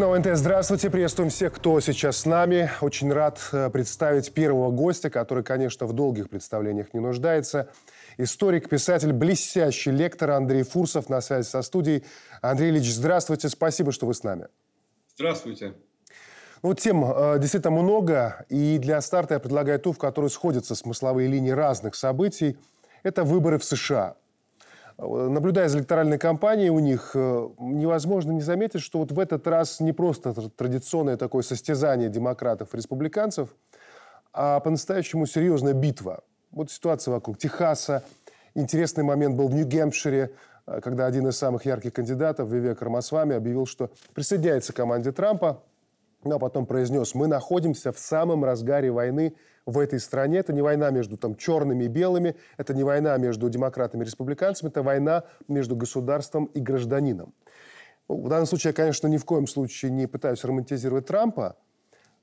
Журнал 0.00 0.18
НТ, 0.18 0.28
здравствуйте. 0.32 0.88
Приветствуем 0.88 1.28
всех, 1.28 1.52
кто 1.52 1.78
сейчас 1.80 2.16
с 2.16 2.24
нами. 2.24 2.70
Очень 2.80 3.12
рад 3.12 3.38
э, 3.52 3.68
представить 3.68 4.32
первого 4.32 4.70
гостя, 4.70 5.10
который, 5.10 5.44
конечно, 5.44 5.86
в 5.86 5.92
долгих 5.92 6.30
представлениях 6.30 6.94
не 6.94 7.00
нуждается. 7.00 7.68
Историк, 8.16 8.70
писатель, 8.70 9.12
блестящий 9.12 9.90
лектор 9.90 10.30
Андрей 10.30 10.62
Фурсов 10.62 11.10
на 11.10 11.20
связи 11.20 11.46
со 11.46 11.60
студией. 11.60 12.02
Андрей 12.40 12.70
Ильич, 12.70 12.90
здравствуйте. 12.90 13.50
Спасибо, 13.50 13.92
что 13.92 14.06
вы 14.06 14.14
с 14.14 14.22
нами. 14.22 14.46
Здравствуйте. 15.16 15.74
Ну, 16.62 16.72
тем 16.72 17.04
э, 17.04 17.38
действительно 17.38 17.82
много, 17.82 18.46
и 18.48 18.78
для 18.78 19.02
старта 19.02 19.34
я 19.34 19.38
предлагаю 19.38 19.78
ту, 19.80 19.92
в 19.92 19.98
которой 19.98 20.30
сходятся 20.30 20.74
смысловые 20.74 21.28
линии 21.28 21.50
разных 21.50 21.94
событий. 21.94 22.56
Это 23.02 23.22
выборы 23.22 23.58
в 23.58 23.64
США. 23.64 24.16
Наблюдая 25.00 25.68
за 25.68 25.78
электоральной 25.78 26.18
кампанией 26.18 26.68
у 26.68 26.78
них, 26.78 27.12
э, 27.14 27.48
невозможно 27.58 28.32
не 28.32 28.42
заметить, 28.42 28.82
что 28.82 28.98
вот 28.98 29.12
в 29.12 29.18
этот 29.18 29.46
раз 29.46 29.80
не 29.80 29.92
просто 29.92 30.34
традиционное 30.50 31.16
такое 31.16 31.42
состязание 31.42 32.10
демократов 32.10 32.74
и 32.74 32.76
республиканцев, 32.76 33.48
а 34.34 34.60
по-настоящему 34.60 35.24
серьезная 35.24 35.72
битва. 35.72 36.22
Вот 36.50 36.70
ситуация 36.70 37.12
вокруг 37.12 37.38
Техаса. 37.38 38.02
Интересный 38.54 39.02
момент 39.02 39.36
был 39.36 39.48
в 39.48 39.54
Нью-Гемпшире, 39.54 40.32
э, 40.66 40.80
когда 40.82 41.06
один 41.06 41.28
из 41.28 41.38
самых 41.38 41.64
ярких 41.64 41.94
кандидатов, 41.94 42.50
Вивек 42.50 42.82
Рамасвами, 42.82 43.34
объявил, 43.34 43.64
что 43.64 43.90
присоединяется 44.12 44.74
к 44.74 44.76
команде 44.76 45.12
Трампа, 45.12 45.62
но 46.24 46.38
потом 46.38 46.66
произнес, 46.66 47.14
мы 47.14 47.26
находимся 47.26 47.92
в 47.92 47.98
самом 47.98 48.44
разгаре 48.44 48.90
войны 48.90 49.34
в 49.66 49.78
этой 49.78 50.00
стране. 50.00 50.38
Это 50.38 50.52
не 50.52 50.62
война 50.62 50.90
между 50.90 51.16
там, 51.16 51.34
черными 51.34 51.84
и 51.84 51.88
белыми, 51.88 52.36
это 52.56 52.74
не 52.74 52.84
война 52.84 53.16
между 53.18 53.48
демократами 53.48 54.02
и 54.02 54.06
республиканцами, 54.06 54.70
это 54.70 54.82
война 54.82 55.24
между 55.48 55.76
государством 55.76 56.46
и 56.46 56.60
гражданином. 56.60 57.34
Ну, 58.08 58.22
в 58.22 58.28
данном 58.28 58.46
случае 58.46 58.70
я, 58.70 58.74
конечно, 58.74 59.06
ни 59.06 59.16
в 59.16 59.24
коем 59.24 59.46
случае 59.46 59.90
не 59.92 60.06
пытаюсь 60.06 60.44
романтизировать 60.44 61.06
Трампа, 61.06 61.56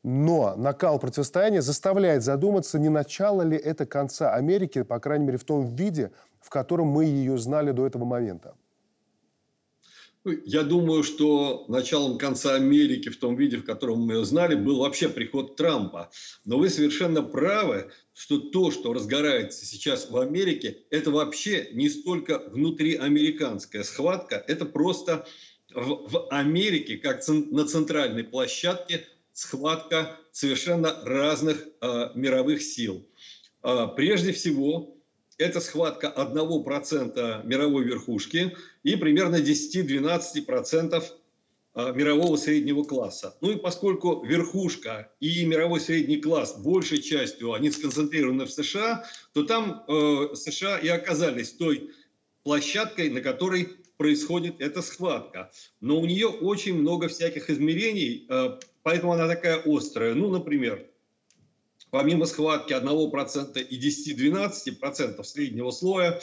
но 0.04 0.56
накал 0.56 1.00
противостояния 1.00 1.62
заставляет 1.62 2.24
задуматься, 2.24 2.80
не 2.80 2.90
начало 2.90 3.42
ли 3.42 3.58
это 3.58 3.86
конца 3.86 4.34
Америки, 4.34 4.84
по 4.84 5.00
крайней 5.00 5.26
мере, 5.26 5.38
в 5.38 5.44
том 5.44 5.66
виде, 5.66 6.12
в 6.40 6.50
котором 6.50 6.88
мы 6.88 7.06
ее 7.06 7.38
знали 7.38 7.72
до 7.72 7.86
этого 7.86 8.06
момента. 8.06 8.56
Ну, 10.28 10.34
я 10.44 10.64
думаю, 10.64 11.04
что 11.04 11.64
началом 11.70 12.18
конца 12.18 12.56
Америки 12.56 13.08
в 13.08 13.18
том 13.18 13.38
виде, 13.38 13.56
в 13.56 13.64
котором 13.64 14.02
мы 14.02 14.16
ее 14.16 14.26
знали, 14.26 14.56
был 14.56 14.80
вообще 14.80 15.08
приход 15.08 15.56
Трампа. 15.56 16.12
Но 16.44 16.58
вы 16.58 16.70
совершенно 16.70 17.24
правы, 17.24 17.92
что 18.14 18.38
то, 18.38 18.70
что 18.70 18.92
разгорается 18.92 19.66
сейчас 19.66 20.12
в 20.12 20.18
Америке, 20.18 20.80
это 20.90 21.12
вообще 21.12 21.70
не 21.72 21.88
столько 21.88 22.40
внутриамериканская 22.50 23.84
схватка, 23.84 24.44
это 24.50 24.66
просто 24.66 25.26
в, 25.74 26.10
в 26.10 26.28
Америке, 26.30 26.98
как 26.98 27.26
на 27.30 27.66
центральной 27.66 28.26
площадке, 28.26 29.08
схватка 29.32 30.20
совершенно 30.34 30.94
разных 31.06 31.66
э, 31.80 32.10
мировых 32.16 32.62
сил. 32.62 33.08
Э, 33.64 33.88
прежде 33.96 34.34
всего, 34.34 34.97
это 35.38 35.60
схватка 35.60 36.14
1% 36.16 37.46
мировой 37.46 37.84
верхушки 37.84 38.56
и 38.84 38.96
примерно 38.96 39.38
10-12% 39.38 41.04
а, 41.74 41.92
мирового 41.92 42.38
среднего 42.38 42.84
класса. 42.84 43.38
Ну 43.42 43.52
и 43.52 43.56
поскольку 43.58 44.26
верхушка 44.26 45.12
и 45.20 45.46
мировой 45.46 45.80
средний 45.80 46.18
класс 46.18 46.58
большей 46.58 47.02
частью 47.02 47.54
они 47.54 47.70
сконцентрированы 47.70 48.46
в 48.46 48.52
США, 48.52 49.06
то 49.34 49.44
там 49.44 49.84
э, 49.88 50.30
США 50.34 50.80
и 50.80 50.88
оказались 50.88 51.52
той 51.52 51.92
площадкой, 52.44 53.10
на 53.12 53.22
которой 53.22 53.70
происходит 53.98 54.60
эта 54.60 54.82
схватка. 54.82 55.52
Но 55.80 56.00
у 56.00 56.06
нее 56.06 56.28
очень 56.28 56.80
много 56.80 57.10
всяких 57.10 57.50
измерений, 57.50 58.26
э, 58.28 58.60
поэтому 58.82 59.14
она 59.14 59.28
такая 59.28 59.62
острая. 59.64 60.16
Ну, 60.16 60.30
например, 60.30 60.88
помимо 61.92 62.26
схватки 62.26 62.74
1% 62.74 63.62
и 63.62 63.80
10-12% 63.80 65.24
среднего 65.24 65.72
слоя, 65.72 66.20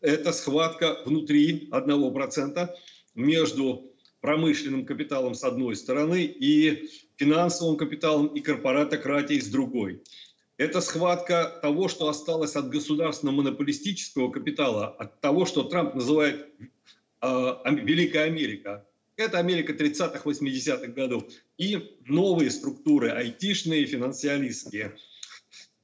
это 0.00 0.32
схватка 0.32 0.98
внутри 1.06 1.68
1% 1.70 2.68
между 3.14 3.90
промышленным 4.20 4.86
капиталом 4.86 5.34
с 5.34 5.44
одной 5.44 5.76
стороны 5.76 6.24
и 6.24 6.88
финансовым 7.16 7.76
капиталом 7.76 8.28
и 8.28 8.40
корпоратократией 8.40 9.40
с 9.40 9.48
другой. 9.48 10.02
Это 10.56 10.80
схватка 10.80 11.58
того, 11.62 11.88
что 11.88 12.08
осталось 12.08 12.54
от 12.54 12.68
государственного 12.68 13.36
монополистического 13.36 14.30
капитала, 14.30 14.88
от 14.88 15.20
того, 15.20 15.46
что 15.46 15.64
Трамп 15.64 15.94
называет 15.94 16.48
э, 17.20 17.52
Великая 17.70 18.24
Америка. 18.24 18.86
Это 19.16 19.38
Америка 19.38 19.72
30-х, 19.72 20.22
80-х 20.24 20.86
годов. 20.88 21.24
И 21.58 21.98
новые 22.06 22.50
структуры, 22.50 23.10
айтишные, 23.10 23.86
финансиалистские. 23.86 24.96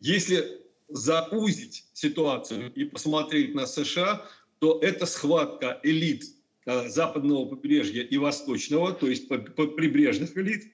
Если 0.01 0.61
заузить 0.89 1.87
ситуацию 1.93 2.73
и 2.75 2.85
посмотреть 2.85 3.55
на 3.55 3.67
США, 3.67 4.27
то 4.59 4.79
это 4.81 5.07
схватка 5.07 5.81
элит 5.83 6.25
э, 6.67 6.89
западного 6.89 7.47
побережья 7.47 8.03
и 8.03 8.17
восточного, 8.17 8.93
то 8.93 9.09
есть 9.09 9.29
прибрежных 9.29 10.37
элит, 10.37 10.73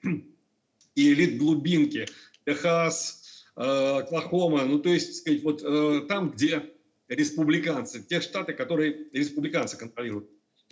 и 0.95 1.13
элит 1.13 1.37
глубинки, 1.37 2.07
Техас, 2.45 3.45
э, 3.55 3.61
Оклахома, 3.61 4.65
ну 4.65 4.79
то 4.79 4.89
есть, 4.89 5.17
сказать, 5.17 5.43
вот 5.43 5.61
э, 5.63 6.01
там, 6.07 6.31
где 6.31 6.63
республиканцы, 7.07 8.03
те 8.03 8.19
штаты, 8.19 8.53
которые 8.53 9.07
республиканцы 9.13 9.77
контролируют. 9.77 10.29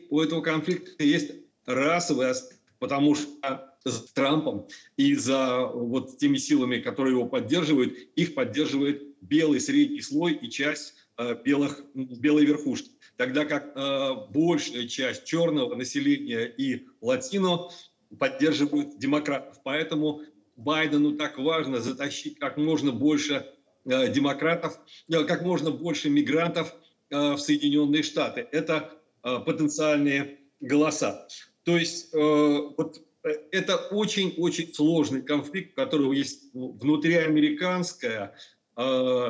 У 0.10 0.20
этого 0.20 0.42
конфликта 0.42 1.04
есть 1.04 1.32
расовый 1.66 2.30
аспект, 2.30 2.62
потому 2.80 3.16
что 3.16 3.75
за 3.86 4.14
Трампом 4.14 4.68
и 4.98 5.16
за 5.16 5.68
вот 5.68 6.18
теми 6.18 6.38
силами, 6.38 6.80
которые 6.80 7.14
его 7.14 7.28
поддерживают, 7.28 7.94
их 8.16 8.34
поддерживает 8.34 9.04
белый 9.22 9.60
средний 9.60 10.02
слой 10.02 10.34
и 10.34 10.50
часть 10.50 10.96
э, 11.18 11.36
белых, 11.44 11.84
белой 11.94 12.46
верхушки. 12.46 12.92
Тогда 13.16 13.46
как 13.46 13.72
э, 13.76 14.10
большая 14.32 14.88
часть 14.88 15.26
черного 15.26 15.76
населения 15.76 16.46
и 16.46 16.88
латино 17.00 17.70
поддерживают 18.20 18.98
демократов. 18.98 19.62
Поэтому 19.64 20.22
Байдену 20.56 21.16
так 21.16 21.38
важно 21.38 21.80
затащить 21.80 22.40
как 22.40 22.58
можно 22.58 22.92
больше 22.92 23.46
э, 23.86 24.12
демократов, 24.12 24.80
как 25.10 25.44
можно 25.44 25.70
больше 25.70 26.10
мигрантов 26.10 26.76
в 27.12 27.38
Соединенные 27.38 28.02
Штаты. 28.02 28.48
Это 28.52 28.92
потенциальные 29.22 30.40
голоса. 30.60 31.28
То 31.64 31.78
есть 31.78 32.12
вот 32.12 33.05
это 33.52 33.78
очень-очень 33.78 34.74
сложный 34.74 35.22
конфликт, 35.22 35.72
у 35.74 35.76
которого 35.82 36.14
есть 36.14 36.54
внутриамериканское 36.54 38.36
э, 38.78 38.82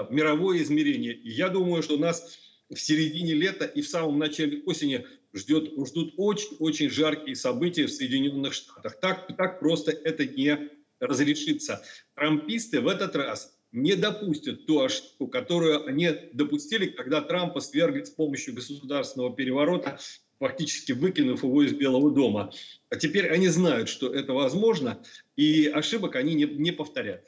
мировое 0.10 0.62
измерение. 0.64 1.14
И 1.14 1.30
я 1.30 1.50
думаю, 1.50 1.82
что 1.82 1.98
нас 1.98 2.38
в 2.70 2.78
середине 2.78 3.34
лета 3.34 3.66
и 3.66 3.82
в 3.82 3.88
самом 3.88 4.20
начале 4.20 4.62
осени 4.66 5.06
ждет, 5.34 5.72
ждут 5.88 6.14
очень-очень 6.18 6.90
жаркие 6.90 7.36
события 7.36 7.86
в 7.86 7.92
Соединенных 7.92 8.54
Штатах. 8.54 9.00
Так, 9.00 9.28
так 9.38 9.60
просто 9.60 9.92
это 9.92 10.26
не 10.26 10.70
разрешится. 11.00 11.84
Трамписты 12.16 12.82
в 12.82 12.88
этот 12.88 13.16
раз 13.16 13.56
не 13.72 13.96
допустят 13.96 14.66
ту 14.66 14.82
ошибку, 14.82 15.28
которую 15.28 15.86
они 15.86 16.10
допустили, 16.34 16.88
когда 16.88 17.22
Трампа 17.22 17.60
свергли 17.60 18.04
с 18.04 18.10
помощью 18.10 18.56
государственного 18.56 19.36
переворота 19.36 20.00
фактически 20.40 20.92
выкинув 20.92 21.44
его 21.44 21.64
из 21.64 21.74
Белого 21.74 22.12
дома. 22.12 22.52
А 22.90 22.96
теперь 22.96 23.30
они 23.30 23.48
знают, 23.48 23.90
что 23.90 24.14
это 24.14 24.34
возможно, 24.34 25.02
и 25.36 25.68
ошибок 25.68 26.16
они 26.16 26.36
не, 26.36 26.46
не 26.46 26.72
повторят. 26.72 27.24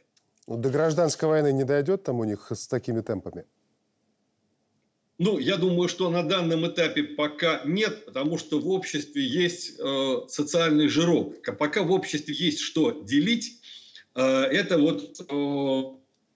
Ну, 0.47 0.57
до 0.57 0.69
гражданской 0.69 1.27
войны 1.27 1.51
не 1.51 1.63
дойдет 1.63 2.03
там 2.03 2.19
у 2.19 2.23
них 2.23 2.51
с 2.51 2.67
такими 2.67 3.01
темпами? 3.01 3.45
Ну, 5.19 5.39
я 5.39 5.57
думаю, 5.57 5.89
что 5.89 6.09
на 6.09 6.21
данном 6.21 6.67
этапе 6.67 7.03
пока 7.03 7.61
нет, 7.65 8.05
потому 8.05 8.37
что 8.37 8.59
в 8.59 8.69
обществе 8.69 9.25
есть 9.25 9.73
э, 9.79 10.15
социальный 10.27 10.87
жирок. 10.87 11.43
Пока 11.57 11.81
в 11.81 11.91
обществе 11.91 12.35
есть 12.35 12.59
что 12.59 12.91
делить, 12.91 13.59
э, 14.13 14.21
это 14.21 14.77
вот 14.77 15.19
э, 15.19 15.83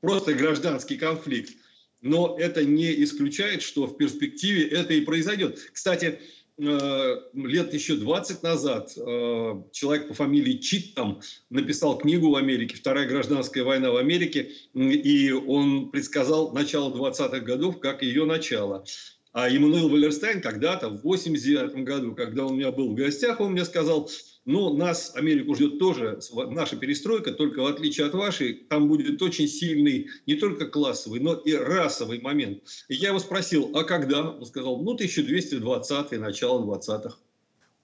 просто 0.01 0.33
гражданский 0.33 0.97
конфликт. 0.97 1.53
Но 2.01 2.35
это 2.39 2.65
не 2.65 3.03
исключает, 3.03 3.61
что 3.61 3.85
в 3.85 3.97
перспективе 3.97 4.67
это 4.67 4.93
и 4.93 5.01
произойдет. 5.01 5.59
Кстати, 5.71 6.19
лет 6.61 7.73
еще 7.73 7.95
20 7.95 8.43
назад 8.43 8.93
э, 8.95 9.63
человек 9.71 10.07
по 10.07 10.13
фамилии 10.13 10.57
Читтам 10.57 11.21
написал 11.49 11.97
книгу 11.97 12.29
в 12.29 12.35
Америке 12.35 12.75
«Вторая 12.75 13.07
гражданская 13.07 13.63
война 13.63 13.91
в 13.91 13.97
Америке», 13.97 14.51
и 14.73 15.31
он 15.31 15.89
предсказал 15.89 16.51
начало 16.51 16.95
20-х 16.95 17.39
годов 17.39 17.79
как 17.79 18.03
ее 18.03 18.25
начало. 18.25 18.85
А 19.33 19.49
Иммануил 19.49 19.89
Валерстайн 19.89 20.41
когда-то, 20.41 20.89
в 20.89 21.01
89 21.01 21.83
году, 21.83 22.13
когда 22.13 22.45
он 22.45 22.53
у 22.53 22.55
меня 22.55 22.71
был 22.71 22.91
в 22.91 22.95
гостях, 22.95 23.39
он 23.39 23.53
мне 23.53 23.65
сказал, 23.65 24.09
ну, 24.45 24.73
нас, 24.73 25.15
Америку 25.15 25.55
ждет 25.55 25.77
тоже 25.79 26.19
наша 26.33 26.75
перестройка, 26.75 27.31
только 27.31 27.61
в 27.61 27.67
отличие 27.67 28.07
от 28.07 28.13
вашей, 28.13 28.53
там 28.53 28.87
будет 28.87 29.21
очень 29.21 29.47
сильный 29.47 30.07
не 30.25 30.35
только 30.35 30.67
классовый, 30.67 31.19
но 31.19 31.33
и 31.33 31.53
расовый 31.53 32.19
момент. 32.21 32.63
И 32.87 32.95
я 32.95 33.09
его 33.09 33.19
спросил, 33.19 33.71
а 33.75 33.83
когда? 33.83 34.31
Он 34.31 34.45
сказал, 34.45 34.81
ну, 34.81 34.95
1220-е, 34.95 36.19
начало 36.19 36.65
20-х. 36.65 37.17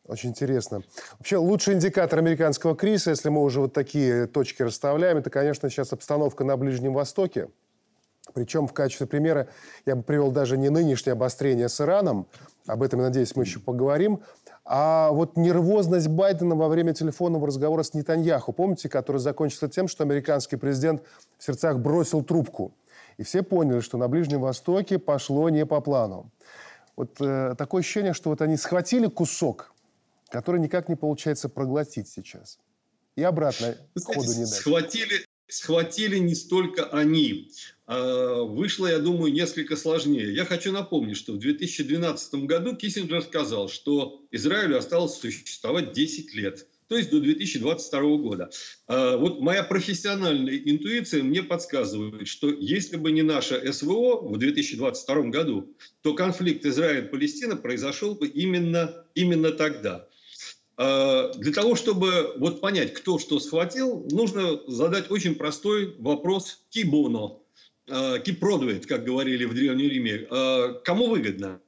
Очень 0.05 0.29
интересно. 0.29 0.83
Вообще, 1.19 1.37
лучший 1.37 1.73
индикатор 1.73 2.19
американского 2.19 2.75
кризиса, 2.75 3.09
если 3.11 3.29
мы 3.29 3.43
уже 3.43 3.59
вот 3.59 3.73
такие 3.73 4.25
точки 4.27 4.63
расставляем, 4.63 5.17
это, 5.17 5.29
конечно, 5.29 5.69
сейчас 5.69 5.91
обстановка 5.91 6.43
на 6.45 6.55
Ближнем 6.55 6.93
Востоке. 6.93 7.49
Причем 8.33 8.67
в 8.67 8.73
качестве 8.73 9.05
примера 9.05 9.49
я 9.85 9.95
бы 9.95 10.03
привел 10.03 10.31
даже 10.31 10.57
не 10.57 10.69
нынешнее 10.69 11.13
обострение 11.13 11.69
с 11.69 11.79
Ираном, 11.81 12.27
об 12.65 12.83
этом, 12.83 12.99
надеюсь, 12.99 13.35
мы 13.35 13.43
еще 13.43 13.59
поговорим, 13.59 14.21
а 14.69 15.11
вот 15.11 15.37
нервозность 15.37 16.09
Байдена 16.09 16.53
во 16.53 16.67
время 16.67 16.93
телефонного 16.93 17.47
разговора 17.47 17.83
с 17.83 17.93
Нетаньяху, 17.93 18.51
помните, 18.51 18.89
который 18.89 19.17
закончился 19.17 19.69
тем, 19.69 19.87
что 19.87 20.03
американский 20.03 20.57
президент 20.57 21.03
в 21.37 21.43
сердцах 21.43 21.79
бросил 21.79 22.21
трубку. 22.21 22.73
И 23.15 23.23
все 23.23 23.43
поняли, 23.43 23.79
что 23.79 23.97
на 23.97 24.09
Ближнем 24.09 24.41
Востоке 24.41 24.99
пошло 24.99 25.49
не 25.49 25.65
по 25.65 25.79
плану. 25.79 26.31
Вот 26.97 27.21
э, 27.21 27.55
такое 27.57 27.79
ощущение, 27.79 28.13
что 28.13 28.29
вот 28.29 28.41
они 28.41 28.57
схватили 28.57 29.07
кусок, 29.07 29.73
который 30.29 30.59
никак 30.59 30.89
не 30.89 30.95
получается 30.95 31.47
проглотить 31.47 32.09
сейчас. 32.09 32.59
И 33.15 33.23
обратно 33.23 33.75
Знаете, 33.95 34.19
ходу 34.19 34.33
не 34.33 34.45
дать. 34.45 34.53
Схватили, 34.53 35.25
схватили 35.47 36.17
не 36.17 36.35
столько 36.35 36.85
они. 36.85 37.51
А, 37.85 38.41
вышло, 38.43 38.87
я 38.87 38.99
думаю, 38.99 39.33
несколько 39.33 39.75
сложнее. 39.75 40.33
Я 40.33 40.45
хочу 40.45 40.71
напомнить, 40.71 41.17
что 41.17 41.33
в 41.33 41.39
2012 41.39 42.45
году 42.45 42.75
Киссинджер 42.75 43.21
сказал, 43.23 43.69
что 43.69 44.21
Израилю 44.31 44.77
осталось 44.77 45.15
существовать 45.15 45.93
10 45.93 46.33
лет 46.33 46.67
то 46.87 46.97
есть 46.97 47.09
до 47.09 47.19
2022 47.19 48.01
года. 48.17 48.49
А, 48.87 49.17
вот 49.17 49.41
моя 49.41 49.63
профессиональная 49.63 50.57
интуиция 50.57 51.23
мне 51.23 51.43
подсказывает, 51.43 52.27
что 52.27 52.49
если 52.49 52.97
бы 52.97 53.11
не 53.11 53.23
наша 53.23 53.71
СВО 53.71 54.21
в 54.21 54.37
2022 54.37 55.23
году, 55.23 55.75
то 56.01 56.13
конфликт 56.13 56.65
Израиль-Палестина 56.65 57.57
произошел 57.57 58.15
бы 58.15 58.27
именно, 58.27 59.05
именно 59.15 59.51
тогда. 59.51 60.07
А, 60.77 61.33
для 61.33 61.51
того, 61.51 61.75
чтобы 61.75 62.33
вот 62.37 62.61
понять, 62.61 62.93
кто 62.93 63.19
что 63.19 63.39
схватил, 63.39 64.07
нужно 64.11 64.61
задать 64.67 65.11
очень 65.11 65.35
простой 65.35 65.95
вопрос 65.99 66.65
«кибоно», 66.69 67.39
«кипродует», 67.87 68.85
как 68.85 69.05
говорили 69.05 69.45
в 69.45 69.53
Древнем 69.53 69.89
Риме. 69.89 70.27
А, 70.29 70.73
кому 70.83 71.07
выгодно? 71.07 71.61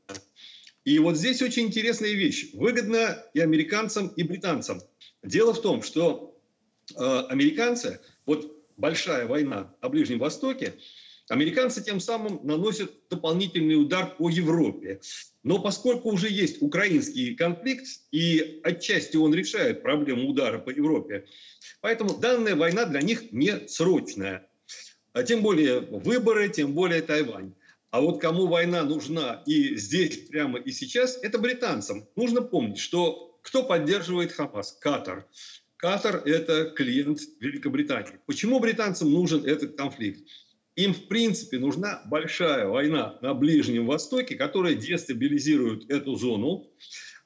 И 0.86 0.98
вот 1.00 1.18
здесь 1.18 1.42
очень 1.42 1.68
интересная 1.68 2.14
вещь. 2.14 2.52
Выгодно 2.54 3.24
и 3.34 3.40
американцам, 3.40 4.08
и 4.08 4.24
британцам. 4.24 4.82
Дело 5.24 5.54
в 5.54 5.62
том, 5.62 5.84
что 5.84 6.36
э, 6.98 7.24
американцы, 7.30 8.00
вот 8.26 8.52
большая 8.78 9.28
война 9.28 9.76
на 9.82 9.90
Ближнем 9.90 10.20
Востоке, 10.20 10.74
Американцы 11.30 11.84
тем 11.84 12.00
самым 12.00 12.40
наносят 12.44 12.92
дополнительный 13.08 13.76
удар 13.76 14.16
по 14.18 14.30
Европе. 14.30 15.00
Но 15.44 15.60
поскольку 15.60 16.10
уже 16.10 16.28
есть 16.28 16.60
украинский 16.62 17.36
конфликт, 17.36 17.86
и 18.12 18.60
отчасти 18.64 19.16
он 19.16 19.34
решает 19.34 19.84
проблему 19.84 20.28
удара 20.28 20.58
по 20.58 20.72
Европе, 20.72 21.26
поэтому 21.82 22.18
данная 22.18 22.56
война 22.56 22.86
для 22.86 23.02
них 23.02 23.32
не 23.32 23.68
срочная. 23.68 24.50
А 25.14 25.22
тем 25.22 25.44
более 25.44 25.82
выборы, 25.82 26.50
тем 26.50 26.74
более 26.74 27.04
Тайвань. 27.04 27.54
А 27.92 28.02
вот 28.02 28.20
кому 28.20 28.48
война 28.48 28.84
нужна 28.84 29.44
и 29.46 29.76
здесь, 29.76 30.30
прямо 30.30 30.58
и 30.60 30.72
сейчас, 30.72 31.18
это 31.22 31.38
британцам. 31.38 32.08
Нужно 32.16 32.42
помнить, 32.42 32.80
что 32.80 33.38
кто 33.44 33.64
поддерживает 33.64 34.32
Хамас? 34.32 34.74
Катар. 34.74 35.28
Катар– 35.78 36.24
это 36.26 36.72
клиент 36.72 37.20
Великобритании. 37.40 38.20
Почему 38.26 38.60
британцам 38.60 39.12
нужен 39.12 39.46
этот 39.46 39.78
конфликт? 39.78 40.28
Им, 40.80 40.94
в 40.94 41.10
принципе, 41.10 41.60
нужна 41.60 42.02
большая 42.06 42.66
война 42.66 43.20
на 43.22 43.34
Ближнем 43.34 43.86
Востоке, 43.86 44.36
которая 44.36 44.76
дестабилизирует 44.76 45.92
эту 45.92 46.16
зону. 46.16 46.72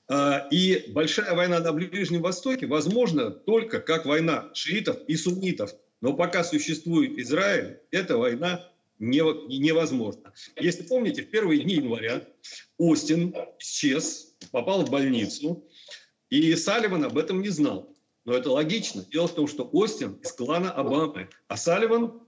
А, 0.09 0.47
и 0.49 0.85
большая 0.87 1.35
война 1.35 1.59
на 1.59 1.71
Ближнем 1.71 2.23
Востоке 2.23 2.65
возможна 2.65 3.29
только 3.29 3.79
как 3.79 4.07
война 4.07 4.49
шиитов 4.55 4.97
и 5.07 5.15
суннитов. 5.15 5.71
Но 6.01 6.13
пока 6.13 6.43
существует 6.43 7.19
Израиль, 7.19 7.77
эта 7.91 8.17
война 8.17 8.67
невозможна. 8.97 10.33
Если 10.59 10.81
помните, 10.81 11.21
в 11.21 11.29
первые 11.29 11.61
дни 11.61 11.75
января 11.75 12.27
Остин 12.79 13.35
исчез, 13.59 14.35
попал 14.51 14.83
в 14.83 14.89
больницу, 14.89 15.63
и 16.31 16.55
Салливан 16.55 17.03
об 17.03 17.19
этом 17.19 17.43
не 17.43 17.49
знал. 17.49 17.95
Но 18.25 18.33
это 18.33 18.49
логично. 18.49 19.05
Дело 19.11 19.27
в 19.27 19.35
том, 19.35 19.47
что 19.47 19.69
Остин 19.71 20.13
из 20.23 20.31
клана 20.31 20.71
Обамы, 20.71 21.29
а 21.47 21.55
Салливан 21.55 22.22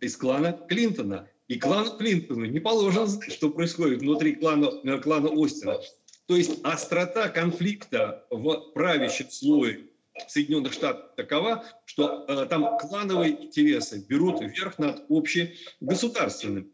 из 0.00 0.16
клана 0.16 0.52
Клинтона. 0.68 1.28
И 1.48 1.58
клану 1.58 1.96
Клинтона 1.96 2.44
не 2.44 2.60
положено 2.60 3.08
что 3.28 3.50
происходит 3.50 4.00
внутри 4.00 4.34
клана, 4.34 4.70
э, 4.84 4.98
клана 4.98 5.30
Остина. 5.32 5.80
То 6.26 6.36
есть 6.36 6.60
острота 6.62 7.28
конфликта 7.28 8.24
в 8.30 8.72
правящем 8.72 9.30
слое 9.30 9.80
Соединенных 10.28 10.72
Штатов 10.72 11.14
такова, 11.16 11.64
что 11.84 12.24
э, 12.28 12.46
там 12.46 12.78
клановые 12.78 13.46
интересы 13.46 14.04
берут 14.08 14.40
верх 14.40 14.78
над 14.78 15.04
общегосударственным. 15.08 16.70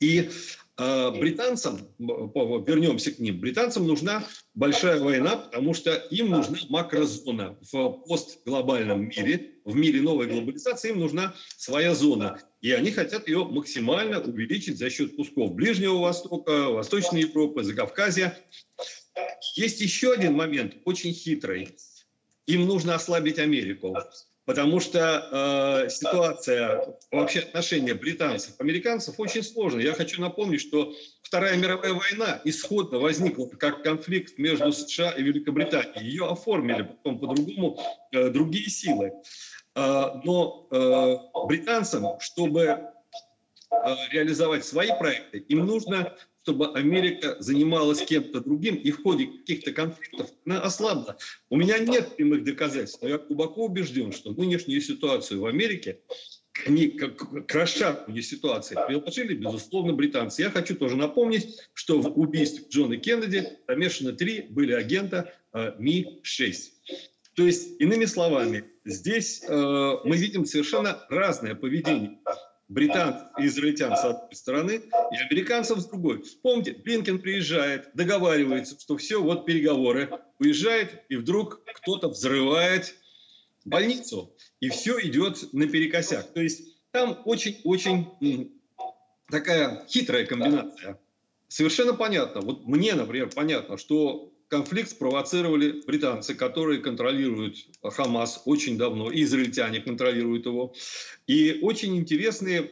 И 0.00 0.30
британцам, 0.80 1.78
вернемся 1.98 3.12
к 3.12 3.18
ним, 3.18 3.38
британцам 3.38 3.86
нужна 3.86 4.24
большая 4.54 4.98
война, 5.00 5.36
потому 5.36 5.74
что 5.74 5.94
им 5.94 6.30
нужна 6.30 6.58
макрозона 6.70 7.58
в 7.70 8.02
постглобальном 8.08 9.08
мире, 9.08 9.56
в 9.64 9.76
мире 9.76 10.00
новой 10.00 10.26
глобализации 10.26 10.90
им 10.90 11.00
нужна 11.00 11.34
своя 11.58 11.94
зона. 11.94 12.40
И 12.62 12.72
они 12.72 12.92
хотят 12.92 13.28
ее 13.28 13.44
максимально 13.44 14.20
увеличить 14.20 14.78
за 14.78 14.88
счет 14.88 15.16
кусков 15.16 15.52
Ближнего 15.52 15.98
Востока, 15.98 16.70
Восточной 16.70 17.22
Европы, 17.22 17.62
Закавказья. 17.62 18.38
Есть 19.56 19.80
еще 19.82 20.12
один 20.12 20.32
момент, 20.34 20.76
очень 20.86 21.12
хитрый. 21.12 21.76
Им 22.46 22.66
нужно 22.66 22.94
ослабить 22.94 23.38
Америку. 23.38 23.96
Потому 24.50 24.80
что 24.80 25.28
э, 25.84 25.90
ситуация, 25.90 26.96
вообще 27.12 27.38
отношения 27.38 27.94
британцев, 27.94 28.54
американцев 28.58 29.20
очень 29.20 29.44
сложная. 29.44 29.84
Я 29.84 29.92
хочу 29.92 30.20
напомнить, 30.20 30.60
что 30.60 30.92
Вторая 31.22 31.56
мировая 31.56 31.92
война 31.92 32.40
исходно 32.42 32.98
возникла 32.98 33.46
как 33.46 33.84
конфликт 33.84 34.38
между 34.38 34.72
США 34.72 35.12
и 35.12 35.22
Великобританией. 35.22 36.04
Ее 36.04 36.26
оформили 36.26 36.82
потом 36.82 37.20
по-другому 37.20 37.78
э, 38.10 38.30
другие 38.30 38.68
силы. 38.68 39.12
А, 39.76 40.20
но 40.24 40.66
э, 40.72 41.46
британцам, 41.46 42.18
чтобы 42.18 42.62
э, 42.64 42.90
реализовать 44.10 44.64
свои 44.64 44.90
проекты, 44.98 45.38
им 45.38 45.64
нужно, 45.64 46.16
чтобы 46.42 46.72
Америка 46.72 47.36
занималась 47.38 48.02
кем-то 48.02 48.40
другим, 48.40 48.76
и 48.76 48.90
в 48.90 49.02
ходе 49.02 49.26
каких-то 49.26 49.72
конфликтов 49.72 50.30
она 50.46 50.60
ослабла. 50.60 51.18
У 51.50 51.56
меня 51.56 51.78
нет 51.78 52.16
прямых 52.16 52.44
доказательств, 52.44 53.02
но 53.02 53.08
я 53.08 53.18
глубоко 53.18 53.66
убежден, 53.66 54.12
что 54.12 54.32
нынешнюю 54.32 54.80
ситуацию 54.80 55.40
в 55.40 55.46
Америке 55.46 56.00
они 56.66 56.88
к, 56.88 57.46
к 57.46 57.66
ситуации 57.66 58.76
приложили, 58.86 59.34
безусловно, 59.34 59.92
британцы. 59.92 60.42
Я 60.42 60.50
хочу 60.50 60.74
тоже 60.74 60.96
напомнить, 60.96 61.58
что 61.72 62.00
в 62.00 62.18
убийстве 62.18 62.66
Джона 62.68 62.96
Кеннеди 62.96 63.48
замешаны 63.66 64.12
три 64.12 64.42
были 64.42 64.72
агента 64.72 65.32
э, 65.52 65.72
Ми-6. 65.78 66.54
То 67.34 67.46
есть, 67.46 67.80
иными 67.80 68.04
словами, 68.04 68.64
здесь 68.84 69.42
э, 69.46 69.96
мы 70.04 70.16
видим 70.16 70.44
совершенно 70.44 71.02
разное 71.08 71.54
поведение 71.54 72.18
британцев 72.70 73.26
и 73.38 73.46
израильтян 73.46 73.96
с 73.96 74.04
одной 74.04 74.34
стороны 74.34 74.80
и 75.10 75.16
американцев 75.28 75.80
с 75.80 75.86
другой. 75.86 76.24
Помните, 76.40 76.72
Блинкен 76.72 77.20
приезжает, 77.20 77.90
договаривается, 77.94 78.78
что 78.80 78.96
все, 78.96 79.20
вот 79.20 79.44
переговоры, 79.44 80.08
уезжает, 80.38 81.02
и 81.08 81.16
вдруг 81.16 81.62
кто-то 81.74 82.08
взрывает 82.08 82.94
больницу, 83.64 84.32
и 84.60 84.68
все 84.68 84.98
идет 85.00 85.52
наперекосяк. 85.52 86.32
То 86.32 86.40
есть 86.40 86.80
там 86.92 87.20
очень-очень 87.24 88.52
такая 89.28 89.84
хитрая 89.88 90.24
комбинация. 90.24 90.98
Совершенно 91.48 91.94
понятно, 91.94 92.40
вот 92.40 92.64
мне, 92.66 92.94
например, 92.94 93.30
понятно, 93.34 93.76
что 93.78 94.32
конфликт 94.50 94.90
спровоцировали 94.90 95.80
британцы, 95.86 96.34
которые 96.34 96.80
контролируют 96.80 97.56
Хамас 97.82 98.42
очень 98.44 98.76
давно, 98.76 99.10
и 99.10 99.22
израильтяне 99.22 99.80
контролируют 99.80 100.44
его. 100.44 100.74
И 101.26 101.60
очень 101.62 101.96
интересные 101.96 102.70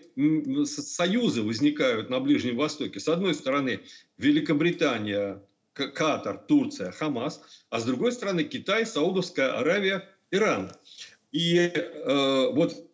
союзы 0.66 1.42
возникают 1.42 2.11
на 2.11 2.18
Ближнем 2.18 2.56
Востоке. 2.56 2.99
С 2.99 3.08
одной 3.08 3.32
стороны, 3.35 3.80
Великобритания, 4.18 5.40
Катар, 5.73 6.38
Турция, 6.38 6.90
Хамас, 6.90 7.40
а 7.70 7.78
с 7.78 7.85
другой 7.85 8.11
стороны 8.11 8.42
Китай, 8.42 8.85
Саудовская 8.85 9.56
Аравия, 9.56 10.04
Иран. 10.32 10.73
И 11.30 11.56
э, 11.56 12.50
вот 12.52 12.88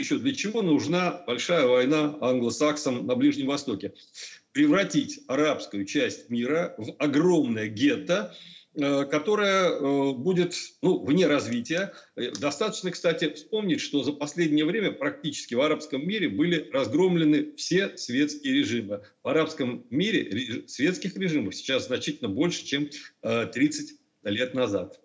еще 0.00 0.18
для 0.18 0.34
чего 0.34 0.62
нужна 0.62 1.22
большая 1.26 1.66
война 1.66 2.16
англосаксам 2.20 3.06
на 3.06 3.14
Ближнем 3.14 3.46
Востоке? 3.46 3.92
превратить 4.52 5.20
арабскую 5.28 5.84
часть 5.84 6.28
мира 6.28 6.74
в 6.76 6.96
огромное 6.98 7.68
гетто, 7.68 8.34
Э, 8.72 9.04
которая 9.04 9.68
э, 9.68 10.12
будет 10.12 10.54
ну, 10.80 11.04
вне 11.04 11.26
развития. 11.26 11.92
Э, 12.14 12.30
достаточно, 12.30 12.92
кстати, 12.92 13.32
вспомнить, 13.32 13.80
что 13.80 14.04
за 14.04 14.12
последнее 14.12 14.64
время 14.64 14.92
практически 14.92 15.54
в 15.54 15.60
арабском 15.60 16.06
мире 16.06 16.28
были 16.28 16.70
разгромлены 16.72 17.52
все 17.56 17.96
светские 17.96 18.54
режимы. 18.54 19.02
В 19.24 19.28
арабском 19.28 19.84
мире 19.90 20.68
светских 20.68 21.16
режимов 21.16 21.56
сейчас 21.56 21.88
значительно 21.88 22.28
больше, 22.28 22.64
чем 22.64 22.88
30 23.22 23.98
лет 24.22 24.54
назад. 24.54 25.00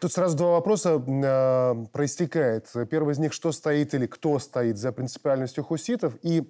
Тут 0.00 0.12
сразу 0.12 0.36
два 0.36 0.52
вопроса 0.52 1.02
э, 1.06 1.86
проистекает. 1.92 2.70
Первый 2.88 3.14
из 3.14 3.18
них, 3.18 3.32
что 3.32 3.50
стоит 3.50 3.94
или 3.94 4.06
кто 4.06 4.38
стоит 4.38 4.78
за 4.78 4.92
принципиальностью 4.92 5.64
хуситов, 5.64 6.14
и 6.22 6.48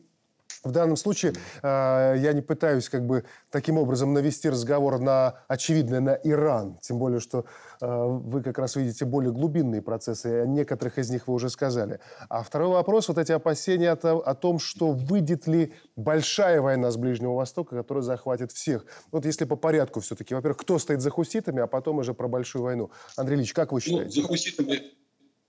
в 0.65 0.71
данном 0.71 0.97
случае 0.97 1.33
э, 1.63 2.15
я 2.19 2.33
не 2.33 2.43
пытаюсь 2.43 2.89
как 2.89 3.07
бы 3.07 3.25
таким 3.51 3.79
образом 3.79 4.13
навести 4.13 4.49
разговор 4.49 4.99
на 4.99 5.41
очевидное 5.49 6.01
на 6.01 6.19
Иран, 6.25 6.79
тем 6.81 6.99
более 6.99 7.21
что 7.21 7.45
э, 7.81 7.87
вы 7.87 8.43
как 8.43 8.59
раз 8.59 8.77
видите 8.77 9.05
более 9.05 9.33
глубинные 9.33 9.83
процессы, 9.83 10.43
о 10.43 10.47
некоторых 10.47 10.99
из 10.99 11.11
них 11.11 11.29
вы 11.29 11.35
уже 11.35 11.51
сказали. 11.51 12.01
А 12.29 12.43
второй 12.43 12.69
вопрос, 12.69 13.09
вот 13.09 13.19
эти 13.19 13.33
опасения 13.33 13.93
о, 13.93 14.19
о 14.19 14.35
том, 14.35 14.59
что 14.59 14.93
выйдет 14.93 15.47
ли 15.47 15.73
большая 15.97 16.61
война 16.61 16.91
с 16.91 16.97
Ближнего 16.97 17.35
Востока, 17.35 17.77
которая 17.77 18.03
захватит 18.03 18.53
всех. 18.53 18.85
Вот 19.13 19.25
если 19.25 19.45
по 19.45 19.57
порядку 19.57 20.01
все-таки, 20.01 20.35
во-первых, 20.35 20.59
кто 20.59 20.79
стоит 20.79 21.01
за 21.01 21.11
хуситами, 21.11 21.63
а 21.63 21.67
потом 21.67 21.99
уже 21.99 22.15
про 22.15 22.29
большую 22.29 22.63
войну. 22.63 22.91
Андрей 23.17 23.37
Ильич, 23.37 23.53
как 23.53 23.73
вы 23.73 23.77
ну, 23.77 23.81
считаете? 23.81 24.05
Ну, 24.17 24.23
за 24.23 24.29
хуситами 24.29 24.81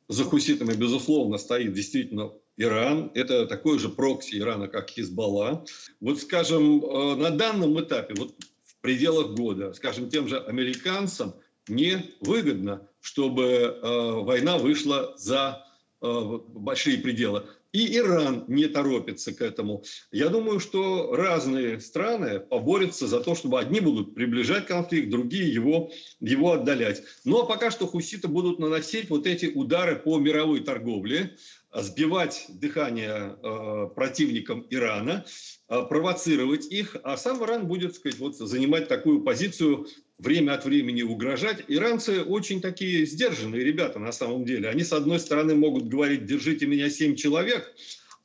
за 0.10 0.24
хуситами, 0.24 0.74
безусловно, 0.74 1.38
стоит 1.38 1.74
действительно 1.74 2.32
Иран. 2.60 3.10
Это 3.16 3.48
такой 3.48 3.80
же 3.80 3.90
прокси 3.90 4.38
Ирана, 4.38 4.68
как 4.68 4.90
Хизбалла. 4.90 5.66
Вот, 6.02 6.20
скажем, 6.20 6.84
э, 6.84 7.16
на 7.16 7.32
данном 7.32 7.80
этапе, 7.80 8.14
вот 8.16 8.36
в 8.66 8.82
пределах 8.82 9.32
года, 9.36 9.74
скажем, 9.74 10.10
тем 10.10 10.28
же 10.28 10.40
американцам 10.40 11.34
не 11.68 12.14
выгодно, 12.20 12.88
чтобы 13.00 13.44
э, 13.44 14.12
война 14.22 14.58
вышла 14.58 15.14
за 15.18 15.66
э, 16.02 16.40
большие 16.50 16.98
пределы. 16.98 17.46
И 17.72 17.96
Иран 17.98 18.46
не 18.48 18.66
торопится 18.66 19.32
к 19.32 19.42
этому. 19.42 19.84
Я 20.12 20.30
думаю, 20.30 20.60
что 20.60 21.16
разные 21.16 21.80
страны 21.80 22.40
поборются 22.40 23.06
за 23.06 23.22
то, 23.22 23.36
чтобы 23.36 23.60
одни 23.60 23.80
будут 23.80 24.16
приближать 24.16 24.66
конфликт, 24.66 25.10
другие 25.12 25.54
его, 25.54 25.92
его 26.20 26.54
отдалять. 26.54 27.04
Но 27.26 27.46
пока 27.46 27.70
что 27.70 27.86
хуситы 27.86 28.28
будут 28.28 28.58
наносить 28.58 29.12
вот 29.12 29.28
эти 29.28 29.46
удары 29.46 29.98
по 29.98 30.18
мировой 30.18 30.62
торговле, 30.62 31.38
сбивать 31.74 32.46
дыхание 32.50 33.38
э, 33.42 33.88
противникам 33.96 34.66
Ирана, 34.70 35.26
э, 35.68 35.82
провоцировать 35.88 36.66
их, 36.72 36.98
а 37.04 37.16
сам 37.16 37.44
Иран 37.44 37.68
будет 37.68 37.96
сказать, 37.96 38.20
вот, 38.20 38.36
занимать 38.36 38.88
такую 38.88 39.22
позицию 39.22 39.88
время 40.18 40.54
от 40.54 40.66
времени 40.66 41.04
угрожать. 41.04 41.64
Иранцы 41.68 42.24
очень 42.24 42.60
такие 42.60 43.06
сдержанные 43.06 43.64
ребята 43.64 44.00
на 44.00 44.12
самом 44.12 44.46
деле. 44.46 44.70
Они, 44.70 44.84
с 44.84 44.94
одной 44.94 45.20
стороны, 45.20 45.56
могут 45.56 45.88
говорить, 45.88 46.26
держите 46.26 46.66
меня 46.66 46.90
семь 46.90 47.16
человек, 47.16 47.74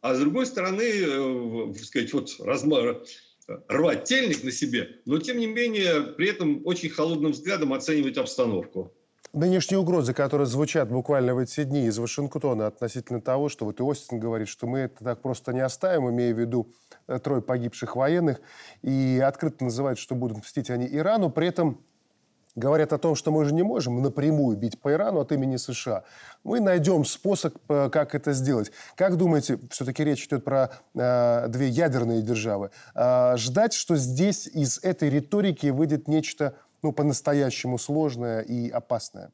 а 0.01 0.15
с 0.15 0.21
другой 0.21 0.47
стороны, 0.47 0.83
э, 0.83 1.75
сказать, 1.83 2.13
вот 2.15 2.35
размар, 2.39 3.05
рвать 3.69 4.05
тельник 4.05 4.43
на 4.43 4.51
себе, 4.51 5.01
но 5.05 5.19
тем 5.19 5.39
не 5.39 5.47
менее 5.47 6.01
при 6.17 6.29
этом 6.29 6.63
очень 6.65 6.89
холодным 6.89 7.33
взглядом 7.33 7.75
оценивать 7.75 8.17
обстановку. 8.17 8.95
Нынешние 9.35 9.81
угрозы, 9.81 10.15
которые 10.15 10.47
звучат 10.47 10.89
буквально 10.89 11.35
в 11.35 11.39
эти 11.39 11.65
дни 11.65 11.87
из 11.87 11.99
Вашингтона 11.99 12.69
относительно 12.69 13.21
того, 13.21 13.49
что 13.49 13.65
вот 13.65 13.81
и 13.81 13.83
Остин 13.83 14.21
говорит, 14.21 14.47
что 14.47 14.69
мы 14.69 14.79
это 14.79 15.03
так 15.03 15.23
просто 15.23 15.53
не 15.53 15.59
оставим, 15.59 16.09
имея 16.09 16.33
в 16.33 16.39
виду 16.39 16.69
э, 17.09 17.19
трое 17.19 17.43
погибших 17.43 17.97
военных, 17.97 18.41
и 18.83 19.21
открыто 19.27 19.65
называют, 19.65 19.99
что 19.99 20.15
будут 20.15 20.39
мстить 20.39 20.71
они 20.71 20.87
Ирану, 20.87 21.31
при 21.31 21.49
этом 21.49 21.81
говорят 22.55 22.93
о 22.93 22.99
том, 22.99 23.17
что 23.17 23.33
мы 23.33 23.45
же 23.45 23.53
не 23.53 23.65
можем 23.65 24.01
напрямую 24.03 24.57
бить 24.57 24.81
по 24.81 24.93
Ирану 24.93 25.19
от 25.19 25.33
имени 25.33 25.57
США. 25.57 26.05
Мы 26.45 26.61
найдем 26.61 27.05
способ, 27.05 27.57
э, 27.69 27.91
как 27.91 28.15
это 28.15 28.35
сделать. 28.35 28.71
Как 28.95 29.17
думаете, 29.17 29.59
все-таки 29.69 30.05
речь 30.05 30.27
идет 30.27 30.45
про 30.45 30.71
э, 30.95 31.49
две 31.49 31.67
ядерные 31.67 32.23
державы, 32.23 32.71
э, 32.95 33.37
ждать, 33.37 33.73
что 33.73 33.97
здесь 33.97 34.47
из 34.47 34.79
этой 34.85 35.11
риторики 35.11 35.67
выйдет 35.67 36.07
нечто 36.07 36.55
ну, 36.85 36.93
по-настоящему 36.93 37.79
сложное 37.79 38.43
и 38.43 38.69
опасное? 38.69 39.33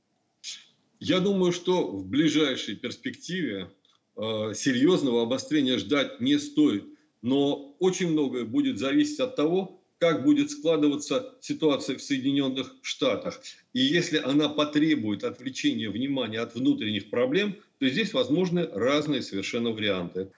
Я 1.00 1.20
думаю, 1.20 1.52
что 1.52 1.90
в 1.90 2.06
ближайшей 2.06 2.76
перспективе 2.76 3.70
э, 4.16 4.54
серьезного 4.54 5.22
обострения 5.22 5.76
ждать 5.78 6.20
не 6.20 6.38
стоит. 6.38 6.84
Но 7.22 7.76
очень 7.80 8.12
многое 8.12 8.44
будет 8.44 8.78
зависеть 8.78 9.20
от 9.20 9.36
того, 9.36 9.82
как 9.98 10.24
будет 10.24 10.50
складываться 10.50 11.34
ситуация 11.40 11.98
в 11.98 12.02
Соединенных 12.02 12.74
Штатах. 12.82 13.40
И 13.74 13.80
если 13.80 14.18
она 14.18 14.48
потребует 14.48 15.24
отвлечения 15.24 15.90
внимания 15.90 16.40
от 16.40 16.54
внутренних 16.54 17.10
проблем, 17.10 17.56
то 17.78 17.88
здесь 17.88 18.14
возможны 18.14 18.66
разные 18.72 19.22
совершенно 19.22 19.70
варианты. 19.70 20.30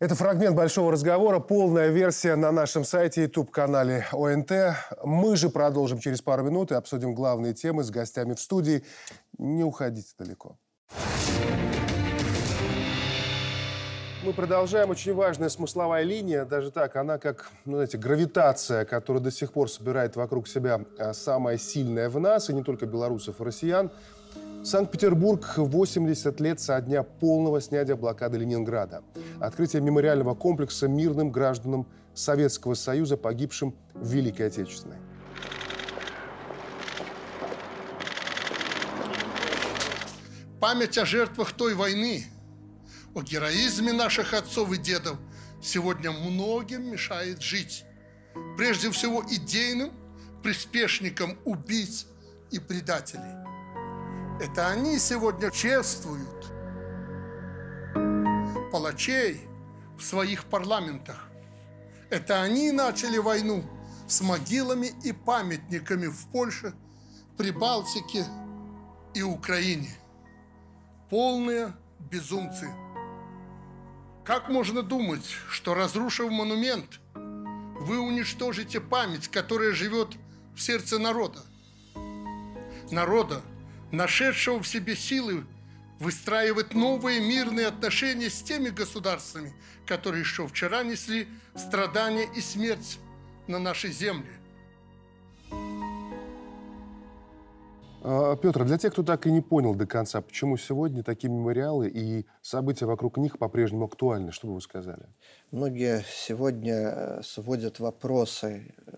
Это 0.00 0.16
фрагмент 0.16 0.56
большого 0.56 0.90
разговора, 0.90 1.38
полная 1.38 1.88
версия 1.90 2.34
на 2.34 2.50
нашем 2.50 2.84
сайте 2.84 3.22
YouTube-канале 3.22 4.06
ОНТ. 4.10 4.50
Мы 5.04 5.36
же 5.36 5.50
продолжим 5.50 6.00
через 6.00 6.20
пару 6.20 6.42
минут 6.42 6.72
и 6.72 6.74
обсудим 6.74 7.14
главные 7.14 7.54
темы 7.54 7.84
с 7.84 7.90
гостями 7.90 8.34
в 8.34 8.40
студии. 8.40 8.82
Не 9.38 9.62
уходите 9.62 10.12
далеко. 10.18 10.58
Мы 14.24 14.32
продолжаем. 14.32 14.90
Очень 14.90 15.14
важная 15.14 15.48
смысловая 15.48 16.02
линия, 16.02 16.44
даже 16.44 16.72
так, 16.72 16.96
она 16.96 17.18
как, 17.18 17.50
ну, 17.64 17.74
знаете, 17.74 17.96
гравитация, 17.96 18.84
которая 18.84 19.22
до 19.22 19.30
сих 19.30 19.52
пор 19.52 19.70
собирает 19.70 20.16
вокруг 20.16 20.48
себя 20.48 20.80
а, 20.98 21.12
самое 21.12 21.56
сильное 21.56 22.08
в 22.08 22.18
нас, 22.18 22.50
и 22.50 22.54
не 22.54 22.64
только 22.64 22.86
белорусов 22.86 23.40
и 23.40 23.44
россиян– 23.44 23.92
Санкт-Петербург 24.64 25.58
80 25.58 26.40
лет 26.40 26.58
со 26.58 26.80
дня 26.80 27.02
полного 27.02 27.60
снятия 27.60 27.96
блокады 27.96 28.38
Ленинграда. 28.38 29.02
Открытие 29.38 29.82
мемориального 29.82 30.34
комплекса 30.34 30.88
мирным 30.88 31.30
гражданам 31.30 31.86
Советского 32.14 32.72
Союза, 32.72 33.18
погибшим 33.18 33.74
в 33.92 34.10
Великой 34.10 34.46
Отечественной. 34.46 34.96
Память 40.60 40.96
о 40.96 41.04
жертвах 41.04 41.52
той 41.52 41.74
войны, 41.74 42.24
о 43.14 43.20
героизме 43.20 43.92
наших 43.92 44.32
отцов 44.32 44.72
и 44.72 44.78
дедов 44.78 45.18
сегодня 45.62 46.10
многим 46.10 46.90
мешает 46.90 47.42
жить. 47.42 47.84
Прежде 48.56 48.90
всего 48.90 49.22
идейным 49.28 49.92
приспешникам 50.42 51.36
убийц 51.44 52.06
и 52.50 52.58
предателей. 52.58 53.53
Это 54.40 54.68
они 54.68 54.98
сегодня 54.98 55.50
чествуют 55.52 56.52
палачей 58.72 59.40
в 59.96 60.02
своих 60.02 60.46
парламентах. 60.46 61.28
Это 62.10 62.42
они 62.42 62.72
начали 62.72 63.18
войну 63.18 63.64
с 64.08 64.20
могилами 64.20 64.90
и 65.04 65.12
памятниками 65.12 66.08
в 66.08 66.26
Польше, 66.32 66.74
Прибалтике 67.36 68.26
и 69.14 69.22
Украине. 69.22 69.94
Полные 71.10 71.72
безумцы. 72.10 72.68
Как 74.24 74.48
можно 74.48 74.82
думать, 74.82 75.24
что 75.48 75.74
разрушив 75.74 76.30
монумент, 76.32 77.00
вы 77.14 78.00
уничтожите 78.00 78.80
память, 78.80 79.28
которая 79.28 79.72
живет 79.72 80.16
в 80.56 80.60
сердце 80.60 80.98
народа? 80.98 81.40
Народа, 82.90 83.42
нашедшего 83.96 84.60
в 84.60 84.68
себе 84.68 84.96
силы 84.96 85.44
выстраивать 85.98 86.74
новые 86.74 87.20
мирные 87.20 87.68
отношения 87.68 88.28
с 88.28 88.42
теми 88.42 88.68
государствами, 88.68 89.54
которые 89.86 90.20
еще 90.20 90.46
вчера 90.46 90.82
несли 90.82 91.28
страдания 91.54 92.26
и 92.36 92.40
смерть 92.40 92.98
на 93.46 93.58
нашей 93.58 93.92
земле. 93.92 94.32
А, 98.06 98.36
Петр, 98.36 98.64
для 98.64 98.76
тех, 98.76 98.92
кто 98.92 99.02
так 99.02 99.26
и 99.26 99.30
не 99.30 99.40
понял 99.40 99.74
до 99.74 99.86
конца, 99.86 100.20
почему 100.20 100.58
сегодня 100.58 101.02
такие 101.02 101.30
мемориалы 101.30 101.88
и 101.88 102.26
события 102.42 102.84
вокруг 102.84 103.16
них 103.16 103.38
по-прежнему 103.38 103.86
актуальны, 103.86 104.30
что 104.30 104.46
бы 104.46 104.54
вы 104.54 104.60
сказали? 104.60 105.06
Многие 105.50 106.04
сегодня 106.06 106.74
э, 106.74 107.22
сводят 107.22 107.80
вопросы 107.80 108.74
э, 108.86 108.92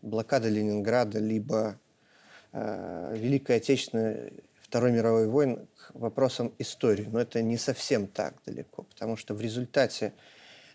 блокады 0.00 0.48
Ленинграда 0.48 1.18
либо 1.18 1.78
э, 2.52 3.14
Великой 3.16 3.56
Отечественной 3.56 4.32
Второй 4.62 4.92
мировой 4.92 5.28
войны 5.28 5.66
к 5.76 5.94
вопросам 5.94 6.52
истории. 6.58 7.06
Но 7.10 7.20
это 7.20 7.42
не 7.42 7.58
совсем 7.58 8.06
так 8.06 8.34
далеко, 8.46 8.84
потому 8.84 9.16
что 9.16 9.34
в 9.34 9.40
результате 9.40 10.12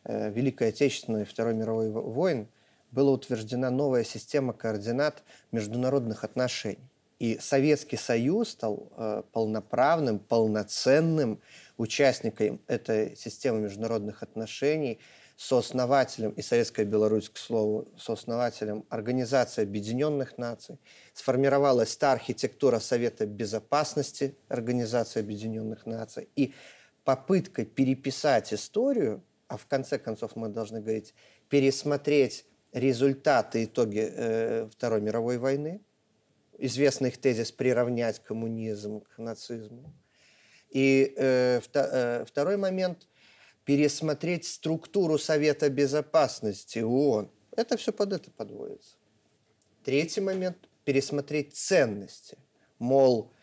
э, 0.03 0.29
Великой 0.31 0.69
Отечественной 0.69 1.23
и 1.23 1.25
Второй 1.25 1.53
мировой 1.53 1.89
войн 1.89 2.47
была 2.91 3.11
утверждена 3.11 3.69
новая 3.69 4.03
система 4.03 4.53
координат 4.53 5.23
международных 5.51 6.23
отношений. 6.23 6.79
И 7.19 7.39
Советский 7.41 7.97
Союз 7.97 8.49
стал 8.49 8.91
э, 8.95 9.23
полноправным, 9.31 10.19
полноценным 10.19 11.41
участником 11.77 12.59
этой 12.67 13.15
системы 13.15 13.61
международных 13.61 14.21
отношений 14.21 14.99
сооснователем, 15.37 16.31
и 16.31 16.41
Советская 16.41 16.83
Беларусь, 16.83 17.29
к 17.29 17.37
слову, 17.37 17.87
сооснователем 17.95 18.85
Организации 18.89 19.61
Объединенных 19.61 20.39
Наций. 20.39 20.79
Сформировалась 21.13 21.95
та 21.95 22.11
архитектура 22.11 22.79
Совета 22.79 23.27
Безопасности 23.27 24.35
Организации 24.47 25.19
Объединенных 25.19 25.85
Наций. 25.85 26.27
И 26.35 26.55
попытка 27.03 27.65
переписать 27.65 28.51
историю, 28.51 29.23
а 29.47 29.57
в 29.57 29.67
конце 29.67 29.99
концов 29.99 30.35
мы 30.35 30.49
должны 30.49 30.81
говорить, 30.81 31.13
пересмотреть 31.49 32.45
результаты, 32.73 33.65
итоги 33.65 34.09
э, 34.11 34.67
Второй 34.71 35.01
мировой 35.01 35.37
войны, 35.37 35.81
известный 36.57 37.09
их 37.09 37.19
тезис 37.19 37.51
приравнять 37.51 38.19
коммунизм 38.23 39.01
к 39.01 39.19
нацизму. 39.19 39.93
И 40.71 41.13
э, 41.15 41.59
вто, 41.63 41.79
э, 41.81 42.25
второй 42.25 42.57
момент– 42.57 43.07
пересмотреть 43.67 44.45
структуру 44.45 45.17
Совета 45.17 45.69
Безопасности 45.69 46.79
ООН. 46.79 47.29
Это 47.51 47.75
все 47.75 47.91
под 47.91 48.13
это 48.13 48.31
подводится. 48.31 48.95
Третий 49.83 50.21
момент– 50.21 50.57
пересмотреть 50.85 51.53
ценности. 51.53 52.37
Мол, 52.79 53.33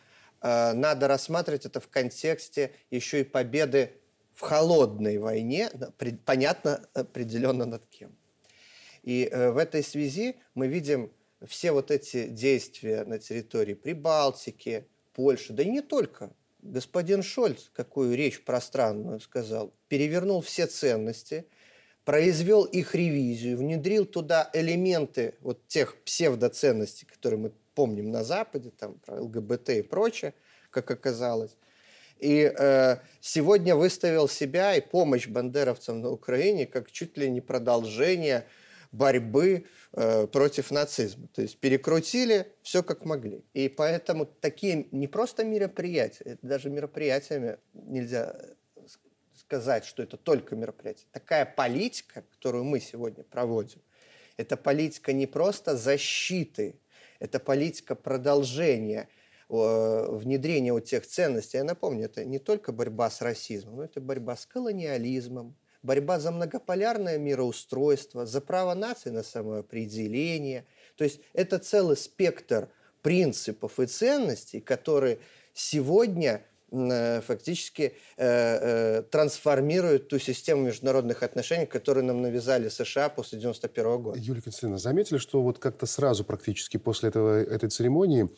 э, 0.41 0.73
надо 0.73 1.07
рассматривать 1.07 1.67
это 1.67 1.79
в 1.79 1.89
контексте 1.89 2.71
еще 2.89 3.21
и 3.21 3.23
победы 3.23 4.01
в 4.33 4.41
холодной 4.41 5.19
войне, 5.19 5.69
понятно 6.25 6.83
определенно 6.95 7.65
над 7.65 7.85
кем. 7.85 8.17
И 9.03 9.29
э, 9.31 9.51
в 9.51 9.57
этой 9.57 9.83
связи 9.83 10.37
мы 10.55 10.65
видим 10.67 11.11
все 11.45 11.71
вот 11.71 11.91
эти 11.91 12.29
действия 12.29 13.05
на 13.05 13.19
территории 13.19 13.75
Прибалтики, 13.75 14.87
Польши, 15.13 15.53
да 15.53 15.61
и 15.61 15.69
не 15.69 15.81
только. 15.81 16.33
Господин 16.65 17.21
Шольц, 17.21 17.69
какую 17.73 18.15
речь 18.15 18.43
пространную 18.43 19.19
сказал, 19.19 19.71
перевернул 19.95 20.41
все 20.41 20.67
ценности, 20.67 21.45
произвел 22.03 22.65
их 22.65 22.95
ревизию, 22.95 23.57
внедрил 23.57 24.05
туда 24.05 24.49
элементы 24.51 25.35
вот 25.39 25.69
тех 25.69 25.95
псевдоценностей, 26.03 27.07
которые 27.07 27.39
мы 27.39 27.51
помним 27.75 28.11
на 28.11 28.25
Западе, 28.25 28.71
там 28.71 28.99
про 29.05 29.21
ЛГБТ 29.21 29.69
и 29.69 29.81
прочее, 29.83 30.33
как 30.69 30.91
оказалось. 30.91 31.55
И 32.19 32.53
э, 32.59 32.97
сегодня 33.21 33.73
выставил 33.73 34.27
себя 34.27 34.75
и 34.75 34.81
помощь 34.81 35.29
бандеровцам 35.29 36.01
на 36.01 36.09
Украине 36.09 36.65
как 36.65 36.91
чуть 36.91 37.17
ли 37.17 37.29
не 37.29 37.39
продолжение 37.39 38.45
борьбы 38.91 39.63
э, 39.93 40.27
против 40.27 40.71
нацизма. 40.71 41.29
То 41.33 41.41
есть 41.41 41.57
перекрутили 41.59 42.51
все 42.63 42.83
как 42.83 43.05
могли. 43.05 43.45
И 43.53 43.69
поэтому 43.69 44.25
такие 44.25 44.89
не 44.91 45.07
просто 45.07 45.45
мероприятия, 45.45 46.25
это 46.25 46.45
даже 46.45 46.69
мероприятиями 46.69 47.59
нельзя 47.73 48.35
сказать, 49.45 49.85
что 49.85 50.01
это 50.01 50.17
только 50.17 50.55
мероприятие. 50.55 51.07
Такая 51.11 51.45
политика, 51.45 52.23
которую 52.31 52.63
мы 52.63 52.79
сегодня 52.79 53.23
проводим, 53.23 53.79
это 54.37 54.57
политика 54.57 55.13
не 55.13 55.27
просто 55.27 55.77
защиты, 55.77 56.79
это 57.19 57.39
политика 57.39 57.95
продолжения 57.95 59.07
внедрения 59.47 60.73
вот 60.73 60.85
тех 60.85 61.05
ценностей. 61.05 61.57
Я 61.57 61.63
напомню, 61.63 62.05
это 62.05 62.25
не 62.25 62.39
только 62.39 62.71
борьба 62.71 63.11
с 63.11 63.21
расизмом, 63.21 63.81
это 63.81 64.01
борьба 64.01 64.35
с 64.35 64.47
колониализмом, 64.47 65.55
борьба 65.83 66.19
за 66.19 66.31
многополярное 66.31 67.19
мироустройство, 67.19 68.25
за 68.25 68.41
право 68.41 68.73
нации 68.73 69.11
на 69.11 69.21
самоопределение. 69.21 70.65
То 70.97 71.03
есть 71.03 71.21
это 71.33 71.59
целый 71.59 71.95
спектр 71.95 72.69
принципов 73.03 73.79
и 73.79 73.85
ценностей, 73.85 74.61
которые 74.61 75.19
сегодня 75.53 76.41
э, 76.41 76.54
фактически 77.21 77.93
э, 78.17 78.97
э, 78.97 79.01
трансформируют 79.03 80.07
ту 80.07 80.19
систему 80.19 80.63
международных 80.63 81.23
отношений, 81.23 81.65
которую 81.65 82.05
нам 82.05 82.21
навязали 82.21 82.69
США 82.69 83.09
после 83.09 83.39
1991 83.39 84.01
года. 84.01 84.19
Юлия 84.19 84.41
Константиновна, 84.41 84.79
заметили, 84.79 85.17
что 85.17 85.41
вот 85.41 85.59
как-то 85.59 85.85
сразу 85.85 86.23
практически 86.23 86.77
после 86.77 87.09
этого, 87.09 87.41
этой 87.41 87.69
церемонии 87.69 88.29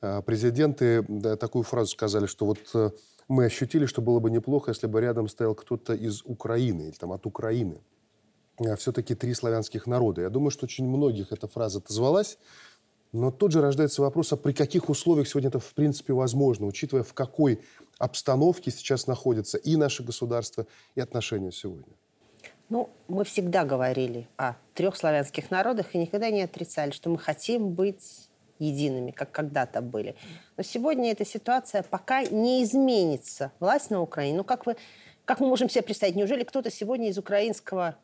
э, 0.00 0.22
президенты 0.22 1.04
да, 1.08 1.36
такую 1.36 1.64
фразу 1.64 1.90
сказали, 1.90 2.26
что 2.26 2.46
вот 2.46 2.58
э, 2.74 2.90
мы 3.28 3.46
ощутили, 3.46 3.86
что 3.86 4.02
было 4.02 4.20
бы 4.20 4.30
неплохо, 4.30 4.70
если 4.70 4.86
бы 4.86 5.00
рядом 5.00 5.28
стоял 5.28 5.54
кто-то 5.54 5.94
из 5.94 6.22
Украины 6.24 6.82
или 6.82 6.96
там 6.98 7.12
от 7.12 7.26
Украины. 7.26 7.80
А 8.58 8.76
все-таки 8.76 9.14
три 9.14 9.34
славянских 9.34 9.86
народа. 9.86 10.22
Я 10.22 10.28
думаю, 10.28 10.50
что 10.50 10.66
очень 10.66 10.86
многих 10.86 11.32
эта 11.32 11.48
фраза 11.48 11.78
отозвалась, 11.78 12.38
но 13.12 13.30
тут 13.30 13.52
же 13.52 13.60
рождается 13.60 14.02
вопрос, 14.02 14.32
а 14.32 14.36
при 14.36 14.52
каких 14.52 14.88
условиях 14.88 15.28
сегодня 15.28 15.48
это 15.48 15.60
в 15.60 15.74
принципе 15.74 16.12
возможно, 16.12 16.66
учитывая 16.66 17.02
в 17.02 17.12
какой 17.12 17.60
обстановке 17.98 18.70
сейчас 18.70 19.06
находится 19.06 19.58
и 19.58 19.76
наше 19.76 20.02
государство, 20.02 20.66
и 20.94 21.00
отношения 21.00 21.52
сегодня? 21.52 21.94
Ну, 22.70 22.88
мы 23.08 23.24
всегда 23.24 23.64
говорили 23.64 24.28
о 24.38 24.54
трех 24.72 24.96
славянских 24.96 25.50
народах 25.50 25.94
и 25.94 25.98
никогда 25.98 26.30
не 26.30 26.40
отрицали, 26.40 26.90
что 26.90 27.10
мы 27.10 27.18
хотим 27.18 27.72
быть 27.72 28.30
едиными, 28.58 29.10
как 29.10 29.30
когда-то 29.30 29.82
были. 29.82 30.14
Но 30.56 30.62
сегодня 30.62 31.12
эта 31.12 31.26
ситуация 31.26 31.82
пока 31.82 32.22
не 32.22 32.62
изменится. 32.62 33.52
Власть 33.60 33.90
на 33.90 34.00
Украине, 34.00 34.38
ну 34.38 34.44
как, 34.44 34.64
вы, 34.64 34.76
как 35.26 35.40
мы 35.40 35.48
можем 35.48 35.68
себе 35.68 35.82
представить, 35.82 36.16
неужели 36.16 36.44
кто-то 36.44 36.70
сегодня 36.70 37.10
из 37.10 37.18
украинского 37.18 37.96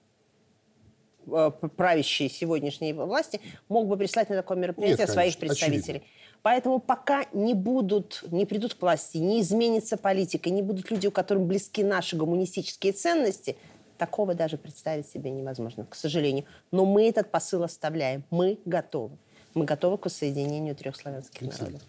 правящей 1.76 2.30
сегодняшней 2.30 2.92
власти 2.92 3.40
мог 3.68 3.86
бы 3.86 3.96
прислать 3.96 4.28
на 4.30 4.36
такое 4.36 4.56
мероприятие 4.56 5.06
Нет, 5.06 5.10
своих 5.10 5.36
представителей. 5.38 5.98
Очевидно. 5.98 6.08
Поэтому 6.42 6.78
пока 6.78 7.24
не 7.32 7.54
будут, 7.54 8.24
не 8.30 8.46
придут 8.46 8.74
к 8.74 8.82
власти, 8.82 9.18
не 9.18 9.40
изменится 9.40 9.96
политика, 9.96 10.50
не 10.50 10.62
будут 10.62 10.90
люди, 10.90 11.06
у 11.06 11.10
которых 11.10 11.44
близки 11.44 11.82
наши 11.82 12.16
гуманистические 12.16 12.92
ценности, 12.92 13.56
такого 13.98 14.34
даже 14.34 14.56
представить 14.56 15.08
себе 15.08 15.30
невозможно, 15.30 15.84
к 15.84 15.94
сожалению. 15.94 16.44
Но 16.70 16.84
мы 16.84 17.08
этот 17.08 17.30
посыл 17.30 17.64
оставляем. 17.64 18.22
Мы 18.30 18.58
готовы 18.64 19.18
мы 19.58 19.64
готовы 19.64 19.98
к 19.98 20.04
воссоединению 20.06 20.74
трех 20.74 20.96
славянских 20.96 21.42
народов? 21.42 21.82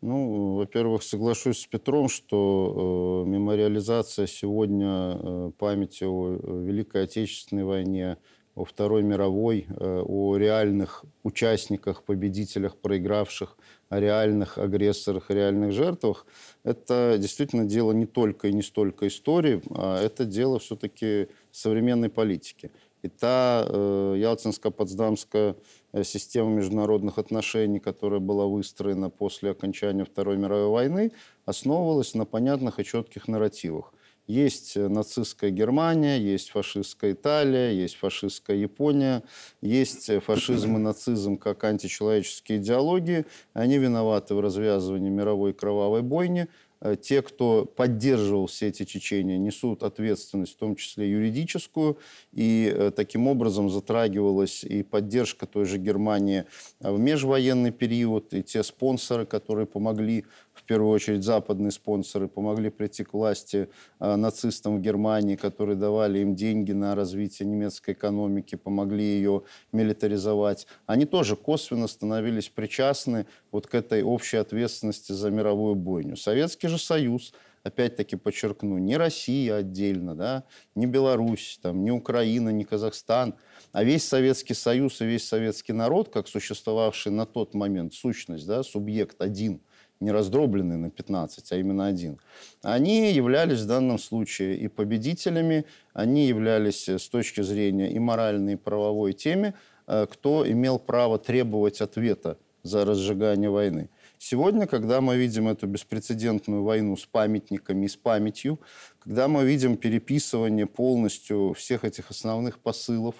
Ну, 0.00 0.56
во-первых, 0.56 1.02
соглашусь 1.02 1.60
с 1.60 1.66
Петром, 1.66 2.08
что 2.08 3.24
э, 3.24 3.28
мемориализация 3.28 4.26
сегодня 4.26 5.16
э, 5.16 5.52
памяти 5.56 6.04
о 6.04 6.34
э, 6.34 6.64
Великой 6.64 7.04
Отечественной 7.04 7.62
войне, 7.62 8.16
о 8.54 8.64
Второй 8.64 9.02
мировой, 9.02 9.66
э, 9.68 10.02
о 10.06 10.36
реальных 10.36 11.04
участниках, 11.22 12.02
победителях, 12.02 12.76
проигравших, 12.76 13.56
о 13.88 14.00
реальных 14.00 14.58
агрессорах 14.58 15.30
и 15.30 15.34
реальных 15.34 15.72
жертвах, 15.72 16.26
это 16.64 17.16
действительно 17.18 17.64
дело 17.64 17.92
не 17.92 18.06
только 18.06 18.48
и 18.48 18.52
не 18.52 18.62
столько 18.62 19.06
истории, 19.06 19.62
а 19.70 20.02
это 20.02 20.24
дело 20.24 20.58
все-таки 20.58 21.28
современной 21.50 22.08
политики. 22.08 22.70
И 23.02 23.08
та 23.08 23.66
э, 23.68 24.14
Ялтинско-Потсдамская 24.18 25.56
Э, 25.92 26.04
система 26.04 26.50
международных 26.50 27.18
отношений, 27.18 27.78
которая 27.78 28.20
была 28.20 28.46
выстроена 28.46 29.10
после 29.10 29.50
окончания 29.50 30.04
Второй 30.04 30.38
мировой 30.38 30.68
войны, 30.68 31.12
основывалась 31.44 32.14
на 32.14 32.24
понятных 32.24 32.80
и 32.80 32.84
четких 32.84 33.28
нарративах. 33.28 33.92
Есть 34.28 34.76
э, 34.76 34.86
нацистская 34.86 35.50
Германия, 35.50 36.16
есть 36.16 36.50
фашистская 36.50 37.12
Италия, 37.12 37.72
есть 37.72 37.96
фашистская 37.96 38.56
Япония, 38.56 39.24
есть 39.60 40.08
э, 40.08 40.20
фашизм 40.20 40.76
и 40.76 40.78
нацизм 40.78 41.36
как 41.36 41.64
античеловеческие 41.64 42.58
идеологии. 42.58 43.26
Они 43.52 43.78
виноваты 43.78 44.34
в 44.36 44.40
развязывании 44.40 45.10
мировой 45.10 45.52
кровавой 45.52 46.02
бойни. 46.02 46.46
Э, 46.80 46.94
те, 46.94 47.20
кто 47.20 47.64
поддерживал 47.64 48.46
все 48.46 48.68
эти 48.68 48.84
течения, 48.84 49.38
несут 49.38 49.82
ответственность, 49.82 50.54
в 50.54 50.56
том 50.56 50.76
числе 50.76 51.10
юридическую, 51.10 51.98
и 52.32 52.92
таким 52.94 53.26
образом 53.26 53.70
затрагивалась 53.70 54.62
и 54.62 54.84
поддержка 54.84 55.46
той 55.46 55.64
же 55.64 55.78
Германии 55.78 56.44
в 56.78 56.96
межвоенный 56.96 57.72
период, 57.72 58.32
и 58.34 58.44
те 58.44 58.62
спонсоры, 58.62 59.26
которые 59.26 59.66
помогли 59.66 60.26
в 60.54 60.64
первую 60.64 60.90
очередь 60.90 61.24
западные 61.24 61.70
спонсоры, 61.70 62.28
помогли 62.28 62.70
прийти 62.70 63.04
к 63.04 63.14
власти 63.14 63.68
э, 64.00 64.16
нацистам 64.16 64.76
в 64.76 64.80
Германии, 64.80 65.36
которые 65.36 65.76
давали 65.76 66.20
им 66.20 66.34
деньги 66.34 66.72
на 66.72 66.94
развитие 66.94 67.48
немецкой 67.48 67.94
экономики, 67.94 68.56
помогли 68.56 69.04
ее 69.04 69.42
милитаризовать. 69.72 70.66
Они 70.86 71.06
тоже 71.06 71.36
косвенно 71.36 71.88
становились 71.88 72.48
причастны 72.48 73.26
вот 73.50 73.66
к 73.66 73.74
этой 73.74 74.02
общей 74.02 74.36
ответственности 74.36 75.12
за 75.12 75.30
мировую 75.30 75.74
бойню. 75.74 76.16
Советский 76.16 76.68
же 76.68 76.78
Союз, 76.78 77.32
опять-таки 77.62 78.16
подчеркну, 78.16 78.78
не 78.78 78.96
Россия 78.96 79.56
отдельно, 79.56 80.14
да, 80.14 80.44
не 80.74 80.86
Беларусь, 80.86 81.58
там, 81.62 81.82
не 81.82 81.90
Украина, 81.90 82.50
не 82.50 82.64
Казахстан, 82.64 83.34
а 83.72 83.84
весь 83.84 84.06
Советский 84.06 84.54
Союз 84.54 85.00
и 85.00 85.06
весь 85.06 85.26
советский 85.26 85.72
народ, 85.72 86.10
как 86.10 86.28
существовавший 86.28 87.10
на 87.10 87.24
тот 87.24 87.54
момент 87.54 87.94
сущность, 87.94 88.46
да, 88.46 88.62
субъект 88.62 89.22
один– 89.22 89.62
не 90.02 90.12
раздробленный 90.12 90.76
на 90.76 90.90
15, 90.90 91.52
а 91.52 91.56
именно 91.56 91.86
один, 91.86 92.18
они 92.62 93.12
являлись 93.12 93.60
в 93.60 93.66
данном 93.66 93.98
случае 93.98 94.56
и 94.56 94.68
победителями, 94.68 95.64
они 95.94 96.26
являлись 96.26 96.88
э, 96.88 96.98
с 96.98 97.08
точки 97.08 97.42
зрения 97.42 97.90
и 97.90 97.98
моральной, 97.98 98.54
и 98.54 98.56
правовой 98.56 99.12
теме, 99.12 99.54
э, 99.86 100.06
кто 100.10 100.48
имел 100.50 100.78
право 100.78 101.18
требовать 101.18 101.80
ответа 101.80 102.36
за 102.62 102.84
разжигание 102.84 103.50
войны. 103.50 103.88
Сегодня, 104.24 104.68
когда 104.68 105.00
мы 105.00 105.16
видим 105.16 105.48
эту 105.48 105.66
беспрецедентную 105.66 106.62
войну 106.62 106.96
с 106.96 107.04
памятниками 107.06 107.86
и 107.86 107.88
с 107.88 107.96
памятью, 107.96 108.60
когда 109.00 109.26
мы 109.26 109.44
видим 109.44 109.76
переписывание 109.76 110.66
полностью 110.66 111.54
всех 111.54 111.84
этих 111.84 112.08
основных 112.12 112.60
посылов, 112.60 113.16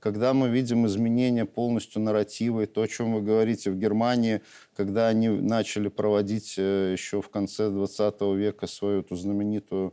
когда 0.00 0.32
мы 0.32 0.48
видим 0.48 0.86
изменение 0.86 1.44
полностью 1.44 2.00
нарратива, 2.00 2.62
и 2.62 2.66
то, 2.66 2.80
о 2.80 2.88
чем 2.88 3.12
вы 3.12 3.20
говорите 3.20 3.70
в 3.70 3.76
Германии, 3.76 4.40
когда 4.74 5.08
они 5.08 5.28
начали 5.28 5.88
проводить 5.88 6.54
э, 6.56 6.92
еще 6.92 7.20
в 7.20 7.28
конце 7.28 7.68
20 7.68 8.20
века 8.36 8.66
свою 8.66 9.00
эту 9.00 9.14
знаменитую 9.14 9.92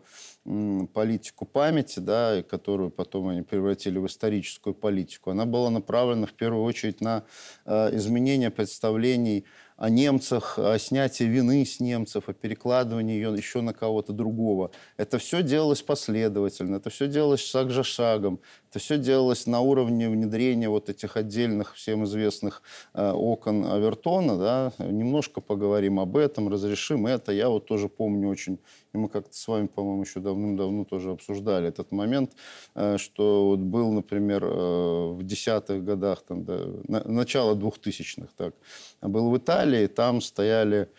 политику 0.93 1.45
памяти, 1.45 1.99
да, 1.99 2.43
которую 2.43 2.89
потом 2.89 3.29
они 3.29 3.41
превратили 3.41 3.97
в 3.97 4.07
историческую 4.07 4.73
политику, 4.73 5.31
она 5.31 5.45
была 5.45 5.69
направлена 5.69 6.25
в 6.25 6.33
первую 6.33 6.63
очередь 6.63 7.01
на 7.01 7.23
э, 7.65 7.95
изменение 7.95 8.49
представлений 8.49 9.45
о 9.77 9.89
немцах, 9.89 10.57
о 10.57 10.77
снятии 10.79 11.23
вины 11.23 11.65
с 11.65 11.79
немцев, 11.79 12.29
о 12.29 12.33
перекладывании 12.33 13.15
ее 13.15 13.33
еще 13.35 13.61
на 13.61 13.73
кого-то 13.73 14.13
другого. 14.13 14.71
Это 14.97 15.17
все 15.17 15.43
делалось 15.43 15.81
последовательно, 15.81 16.77
это 16.77 16.89
все 16.89 17.07
делалось 17.07 17.41
шаг 17.41 17.71
за 17.71 17.83
шагом, 17.83 18.39
это 18.73 18.79
все 18.79 18.97
делалось 18.97 19.45
на 19.45 19.59
уровне 19.61 20.09
внедрения 20.09 20.67
вот 20.67 20.89
этих 20.89 21.15
отдельных 21.15 21.75
всем 21.75 22.05
известных 22.05 22.63
э, 22.95 23.11
окон 23.11 23.65
Авертона. 23.65 24.35
Да. 24.35 24.73
Немножко 24.79 25.41
поговорим 25.41 25.99
об 25.99 26.17
этом, 26.17 26.49
разрешим 26.49 27.05
это. 27.05 27.31
Я 27.31 27.49
вот 27.49 27.67
тоже 27.67 27.87
помню 27.87 28.29
очень, 28.29 28.57
и 28.91 28.97
мы 28.97 29.09
как-то 29.09 29.37
с 29.37 29.47
вами, 29.47 29.67
по-моему, 29.67 30.01
еще 30.01 30.21
давным-давно 30.21 30.85
тоже 30.85 31.11
обсуждали 31.11 31.67
этот 31.67 31.91
момент, 31.91 32.31
э, 32.73 32.97
что 32.97 33.49
вот 33.49 33.59
был, 33.59 33.91
например, 33.91 34.43
э, 34.43 35.11
в 35.11 35.21
десятых 35.21 35.83
годах, 35.83 36.23
там, 36.27 36.43
да, 36.43 36.65
на, 36.87 37.03
начало 37.03 37.53
двухтысячных, 37.53 38.31
так, 38.35 38.55
был 39.03 39.29
в 39.29 39.37
Италии, 39.37 39.85
там 39.85 40.19
стояли 40.19 40.89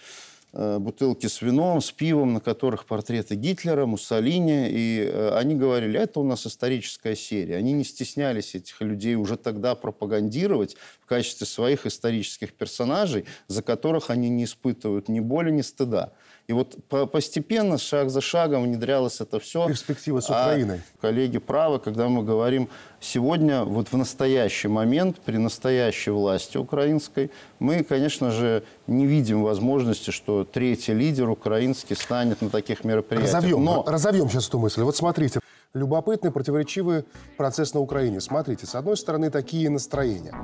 бутылки 0.79 1.27
с 1.27 1.43
вином, 1.43 1.81
с 1.81 1.91
пивом, 1.91 2.35
на 2.35 2.41
которых 2.41 2.87
портреты 2.87 3.35
Гитлера, 3.35 3.87
Муссолини. 3.87 4.69
И 4.71 5.01
э, 5.01 5.37
они 5.37 5.55
говорили, 5.57 5.99
это 5.99 6.21
у 6.21 6.25
нас 6.25 6.47
историческая 6.47 7.17
серия. 7.17 7.57
Они 7.57 7.73
не 7.73 7.85
стеснялись 7.85 8.55
этих 8.55 8.81
людей 8.81 9.17
уже 9.17 9.37
тогда 9.37 9.75
пропагандировать 9.75 10.77
в 11.01 11.07
качестве 11.07 11.47
своих 11.47 11.87
исторических 11.87 12.55
персонажей, 12.55 13.25
за 13.49 13.63
которых 13.63 14.11
они 14.11 14.29
не 14.29 14.45
испытывают 14.45 15.09
ни 15.09 15.21
боли, 15.21 15.51
ни 15.51 15.63
стыда. 15.63 16.13
И 16.47 16.53
вот 16.53 16.77
постепенно, 17.11 17.79
шаг 17.79 18.11
за 18.11 18.21
шагом 18.21 18.65
внедрялось 18.65 19.21
это 19.23 19.41
все. 19.41 19.67
Перспектива 19.67 20.21
с 20.21 20.29
а 20.29 20.43
Украиной. 20.43 20.83
А 20.99 21.01
коллеги 21.01 21.39
правы, 21.39 21.79
когда 21.79 22.09
мы 22.09 22.23
говорим 22.23 22.69
сегодня, 23.01 23.65
вот 23.65 23.89
в 23.89 23.97
настоящий 23.97 24.69
момент, 24.69 25.21
при 25.25 25.39
настоящей 25.39 26.11
власти 26.11 26.59
украинской, 26.59 27.31
мы, 27.59 27.83
конечно 27.83 28.31
же, 28.31 28.63
не 28.87 29.07
видим 29.07 29.43
возможности, 29.43 30.11
что 30.11 30.45
третий 30.45 30.93
лидер 30.93 31.31
украинский 31.31 31.97
станет 31.97 32.43
на 32.43 32.51
таких 32.51 32.85
мероприятиях. 32.85 33.35
Разовьем, 33.35 33.65
Но... 33.65 33.83
разовьем 33.87 34.29
сейчас 34.29 34.49
эту 34.49 34.59
мысль. 34.59 34.83
Вот 34.83 34.97
смотрите, 34.97 35.41
любопытный, 35.75 36.31
противоречивый 36.31 37.05
процесс 37.37 37.75
на 37.75 37.81
Украине. 37.81 38.21
Смотрите, 38.21 38.67
с 38.67 38.75
одной 38.75 38.97
стороны, 38.97 39.31
такие 39.31 39.69
настроения. 39.69 40.35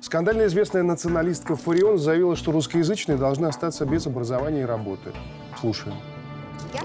Скандально 0.00 0.46
известная 0.46 0.82
националистка 0.82 1.56
Фарион 1.56 1.98
заявила, 1.98 2.36
что 2.36 2.52
русскоязычные 2.52 3.16
должны 3.16 3.46
остаться 3.46 3.86
без 3.86 4.06
образования 4.06 4.62
и 4.62 4.66
работы. 4.66 5.12
Слушаем. 5.58 5.96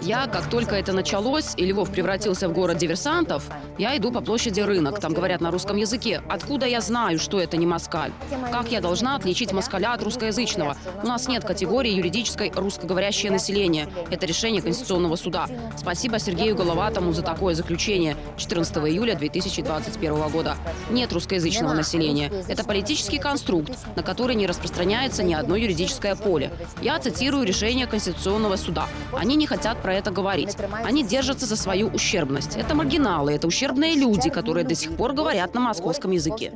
Я, 0.01 0.27
как 0.27 0.49
только 0.49 0.75
это 0.75 0.93
началось, 0.93 1.53
и 1.57 1.65
Львов 1.65 1.91
превратился 1.91 2.47
в 2.47 2.53
город 2.53 2.77
диверсантов, 2.77 3.49
я 3.77 3.95
иду 3.97 4.11
по 4.11 4.21
площади 4.21 4.61
Рынок. 4.61 4.99
Там 4.99 5.13
говорят 5.13 5.41
на 5.41 5.51
русском 5.51 5.77
языке. 5.77 6.21
Откуда 6.27 6.65
я 6.65 6.81
знаю, 6.81 7.19
что 7.19 7.39
это 7.39 7.57
не 7.57 7.65
москаль? 7.65 8.11
Как 8.51 8.71
я 8.71 8.81
должна 8.81 9.15
отличить 9.15 9.53
москаля 9.53 9.93
от 9.93 10.03
русскоязычного? 10.03 10.75
У 11.03 11.07
нас 11.07 11.27
нет 11.27 11.43
категории 11.45 11.91
юридической 11.91 12.51
русскоговорящее 12.53 13.31
население. 13.31 13.87
Это 14.09 14.25
решение 14.25 14.61
Конституционного 14.61 15.15
суда. 15.15 15.47
Спасибо 15.77 16.19
Сергею 16.19 16.55
Головатому 16.55 17.13
за 17.13 17.21
такое 17.21 17.53
заключение 17.53 18.17
14 18.37 18.75
июля 18.77 19.15
2021 19.15 20.29
года. 20.29 20.55
Нет 20.89 21.13
русскоязычного 21.13 21.73
населения. 21.73 22.31
Это 22.47 22.63
политический 22.63 23.19
конструкт, 23.19 23.71
на 23.95 24.03
который 24.03 24.35
не 24.35 24.47
распространяется 24.47 25.23
ни 25.23 25.33
одно 25.33 25.55
юридическое 25.55 26.15
поле. 26.15 26.51
Я 26.81 26.99
цитирую 26.99 27.45
решение 27.45 27.87
Конституционного 27.87 28.55
суда. 28.55 28.87
Они 29.13 29.35
не 29.35 29.47
хотят 29.47 29.68
про 29.77 29.93
это 29.93 30.11
говорить. 30.11 30.57
Они 30.83 31.03
держатся 31.03 31.45
за 31.45 31.55
свою 31.55 31.87
ущербность. 31.87 32.55
Это 32.55 32.75
маргиналы, 32.75 33.33
это 33.33 33.47
ущербные 33.47 33.95
люди, 33.95 34.29
которые 34.29 34.65
до 34.65 34.75
сих 34.75 34.95
пор 34.95 35.13
говорят 35.13 35.53
на 35.53 35.61
московском 35.61 36.11
языке. 36.11 36.51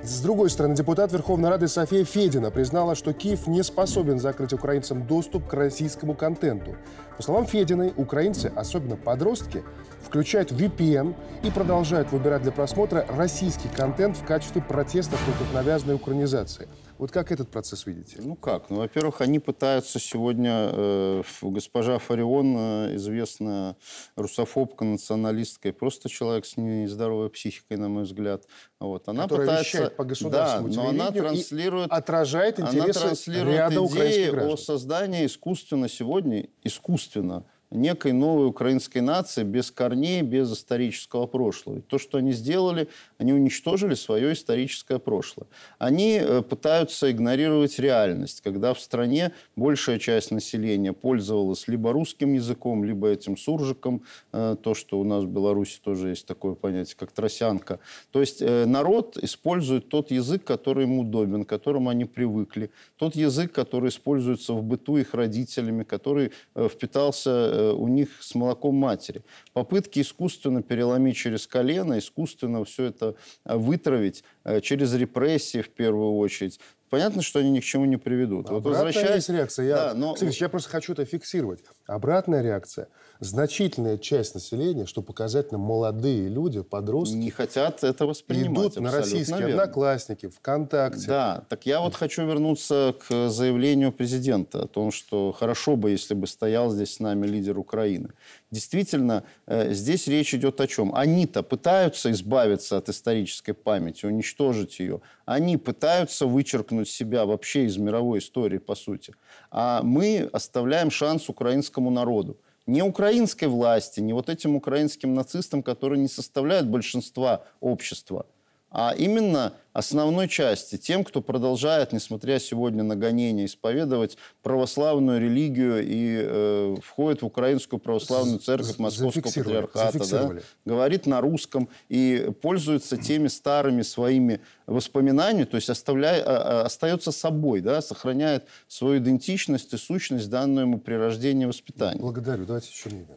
С 0.00 0.20
другой 0.20 0.48
стороны, 0.48 0.76
депутат 0.76 1.12
Верховной 1.12 1.50
Рады 1.50 1.66
София 1.66 2.04
Федина 2.04 2.52
признала, 2.52 2.94
что 2.94 3.12
Киев 3.12 3.48
не 3.48 3.64
способен 3.64 4.20
закрыть 4.20 4.52
украинцам 4.52 5.04
доступ 5.04 5.48
к 5.48 5.52
российскому 5.54 6.14
контенту. 6.14 6.76
По 7.16 7.22
словам 7.24 7.46
Фединой, 7.46 7.92
украинцы, 7.96 8.52
особенно 8.54 8.96
подростки, 8.96 9.64
включают 10.00 10.52
VPN 10.52 11.16
и 11.42 11.50
продолжают 11.50 12.12
выбирать 12.12 12.42
для 12.42 12.52
просмотра 12.52 13.04
российский 13.08 13.68
контент 13.68 14.16
в 14.16 14.24
качестве 14.24 14.62
протеста 14.62 15.16
против 15.16 15.52
навязанной 15.52 15.96
украинизации– 15.96 16.68
вот 16.98 17.12
как 17.12 17.30
этот 17.32 17.48
процесс 17.50 17.86
видите? 17.86 18.16
Ну 18.20 18.34
как? 18.34 18.70
Ну, 18.70 18.76
во-первых, 18.76 19.20
они 19.20 19.38
пытаются 19.38 19.98
сегодня... 19.98 20.70
Э, 20.72 21.22
госпожа 21.42 21.98
Фарион, 21.98 22.56
э, 22.56 22.96
известная 22.96 23.76
русофобка, 24.16 24.84
националистка, 24.84 25.68
и 25.68 25.72
просто 25.72 26.08
человек 26.08 26.44
с 26.44 26.56
нездоровой 26.56 27.30
психикой, 27.30 27.76
на 27.76 27.88
мой 27.88 28.02
взгляд. 28.02 28.44
Вот. 28.80 29.08
Она 29.08 29.22
Которая 29.22 29.46
пытается... 29.46 29.90
по 29.90 30.04
государственному 30.04 30.74
да, 30.74 30.82
но 30.82 30.88
она 30.88 31.10
транслирует... 31.12 31.90
отражает 31.90 32.60
интересы 32.60 32.98
она 32.98 33.06
транслирует 33.06 33.56
ряда 33.56 33.86
идеи 33.86 34.52
о 34.52 34.56
создании 34.56 35.26
искусственно 35.26 35.88
сегодня, 35.88 36.48
искусственно, 36.64 37.44
некой 37.70 38.12
новой 38.12 38.46
украинской 38.46 39.00
нации 39.00 39.42
без 39.42 39.70
корней, 39.70 40.22
без 40.22 40.52
исторического 40.52 41.26
прошлого. 41.26 41.78
И 41.78 41.80
то, 41.80 41.98
что 41.98 42.18
они 42.18 42.32
сделали, 42.32 42.88
они 43.18 43.32
уничтожили 43.32 43.94
свое 43.94 44.32
историческое 44.32 44.98
прошлое. 44.98 45.46
Они 45.78 46.18
э, 46.20 46.42
пытаются 46.42 47.10
игнорировать 47.10 47.78
реальность, 47.78 48.40
когда 48.40 48.72
в 48.72 48.80
стране 48.80 49.32
большая 49.54 49.98
часть 49.98 50.30
населения 50.30 50.92
пользовалась 50.92 51.68
либо 51.68 51.92
русским 51.92 52.32
языком, 52.32 52.84
либо 52.84 53.08
этим 53.08 53.36
суржиком, 53.36 54.02
э, 54.32 54.56
то, 54.62 54.74
что 54.74 54.98
у 54.98 55.04
нас 55.04 55.24
в 55.24 55.28
Беларуси 55.28 55.78
тоже 55.82 56.10
есть 56.10 56.26
такое 56.26 56.54
понятие, 56.54 56.96
как 56.98 57.12
тросянка. 57.12 57.80
То 58.12 58.20
есть 58.20 58.40
э, 58.40 58.64
народ 58.64 59.18
использует 59.18 59.88
тот 59.88 60.10
язык, 60.10 60.42
который 60.44 60.84
ему 60.84 61.02
удобен, 61.02 61.44
к 61.44 61.48
которому 61.48 61.90
они 61.90 62.06
привыкли, 62.06 62.70
тот 62.96 63.14
язык, 63.14 63.52
который 63.52 63.90
используется 63.90 64.54
в 64.54 64.62
быту 64.62 64.96
их 64.96 65.12
родителями, 65.12 65.82
который 65.82 66.32
впитался 66.56 67.57
у 67.58 67.88
них 67.88 68.08
с 68.20 68.34
молоком 68.34 68.74
матери. 68.76 69.22
Попытки 69.52 70.00
искусственно 70.00 70.62
переломить 70.62 71.16
через 71.16 71.46
колено, 71.46 71.98
искусственно 71.98 72.64
все 72.64 72.84
это 72.84 73.14
э, 73.44 73.56
вытравить 73.56 74.22
э, 74.22 74.37
через 74.62 74.94
репрессии 74.94 75.62
в 75.62 75.70
первую 75.70 76.16
очередь, 76.16 76.60
понятно, 76.90 77.22
что 77.22 77.38
они 77.38 77.50
ни 77.50 77.60
к 77.60 77.64
чему 77.64 77.84
не 77.84 77.96
приведут. 77.96 78.50
Вот 78.50 78.64
возвращаясь... 78.64 79.28
реакция. 79.28 79.66
Я, 79.66 79.76
да, 79.76 79.94
но... 79.94 80.14
Кстати, 80.14 80.40
я 80.40 80.48
просто 80.48 80.70
хочу 80.70 80.92
это 80.92 81.04
фиксировать. 81.04 81.60
Обратная 81.86 82.42
реакция. 82.42 82.88
Значительная 83.20 83.98
часть 83.98 84.34
населения, 84.34 84.86
что 84.86 85.02
показать 85.02 85.50
нам 85.52 85.60
молодые 85.60 86.28
люди, 86.28 86.62
подростки... 86.62 87.16
Не 87.16 87.30
хотят 87.30 87.82
это 87.82 88.06
воспринимать. 88.06 88.74
Идут 88.74 88.80
на 88.80 88.92
российские 88.92 89.38
верно. 89.38 89.62
одноклассники, 89.62 90.28
ВКонтакте. 90.28 91.06
Да, 91.08 91.44
так 91.48 91.66
я 91.66 91.80
вот 91.80 91.94
хочу 91.94 92.24
вернуться 92.26 92.94
к 92.98 93.28
заявлению 93.28 93.92
президента 93.92 94.62
о 94.62 94.66
том, 94.66 94.92
что 94.92 95.32
хорошо 95.32 95.76
бы, 95.76 95.90
если 95.90 96.14
бы 96.14 96.26
стоял 96.26 96.70
здесь 96.70 96.94
с 96.94 97.00
нами 97.00 97.26
лидер 97.26 97.58
Украины. 97.58 98.10
Действительно, 98.50 99.24
э, 99.46 99.74
здесь 99.74 100.06
речь 100.06 100.34
идет 100.34 100.60
о 100.60 100.66
чем? 100.66 100.94
Они-то 100.94 101.42
пытаются 101.42 102.10
избавиться 102.10 102.78
от 102.78 102.88
исторической 102.88 103.52
памяти, 103.52 104.06
уничтожить 104.06 104.80
ее. 104.80 105.02
Они 105.26 105.58
пытаются 105.58 106.26
вычеркнуть 106.26 106.88
себя 106.88 107.26
вообще 107.26 107.66
из 107.66 107.76
мировой 107.76 108.20
истории, 108.20 108.58
по 108.58 108.74
сути. 108.74 109.14
А 109.50 109.82
мы 109.82 110.30
оставляем 110.32 110.90
шанс 110.90 111.28
украинскому 111.28 111.90
народу. 111.90 112.38
Не 112.66 112.82
украинской 112.82 113.46
власти, 113.46 114.00
не 114.00 114.14
вот 114.14 114.30
этим 114.30 114.56
украинским 114.56 115.14
нацистам, 115.14 115.62
которые 115.62 116.00
не 116.00 116.08
составляют 116.08 116.66
большинства 116.66 117.44
общества, 117.60 118.26
а 118.70 118.94
именно 118.96 119.54
основной 119.72 120.28
части, 120.28 120.76
тем, 120.76 121.04
кто 121.04 121.22
продолжает, 121.22 121.92
несмотря 121.92 122.38
сегодня 122.38 122.82
на 122.82 122.96
гонения, 122.96 123.46
исповедовать 123.46 124.18
православную 124.42 125.20
религию 125.20 125.82
и 125.82 126.20
э, 126.20 126.76
входит 126.82 127.22
в 127.22 127.26
Украинскую 127.26 127.78
православную 127.80 128.40
церковь 128.40 128.78
Московского 128.78 129.22
патриархата, 129.22 130.10
да, 130.10 130.32
говорит 130.64 131.06
на 131.06 131.20
русском 131.20 131.68
и 131.88 132.30
пользуется 132.42 132.96
теми 132.96 133.28
старыми 133.28 133.82
своими 133.82 134.40
воспоминаниями, 134.66 135.44
то 135.44 135.56
есть 135.56 135.70
оставляя, 135.70 136.22
а, 136.22 136.62
а, 136.62 136.62
остается 136.62 137.12
собой, 137.12 137.60
да, 137.60 137.80
сохраняет 137.80 138.44
свою 138.66 138.98
идентичность 138.98 139.72
и 139.72 139.76
сущность, 139.76 140.28
данную 140.28 140.66
ему 140.66 140.78
при 140.78 140.94
рождении 140.94 141.44
и 141.44 141.46
воспитании. 141.46 142.00
Благодарю. 142.00 142.44
Давайте 142.44 142.68
еще 142.70 142.90
мнение. 142.90 143.16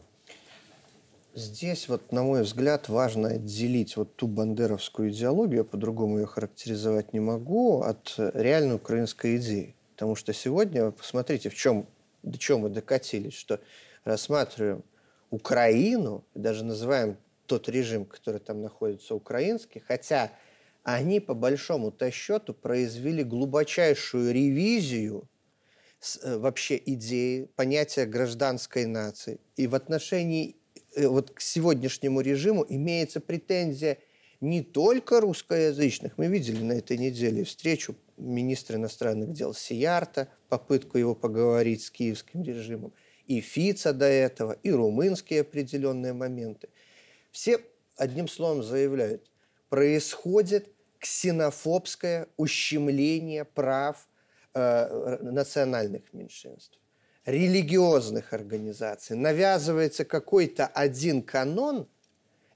Здесь, 1.34 1.88
вот, 1.88 2.12
на 2.12 2.22
мой 2.22 2.42
взгляд, 2.42 2.90
важно 2.90 3.28
отделить 3.30 3.96
вот 3.96 4.16
ту 4.16 4.26
бандеровскую 4.26 5.10
идеологию, 5.10 5.58
я 5.58 5.64
по-другому 5.64 6.18
ее 6.18 6.26
характеризовать 6.26 7.14
не 7.14 7.20
могу, 7.20 7.80
от 7.80 8.14
реальной 8.18 8.74
украинской 8.74 9.38
идеи. 9.38 9.74
Потому 9.94 10.14
что 10.14 10.34
сегодня, 10.34 10.90
посмотрите, 10.90 11.48
в 11.48 11.54
чем, 11.54 11.86
до 12.22 12.38
чем 12.38 12.60
мы 12.60 12.68
докатились, 12.68 13.32
что 13.32 13.60
рассматриваем 14.04 14.84
Украину, 15.30 16.22
даже 16.34 16.64
называем 16.64 17.16
тот 17.46 17.66
режим, 17.66 18.04
который 18.04 18.38
там 18.38 18.60
находится, 18.60 19.14
украинский, 19.14 19.80
хотя 19.80 20.30
они 20.82 21.18
по 21.18 21.32
большому-то 21.32 22.10
счету 22.10 22.52
произвели 22.52 23.24
глубочайшую 23.24 24.34
ревизию 24.34 25.26
э, 26.22 26.36
вообще 26.36 26.80
идеи, 26.84 27.48
понятия 27.56 28.04
гражданской 28.04 28.84
нации. 28.84 29.40
И 29.56 29.66
в 29.66 29.74
отношении 29.74 30.56
вот 30.96 31.30
к 31.30 31.40
сегодняшнему 31.40 32.20
режиму 32.20 32.64
имеется 32.68 33.20
претензия 33.20 33.98
не 34.40 34.62
только 34.62 35.20
русскоязычных. 35.20 36.18
Мы 36.18 36.26
видели 36.26 36.62
на 36.62 36.72
этой 36.72 36.98
неделе 36.98 37.44
встречу 37.44 37.94
министра 38.16 38.76
иностранных 38.76 39.32
дел 39.32 39.54
Сиярта, 39.54 40.28
попытку 40.48 40.98
его 40.98 41.14
поговорить 41.14 41.82
с 41.84 41.90
киевским 41.90 42.42
режимом, 42.42 42.92
и 43.26 43.40
Фица 43.40 43.92
до 43.92 44.06
этого, 44.06 44.56
и 44.62 44.70
румынские 44.70 45.42
определенные 45.42 46.12
моменты. 46.12 46.68
Все 47.30 47.60
одним 47.96 48.28
словом 48.28 48.62
заявляют, 48.62 49.30
происходит 49.68 50.68
ксенофобское 50.98 52.28
ущемление 52.36 53.44
прав 53.44 54.08
э, 54.54 55.18
национальных 55.22 56.12
меньшинств, 56.12 56.78
религиозных 57.24 58.32
организаций. 58.32 59.16
Навязывается 59.16 60.04
какой-то 60.04 60.66
один 60.66 61.22
канон 61.22 61.88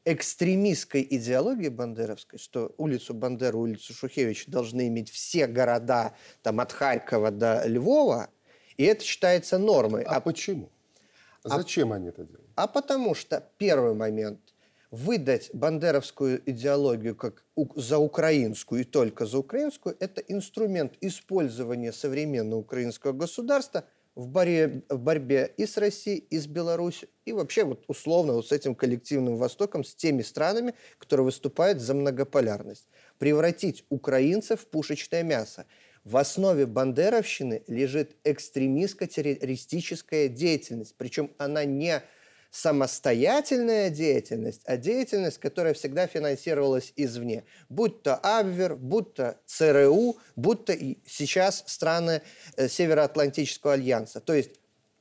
экстремистской 0.05 1.07
идеологии 1.11 1.68
бандеровской, 1.68 2.38
что 2.38 2.72
улицу 2.76 3.12
Бандеру, 3.12 3.61
улицу 3.61 3.92
Шухевича 3.92 4.50
должны 4.50 4.87
иметь 4.87 5.11
все 5.11 5.46
города 5.46 6.14
там, 6.42 6.61
от 6.61 6.72
Харькова 6.72 7.33
до 7.33 7.66
Львова, 7.66 8.31
и 8.76 8.85
это 8.85 9.02
считается 9.05 9.59
нормой. 9.59 10.05
А, 10.05 10.16
а 10.16 10.20
почему? 10.20 10.70
А 11.42 11.57
Зачем 11.59 11.92
они 11.92 12.09
это 12.09 12.24
делают? 12.24 12.48
А 12.55 12.68
потому 12.68 13.14
что 13.14 13.42
первый 13.59 13.94
момент– 13.94 14.40
выдать 14.92 15.50
бандеровскую 15.52 16.40
идеологию 16.48 17.16
как 17.16 17.44
за 17.74 17.98
украинскую 17.98 18.83
и 18.83 18.85
только 18.85 19.26
за 19.26 19.38
украинскую– 19.38 19.96
это 20.00 20.20
инструмент 20.20 20.94
использования 21.00 21.92
современного 21.92 22.61
украинского 22.61 23.12
государства 23.12 23.85
в 24.16 24.29
борьбе, 24.29 24.83
в 24.88 24.98
борьбе 24.98 25.52
и 25.57 25.66
с 25.66 25.76
Россией, 25.76 26.18
и 26.18 26.38
с 26.38 26.46
Беларусью, 26.46 27.09
и 27.26 27.33
вообще 27.33 27.64
вот 27.64 27.85
условно 27.87 28.33
вот 28.33 28.48
с 28.48 28.52
этим 28.52 28.74
коллективным 28.74 29.37
Востоком, 29.37 29.85
с 29.85 29.94
теми 29.94 30.22
странами, 30.22 30.74
которые 30.98 31.26
выступают 31.26 31.81
за 31.81 31.94
многополярность. 31.94 32.88
Превратить 33.18 33.85
украинцев 33.90 34.62
в 34.62 34.68
пушечное 34.68 35.22
мясо. 35.22 35.66
В 36.02 36.16
основе 36.16 36.66
бандеровщины 36.66 37.62
лежит 37.66 38.16
экстремистско-террористическая 38.24 40.29
деятельность, 40.29 40.94
причем 40.96 41.33
она 41.37 41.64
не 41.64 42.02
самостоятельная 42.57 43.90
деятельность, 43.90 44.62
а 44.64 44.79
деятельность, 44.79 45.38
которая 45.38 45.75
всегда 45.75 46.07
финансировалась 46.07 46.95
извне. 46.97 47.45
Будь 47.69 48.03
то 48.03 48.14
Абвер, 48.16 48.77
будь 48.77 49.12
то 49.12 49.38
ЦРУ, 49.45 50.16
будь 50.37 50.64
то 50.64 50.73
и 50.73 50.97
сейчас 51.07 51.64
страны 51.66 52.23
э, 52.57 52.69
Североатлантического 52.69 53.75
альянса. 53.75 54.21
То 54.21 54.33
есть, 54.33 54.53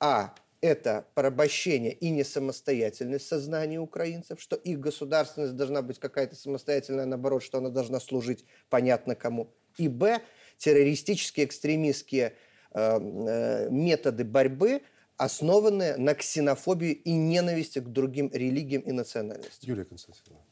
а, 0.02 0.36
это 0.60 1.06
порабощение 1.14 1.94
и 1.94 2.10
не 2.10 2.26
самостоятельность 2.26 3.28
сознания 3.28 3.80
украинцев, 3.80 4.42
что 4.42 4.58
их 4.58 4.82
государственность 4.82 5.56
должна 5.56 5.82
быть 5.82 5.98
какая-то 5.98 6.36
самостоятельная, 6.36 7.06
наоборот, 7.06 7.42
что 7.42 7.60
она 7.60 7.70
должна 7.70 8.02
служить 8.02 8.44
понятно 8.70 9.16
кому. 9.16 9.54
И 9.78 9.88
б, 9.88 10.20
террористические, 10.58 11.46
экстремистские 11.46 12.34
э, 12.74 13.00
э, 13.00 13.70
методы 13.70 14.26
борьбы– 14.26 14.82
основанная 15.18 15.98
на 15.98 16.14
ксенофобии 16.14 16.92
и 16.92 17.12
ненависти 17.14 17.80
к 17.80 17.88
другим 17.88 18.30
религиям 18.34 18.82
и 18.82 18.92
национальностям. 18.92 19.70
Юлия 19.70 19.86
Константиновна. 19.86 20.44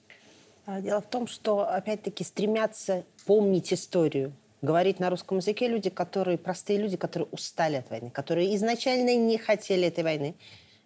А, 0.65 0.81
дело 0.81 1.01
в 1.01 1.07
том, 1.07 1.27
что, 1.27 1.67
опять-таки, 1.69 2.23
стремятся 2.23 3.03
помнить 3.25 3.73
историю, 3.73 4.33
говорить 4.61 4.99
на 4.99 5.09
русском 5.09 5.37
языке 5.39 5.67
люди, 5.67 5.89
которые, 5.89 6.37
простые 6.37 6.79
люди, 6.79 6.95
которые 6.95 7.27
устали 7.31 7.75
от 7.75 7.89
войны, 7.89 8.09
которые 8.09 8.55
изначально 8.55 9.15
не 9.15 9.37
хотели 9.37 9.87
этой 9.87 10.05
войны, 10.05 10.35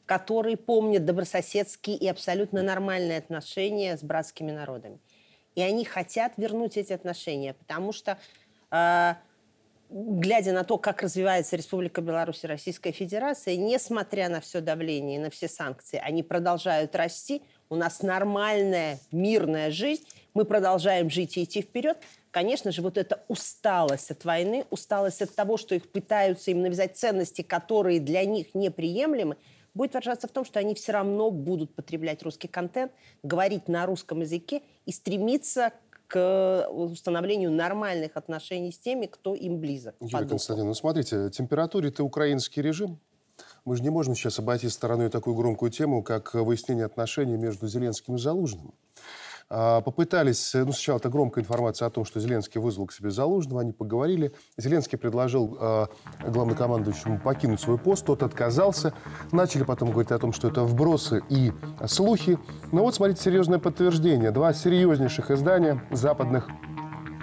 которые 0.07 0.57
помнят 0.57 1.05
добрососедские 1.05 1.95
и 1.97 2.07
абсолютно 2.07 2.63
нормальные 2.63 3.19
отношения 3.19 3.95
с 3.95 4.01
братскими 4.01 4.51
народами. 4.51 4.99
И 5.53 5.61
они 5.61 5.85
хотят 5.85 6.33
вернуть 6.37 6.77
эти 6.77 6.93
отношения, 6.93 7.53
потому 7.53 7.91
что 7.91 8.17
э, 8.71 9.13
глядя 9.89 10.51
на 10.51 10.63
то, 10.63 10.77
как 10.77 11.01
развивается 11.01 11.55
Республика 11.55 12.01
Беларусь 12.01 12.43
и 12.43 12.47
Российская 12.47 12.91
Федерация, 12.91 13.55
несмотря 13.55 14.29
на 14.29 14.41
все 14.41 14.61
давление 14.61 15.17
и 15.17 15.19
на 15.19 15.29
все 15.29 15.47
санкции, 15.47 16.01
они 16.03 16.23
продолжают 16.23 16.95
расти, 16.95 17.41
у 17.69 17.75
нас 17.75 18.01
нормальная 18.01 18.99
мирная 19.11 19.71
жизнь, 19.71 20.03
мы 20.33 20.45
продолжаем 20.45 21.09
жить 21.09 21.37
и 21.37 21.43
идти 21.43 21.61
вперед. 21.61 21.97
Конечно 22.31 22.71
же, 22.71 22.81
вот 22.81 22.97
эта 22.97 23.23
усталость 23.27 24.11
от 24.11 24.23
войны, 24.23 24.65
усталость 24.69 25.21
от 25.21 25.33
того, 25.33 25.57
что 25.57 25.75
их 25.75 25.91
пытаются 25.91 26.51
им 26.51 26.61
навязать 26.61 26.95
ценности, 26.95 27.41
которые 27.41 27.99
для 27.99 28.23
них 28.25 28.53
неприемлемы, 28.53 29.37
будет 29.73 29.93
выражаться 29.93 30.27
в 30.27 30.31
том, 30.31 30.43
что 30.43 30.59
они 30.59 30.73
все 30.73 30.91
равно 30.91 31.31
будут 31.31 31.73
потреблять 31.75 32.23
русский 32.23 32.47
контент, 32.47 32.91
говорить 33.23 33.67
на 33.67 33.85
русском 33.85 34.21
языке 34.21 34.61
и 34.85 34.91
стремиться 34.91 35.71
к 36.07 36.67
установлению 36.69 37.51
нормальных 37.51 38.15
отношений 38.15 38.71
с 38.71 38.79
теми, 38.79 39.05
кто 39.05 39.35
им 39.35 39.59
близок. 39.59 39.95
Юрий 39.99 40.27
Константиновна, 40.27 40.69
ну 40.69 40.73
смотрите, 40.73 41.29
температуре 41.29 41.89
это 41.89 42.03
украинский 42.03 42.61
режим. 42.61 42.99
Мы 43.65 43.75
же 43.75 43.83
не 43.83 43.89
можем 43.89 44.15
сейчас 44.15 44.39
обойти 44.39 44.69
стороной 44.69 45.09
такую 45.09 45.35
громкую 45.35 45.71
тему, 45.71 46.01
как 46.01 46.33
выяснение 46.33 46.85
отношений 46.85 47.37
между 47.37 47.67
Зеленским 47.67 48.15
и 48.15 48.17
Залужным. 48.17 48.73
А, 49.49 49.81
попытались, 49.81 50.53
ну, 50.53 50.71
сначала 50.71 50.97
это 50.97 51.09
громкая 51.09 51.43
информация 51.43 51.87
о 51.87 51.89
том, 51.89 52.03
что 52.03 52.19
Зеленский 52.19 52.59
вызвал 52.59 52.87
к 52.87 52.93
себе 52.93 53.09
Залужного, 53.09 53.61
они 53.61 53.71
поговорили. 53.71 54.33
Зеленский 54.57 54.97
предложил 54.97 55.57
э, 55.59 55.87
главнокомандующему 56.27 57.19
покинуть 57.19 57.61
свой 57.61 57.77
пост, 57.77 58.05
тот 58.05 58.23
отказался. 58.23 58.93
Начали 59.31 59.63
потом 59.63 59.91
говорить 59.91 60.11
о 60.11 60.19
том, 60.19 60.33
что 60.33 60.49
это 60.49 60.63
вбросы 60.63 61.23
и 61.29 61.53
слухи. 61.85 62.37
Но 62.71 62.83
вот, 62.83 62.95
смотрите, 62.95 63.21
серьезное 63.21 63.59
подтверждение. 63.59 64.31
Два 64.31 64.53
серьезнейших 64.53 65.31
издания 65.31 65.81
западных 65.91 66.49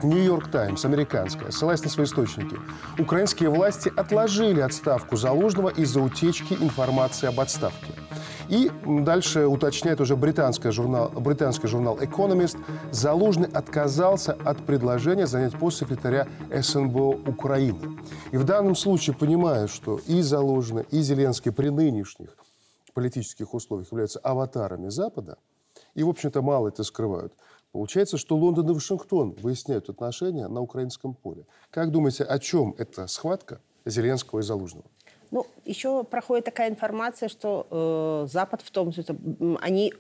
Нью-Йорк 0.05 0.51
Таймс, 0.51 0.85
американская, 0.85 1.51
ссылаясь 1.51 1.83
на 1.83 1.91
свои 1.91 2.07
источники. 2.07 2.57
Украинские 2.99 3.49
власти 3.49 3.93
отложили 3.97 4.61
отставку 4.61 5.17
Залужного 5.17 5.71
из-за 5.71 6.01
утечки 6.01 6.55
информации 6.55 7.27
об 7.27 7.41
отставке. 7.41 7.93
И 8.49 8.71
дальше 8.87 9.47
уточняет 9.47 10.01
уже 10.01 10.17
британский 10.17 10.71
журнал, 10.71 11.09
британский 11.09 11.67
журнал 11.67 11.99
Economist, 11.99 12.59
Залужный 12.91 13.49
отказался 13.49 14.35
от 14.45 14.65
предложения 14.67 15.27
занять 15.27 15.59
пост 15.59 15.79
секретаря 15.79 16.29
СНБО 16.51 17.31
Украины. 17.31 17.99
И 18.33 18.37
в 18.37 18.45
данном 18.45 18.77
случае 18.77 19.17
понимаю, 19.17 19.69
что 19.69 19.99
и 20.07 20.21
Залужный, 20.21 20.85
и 20.91 21.01
Зеленский 21.01 21.53
при 21.53 21.71
нынешних 21.71 22.37
политических 22.93 23.55
условиях 23.55 23.91
являются 23.91 24.21
аватарами 24.21 24.89
Запада, 24.89 25.39
и, 25.95 26.03
в 26.03 26.09
общем-то, 26.09 26.43
мало 26.43 26.69
это 26.69 26.85
скрывают. 26.85 27.33
Получается, 27.75 28.19
что 28.19 28.37
Лондон 28.37 28.71
и 28.71 28.73
Вашингтон 28.73 29.33
выясняют 29.33 29.89
отношения 29.89 30.47
на 30.47 30.61
украинском 30.61 31.13
поле. 31.13 31.45
Как 31.71 31.91
думаете, 31.91 32.23
о 32.23 32.39
чем 32.39 32.73
эта 32.79 33.09
схватка 33.09 33.61
Зеленского 33.85 34.39
и 34.39 34.43
Залужного? 34.45 34.87
Ну, 35.33 35.45
еще 35.65 36.05
проходит 36.05 36.45
такая 36.45 36.71
информация, 36.71 37.29
что 37.29 37.67
э, 37.69 38.33
Запад 38.33 38.63
в 38.63 38.71
том, 38.71 38.93
что 38.93 39.17
они 39.61 39.93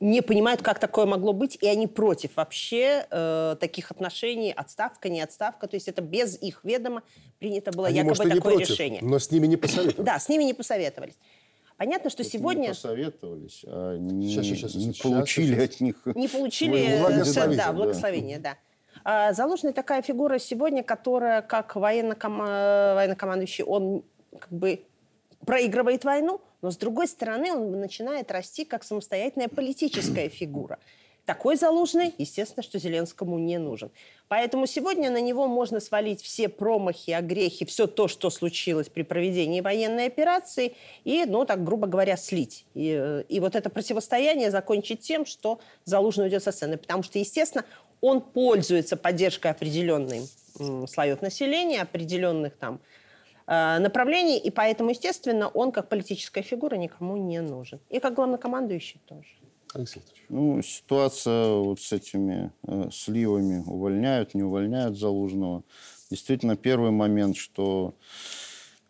не 0.00 0.22
понимают, 0.22 0.62
как 0.62 0.78
такое 0.78 1.04
могло 1.04 1.34
быть, 1.34 1.58
и 1.60 1.66
они 1.66 1.86
против 1.86 2.36
вообще 2.36 3.06
э, 3.10 3.56
таких 3.60 3.90
отношений, 3.90 4.50
отставка, 4.50 5.10
не 5.10 5.20
отставка. 5.20 5.68
То 5.68 5.74
есть 5.74 5.88
это 5.88 6.00
без 6.00 6.40
их 6.40 6.60
ведома 6.64 7.02
принято 7.38 7.72
было 7.72 7.88
они, 7.88 7.98
якобы 7.98 8.16
может, 8.16 8.24
такое 8.24 8.54
против, 8.54 8.70
решение. 8.70 9.00
Но 9.02 9.18
с 9.18 9.30
ними 9.30 9.46
не 9.46 9.58
посоветовались. 9.58 10.06
Да, 10.06 10.18
с 10.18 10.30
ними 10.30 10.44
не 10.44 10.54
посоветовались. 10.54 11.18
Понятно, 11.82 12.10
что 12.10 12.22
Это 12.22 12.30
сегодня... 12.30 12.62
Не 12.62 12.68
посоветовались, 12.68 13.64
а 13.66 13.96
не, 13.96 14.28
сейчас, 14.28 14.46
сейчас, 14.46 14.74
не 14.76 14.92
сейчас, 14.92 14.98
получили 14.98 15.54
сейчас. 15.56 15.74
от 15.74 15.80
них... 15.80 15.96
Не 16.14 16.28
получили 16.28 17.00
благословение, 17.00 17.56
да, 17.56 17.72
благословение, 17.72 18.38
да. 18.38 18.50
да. 18.50 18.56
А, 19.02 19.32
Залужный 19.32 19.72
такая 19.72 20.00
фигура 20.02 20.38
сегодня, 20.38 20.84
которая, 20.84 21.42
как 21.42 21.74
военно-ком... 21.74 22.38
военнокомандующий, 22.38 23.64
он 23.64 24.04
как 24.38 24.52
бы 24.52 24.84
проигрывает 25.44 26.04
войну, 26.04 26.40
но 26.60 26.70
с 26.70 26.76
другой 26.76 27.08
стороны 27.08 27.52
он 27.52 27.72
начинает 27.80 28.30
расти 28.30 28.64
как 28.64 28.84
самостоятельная 28.84 29.48
политическая 29.48 30.28
фигура. 30.28 30.78
Такой 31.24 31.56
Залужный, 31.56 32.12
естественно, 32.18 32.64
что 32.64 32.80
Зеленскому 32.80 33.38
не 33.38 33.56
нужен. 33.58 33.92
Поэтому 34.26 34.66
сегодня 34.66 35.08
на 35.08 35.20
него 35.20 35.46
можно 35.46 35.78
свалить 35.78 36.20
все 36.20 36.48
промахи, 36.48 37.12
огрехи, 37.12 37.64
все 37.64 37.86
то, 37.86 38.08
что 38.08 38.28
случилось 38.28 38.88
при 38.88 39.02
проведении 39.02 39.60
военной 39.60 40.06
операции, 40.06 40.74
и, 41.04 41.24
ну, 41.24 41.44
так 41.44 41.62
грубо 41.62 41.86
говоря, 41.86 42.16
слить. 42.16 42.66
И, 42.74 43.24
и 43.28 43.38
вот 43.38 43.54
это 43.54 43.70
противостояние 43.70 44.50
закончить 44.50 45.00
тем, 45.00 45.24
что 45.24 45.60
Залужный 45.84 46.24
уйдет 46.24 46.42
со 46.42 46.50
сцены. 46.50 46.76
Потому 46.76 47.04
что, 47.04 47.20
естественно, 47.20 47.64
он 48.00 48.20
пользуется 48.20 48.96
поддержкой 48.96 49.52
определенных 49.52 50.22
слоев 50.88 51.22
населения, 51.22 51.82
определенных 51.82 52.56
там 52.56 52.80
э, 53.46 53.78
направлений, 53.78 54.38
и 54.38 54.50
поэтому, 54.50 54.90
естественно, 54.90 55.48
он 55.48 55.70
как 55.70 55.88
политическая 55.88 56.42
фигура 56.42 56.74
никому 56.74 57.16
не 57.16 57.40
нужен. 57.40 57.78
И 57.90 58.00
как 58.00 58.14
главнокомандующий 58.14 59.00
тоже. 59.06 59.28
Ну, 60.28 60.62
ситуация 60.62 61.54
вот 61.56 61.80
с 61.80 61.92
этими 61.92 62.52
э, 62.66 62.88
сливами, 62.92 63.62
увольняют, 63.66 64.34
не 64.34 64.42
увольняют 64.42 64.98
Залужного. 64.98 65.64
Действительно, 66.10 66.56
первый 66.56 66.90
момент, 66.90 67.36
что 67.36 67.94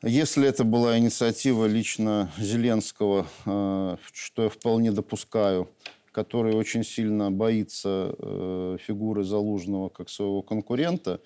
если 0.03 0.49
это 0.49 0.65
была 0.65 0.99
инициатива 0.99 1.67
лично 1.67 2.33
Зеленского, 2.39 3.27
э, 3.47 3.97
что 4.13 4.43
я 4.43 4.49
вполне 4.49 4.91
допускаю, 4.91 5.71
который 6.11 6.55
очень 6.55 6.85
сильно 6.85 7.31
боится 7.31 8.15
э, 8.19 8.77
фигуры 8.81 9.25
Залужного 9.25 9.89
как 9.89 10.09
своего 10.09 10.43
конкурента, 10.43 11.21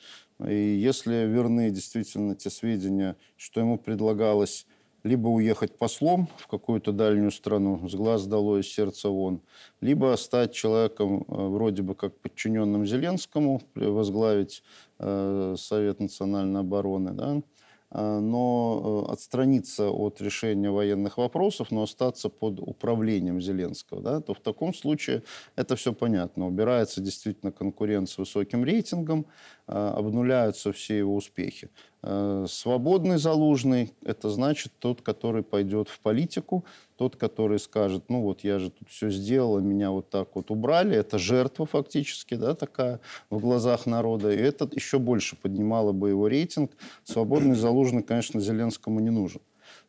и 0.46 0.54
если 0.54 1.24
верны 1.24 1.70
действительно 1.70 2.34
те 2.34 2.50
сведения, 2.50 3.16
что 3.36 3.60
ему 3.60 3.78
предлагалось 3.78 4.66
либо 5.06 5.28
уехать 5.28 5.78
послом 5.78 6.28
в 6.36 6.48
какую-то 6.48 6.92
дальнюю 6.92 7.30
страну, 7.30 7.88
с 7.88 7.94
глаз 7.94 8.26
долой, 8.26 8.60
из 8.60 8.68
сердца 8.68 9.08
вон, 9.08 9.40
либо 9.80 10.16
стать 10.16 10.52
человеком 10.52 11.24
э, 11.28 11.34
вроде 11.48 11.82
бы 11.82 11.94
как 11.94 12.18
подчиненным 12.18 12.84
Зеленскому, 12.84 13.62
возглавить 13.74 14.62
э, 14.98 15.54
Совет 15.58 16.00
национальной 16.00 16.60
обороны, 16.60 17.12
да, 17.12 17.40
а, 17.88 18.18
но 18.18 19.06
э, 19.08 19.12
отстраниться 19.12 19.90
от 19.90 20.20
решения 20.20 20.70
военных 20.70 21.18
вопросов, 21.18 21.70
но 21.70 21.84
остаться 21.84 22.28
под 22.28 22.58
управлением 22.58 23.40
Зеленского, 23.40 24.02
да, 24.02 24.20
то 24.20 24.34
в 24.34 24.40
таком 24.40 24.74
случае 24.74 25.22
это 25.54 25.76
все 25.76 25.92
понятно. 25.92 26.48
Убирается 26.48 27.00
действительно 27.00 27.52
конкурент 27.52 28.10
с 28.10 28.18
высоким 28.18 28.64
рейтингом, 28.64 29.26
обнуляются 29.66 30.72
все 30.72 30.98
его 30.98 31.14
успехи. 31.16 31.70
Э, 32.08 32.46
свободный 32.48 33.18
залужный– 33.18 33.92
это 34.04 34.30
значит 34.30 34.72
тот, 34.78 35.02
который 35.02 35.42
пойдет 35.42 35.88
в 35.88 35.98
политику, 35.98 36.64
тот, 36.96 37.16
который 37.16 37.58
скажет, 37.58 38.04
ну 38.08 38.22
вот 38.22 38.44
я 38.44 38.60
же 38.60 38.70
тут 38.70 38.88
все 38.88 39.10
сделал, 39.10 39.58
меня 39.58 39.90
вот 39.90 40.08
так 40.08 40.28
вот 40.36 40.52
убрали. 40.52 40.96
Это 40.96 41.18
жертва 41.18 41.66
фактически, 41.66 42.36
да, 42.36 42.54
такая 42.54 43.00
в 43.28 43.40
глазах 43.40 43.86
народа. 43.86 44.30
И 44.30 44.36
это 44.36 44.68
еще 44.72 45.00
больше 45.00 45.34
поднимало 45.34 45.90
бы 45.90 46.10
его 46.10 46.28
рейтинг. 46.28 46.70
Свободный 47.02 47.56
залужный, 47.56 48.04
конечно, 48.04 48.40
Зеленскому 48.40 49.00
не 49.00 49.10
нужен. 49.10 49.40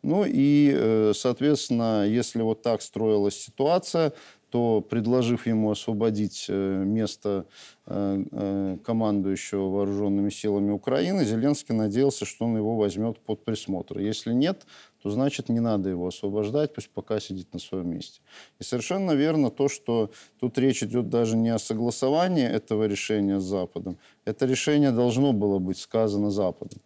Ну 0.01 0.25
и, 0.25 0.71
э, 0.73 1.11
соответственно, 1.15 2.07
если 2.07 2.41
вот 2.41 2.63
так 2.63 2.81
строилась 2.81 3.35
ситуация, 3.35 4.13
то, 4.49 4.81
предложив 4.81 5.45
ему 5.45 5.71
освободить 5.71 6.45
э, 6.47 6.83
место 6.85 7.45
э, 7.85 8.23
э, 8.31 8.77
командующего 8.83 9.69
вооруженными 9.69 10.29
силами 10.29 10.71
Украины, 10.71 11.25
Зеленский 11.25 11.75
надеялся, 11.75 12.25
что 12.25 12.45
он 12.45 12.55
его 12.55 12.77
возьмет 12.77 13.19
под 13.19 13.43
присмотр. 13.43 13.99
Если 13.99 14.33
нет, 14.33 14.65
то 15.01 15.09
значит 15.09 15.49
не 15.49 15.59
надо 15.59 15.89
его 15.89 16.07
освобождать, 16.07 16.73
пусть 16.73 16.89
пока 16.89 17.19
сидит 17.19 17.53
на 17.53 17.59
своем 17.59 17.89
месте. 17.89 18.21
И 18.59 18.63
совершенно 18.63 19.11
верно 19.11 19.49
то, 19.49 19.67
что 19.67 20.11
тут 20.39 20.57
речь 20.57 20.81
идет 20.81 21.09
даже 21.09 21.35
не 21.35 21.49
о 21.49 21.59
согласовании 21.59 22.45
этого 22.45 22.85
решения 22.85 23.39
с 23.39 23.43
Западом. 23.43 23.97
Это 24.23 24.45
решение 24.45 24.91
должно 24.91 25.33
было 25.33 25.59
быть 25.59 25.77
сказано 25.77 26.31
Западом. 26.31 26.79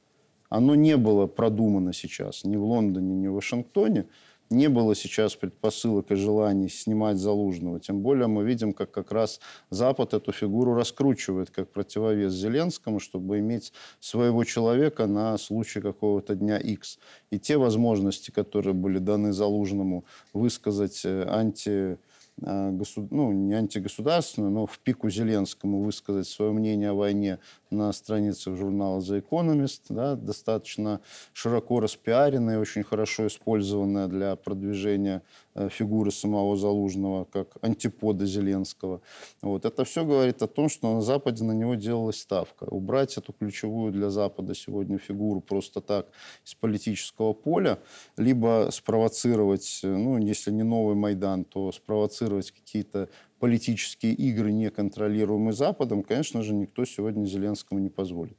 Оно 0.50 0.76
не 0.76 0.98
было 0.98 1.28
продумано 1.28 1.94
сейчас 1.94 2.44
ни 2.44 2.58
в 2.58 2.64
Лондоне, 2.64 3.14
ни 3.16 3.28
в 3.28 3.36
Вашингтоне 3.36 4.08
не 4.52 4.70
было 4.70 4.96
сейчас 4.96 5.36
предпосылок 5.36 6.12
и 6.12 6.16
желаний 6.16 6.70
снимать 6.70 7.18
Залужного. 7.18 7.80
Тем 7.80 8.02
более 8.02 8.28
мы 8.28 8.44
видим, 8.44 8.74
как 8.74 8.92
как 8.92 9.12
раз 9.12 9.40
Запад 9.70 10.14
эту 10.14 10.32
фигуру 10.32 10.74
раскручивает 10.74 11.50
как 11.50 11.70
противовес 11.70 12.34
Зеленскому, 12.34 13.00
чтобы 13.00 13.40
иметь 13.40 13.74
своего 14.00 14.44
человека 14.44 15.08
на 15.08 15.38
случай 15.38 15.82
какого-то 15.82 16.36
дня 16.36 16.58
X. 16.58 17.00
И 17.32 17.40
те 17.40 17.58
возможности, 17.58 18.32
которые 18.32 18.74
были 18.74 19.00
даны 19.00 19.34
Залужному 19.34 20.06
высказать 20.34 21.02
э, 21.06 21.26
анти 21.28 21.98
э, 22.42 22.72
ну, 23.10 23.32
не 23.32 23.54
антигосударственную, 23.54 24.52
но 24.52 24.66
в 24.66 24.80
пику 24.80 25.10
Зеленскому 25.10 25.82
высказать 25.82 26.28
свое 26.28 26.52
мнение 26.52 26.90
о 26.90 26.94
войне 26.94 27.40
на 27.72 27.92
страницах 27.94 28.58
журнала 28.58 29.00
The 29.00 29.24
Economist, 29.24 29.82
да, 29.90 30.16
достаточно 30.16 31.00
широко 31.34 31.80
распиаренная, 31.80 32.60
очень 32.60 32.84
хорошо 32.84 33.28
использованная 33.28 34.08
для 34.08 34.36
продвижения 34.36 35.22
э, 35.56 35.70
фигуры 35.70 36.12
самого 36.12 36.58
Залужного 36.58 37.26
как 37.26 37.58
антипода 37.62 38.26
Зеленского. 38.26 39.02
Вот. 39.42 39.66
Это 39.66 39.86
все 39.86 40.06
говорит 40.06 40.42
о 40.42 40.48
том, 40.48 40.70
что 40.70 40.94
на 40.94 41.02
Западе 41.02 41.44
на 41.44 41.54
него 41.54 41.76
делалась 41.76 42.20
ставка. 42.20 42.66
Убрать 42.66 43.18
эту 43.18 43.34
ключевую 43.34 43.92
для 43.94 44.10
Запада 44.10 44.54
сегодня 44.54 44.98
фигуру 44.98 45.42
просто 45.42 45.82
так 45.82 46.08
из 46.46 46.54
политического 46.56 47.34
поля, 47.34 47.80
либо 48.18 48.70
спровоцировать, 48.72 49.80
э, 49.84 49.88
ну, 49.88 50.18
если 50.18 50.52
не 50.52 50.64
новый 50.64 50.96
Майдан, 50.96 51.46
то 51.46 51.72
спровоцировать 51.72 52.21
какие-то 52.30 53.10
политические 53.40 54.14
игры, 54.14 54.52
неконтролируемые 54.52 55.54
Западом, 55.54 56.04
конечно 56.04 56.44
же, 56.44 56.54
никто 56.54 56.86
сегодня 56.86 57.26
Зеленскому 57.26 57.80
не 57.80 57.90
позволит. 57.90 58.38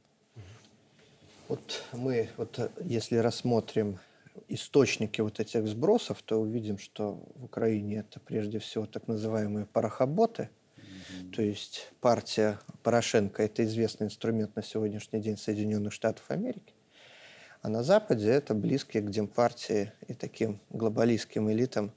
Вот 1.49 1.83
мы, 1.93 2.29
вот 2.37 2.71
если 2.83 3.17
рассмотрим 3.17 3.99
источники 4.47 5.21
вот 5.21 5.39
этих 5.39 5.67
сбросов, 5.67 6.21
то 6.23 6.37
увидим, 6.37 6.77
что 6.77 7.23
в 7.35 7.45
Украине 7.45 7.97
это 7.97 8.19
прежде 8.19 8.59
всего 8.59 8.85
так 8.85 9.07
называемые 9.07 9.65
парохоботы, 9.65 10.49
mm-hmm. 10.77 11.31
то 11.31 11.41
есть 11.41 11.91
партия 12.01 12.59
Порошенко– 12.81 13.43
это 13.43 13.63
известный 13.65 14.05
инструмент 14.05 14.55
на 14.55 14.63
сегодняшний 14.63 15.19
день 15.19 15.37
Соединенных 15.37 15.93
Штатов 15.93 16.25
Америки, 16.29 16.73
а 17.61 17.69
на 17.69 17.83
Западе 17.83 18.29
это 18.29 18.53
близкие 18.53 19.03
к 19.03 19.09
демпартии 19.09 19.91
и 20.07 20.13
таким 20.13 20.59
глобалистским 20.69 21.51
элитам 21.51 21.91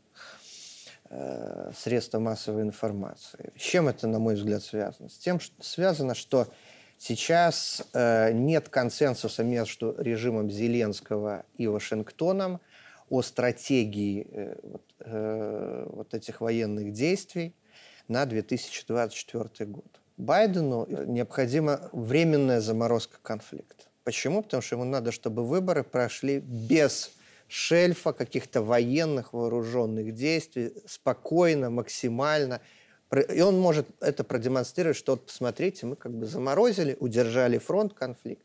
Э, 1.09 1.71
средства 1.77 2.19
массовой 2.19 2.63
информации. 2.63 3.53
С 3.57 3.61
чем 3.61 3.87
это, 3.87 4.09
на 4.09 4.19
мой 4.19 4.35
взгляд, 4.35 4.65
связано? 4.65 5.09
С 5.09 5.17
тем, 5.19 5.39
что 5.39 5.63
связано, 5.63 6.17
что 6.17 6.49
сейчас 6.99 7.87
э, 7.93 8.33
нет 8.33 8.69
консенсуса 8.69 9.45
между 9.45 9.95
режимом 9.99 10.51
Зеленского 10.51 11.45
и 11.59 11.69
Вашингтоном 11.69 12.61
о 13.09 13.23
стратегии 13.23 14.27
э, 14.33 14.57
вот, 14.65 14.83
вот 15.93 16.15
этих 16.15 16.41
военных 16.41 16.93
действий 16.93 17.55
на 18.09 18.27
2024 18.27 19.71
год. 19.71 20.01
Байдену 20.17 20.87
необходима 20.89 21.89
временная 21.93 22.61
заморозка 22.61 23.19
конфликта. 23.23 23.85
Почему? 24.03 24.43
Потому 24.43 24.61
что 24.61 24.75
ему 24.75 24.85
надо, 24.85 25.13
чтобы 25.13 25.45
выборы 25.45 25.85
прошли 25.85 26.41
без 26.41 27.13
шельфа, 27.49 28.13
каких-то 28.13 28.63
военных 28.63 29.33
вооруженных 29.33 30.15
действий, 30.15 30.73
спокойно, 30.87 31.71
максимально. 31.71 32.61
И 33.33 33.41
он 33.41 33.59
может 33.59 33.87
это 34.01 34.25
продемонстрировать, 34.25 34.97
что 34.97 35.13
вот 35.13 35.27
посмотрите, 35.27 35.87
мы 35.87 35.97
как 35.97 36.13
бы 36.13 36.27
заморозили, 36.27 36.97
удержали 36.99 37.59
фронт, 37.59 37.95
конфликт. 37.95 38.43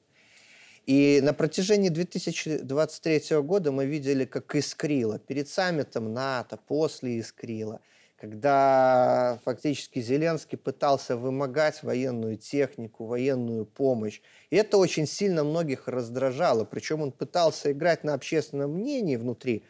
И 0.86 1.20
на 1.24 1.34
протяжении 1.34 1.90
2023 1.90 3.38
года 3.42 3.72
мы 3.72 3.86
видели, 3.86 4.26
как 4.26 4.56
искрило 4.56 5.20
перед 5.20 5.48
саммитом 5.48 6.14
НАТО, 6.14 6.58
после 6.68 7.20
искрило– 7.20 7.80
когда 8.22 9.40
фактически 9.44 10.00
Зеленский 10.00 10.56
пытался 10.56 11.18
вымогать 11.18 11.82
военную 11.82 12.38
технику, 12.38 13.08
военную 13.08 13.66
помощь. 13.66 14.22
И 14.52 14.58
это 14.58 14.78
очень 14.78 15.08
сильно 15.08 15.44
многих 15.44 15.88
раздражало. 15.88 16.64
Причем 16.64 17.02
он 17.02 17.12
пытался 17.12 17.72
играть 17.72 18.04
на 18.04 18.14
общественном 18.14 18.76
мнении 18.76 19.16
внутри 19.16 19.64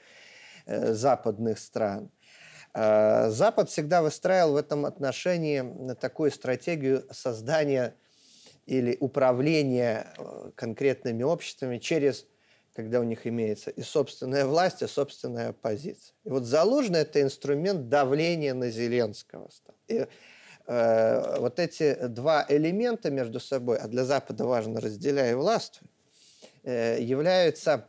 э, 0.66 0.92
западных 0.92 1.60
стран. 1.60 2.12
Э, 2.74 3.30
Запад 3.30 3.70
всегда 3.70 4.02
выстраивал 4.02 4.56
в 4.56 4.58
этом 4.58 4.86
отношении 4.86 5.94
такую 5.96 6.30
стратегию 6.30 7.06
создания 7.10 7.96
или 8.66 8.98
управления 9.00 10.14
э, 10.18 10.52
конкретными 10.56 11.24
обществами 11.24 11.78
через 11.78 12.28
когда 12.74 13.00
у 13.00 13.04
них 13.04 13.28
имеется 13.28 13.70
и 13.70 13.82
собственная 13.82 14.46
власть, 14.46 14.82
и 14.82 14.88
собственная 14.88 15.50
оппозиция. 15.50 16.14
И 16.24 16.30
вот 16.30 16.44
Залужный– 16.44 17.00
это 17.02 17.22
инструмент 17.22 17.90
давления 17.90 18.54
на 18.54 18.70
Зеленского. 18.70 19.50
И 19.88 20.08
э, 20.68 21.40
вот 21.40 21.60
эти 21.60 21.96
два 22.08 22.46
элемента 22.48 23.12
между 23.12 23.40
собой, 23.40 23.78
а 23.78 23.88
для 23.88 24.06
Запада 24.06 24.46
важно 24.46 24.80
разделяя 24.80 25.36
власть, 25.36 25.82
э, 26.64 27.02
являются 27.02 27.88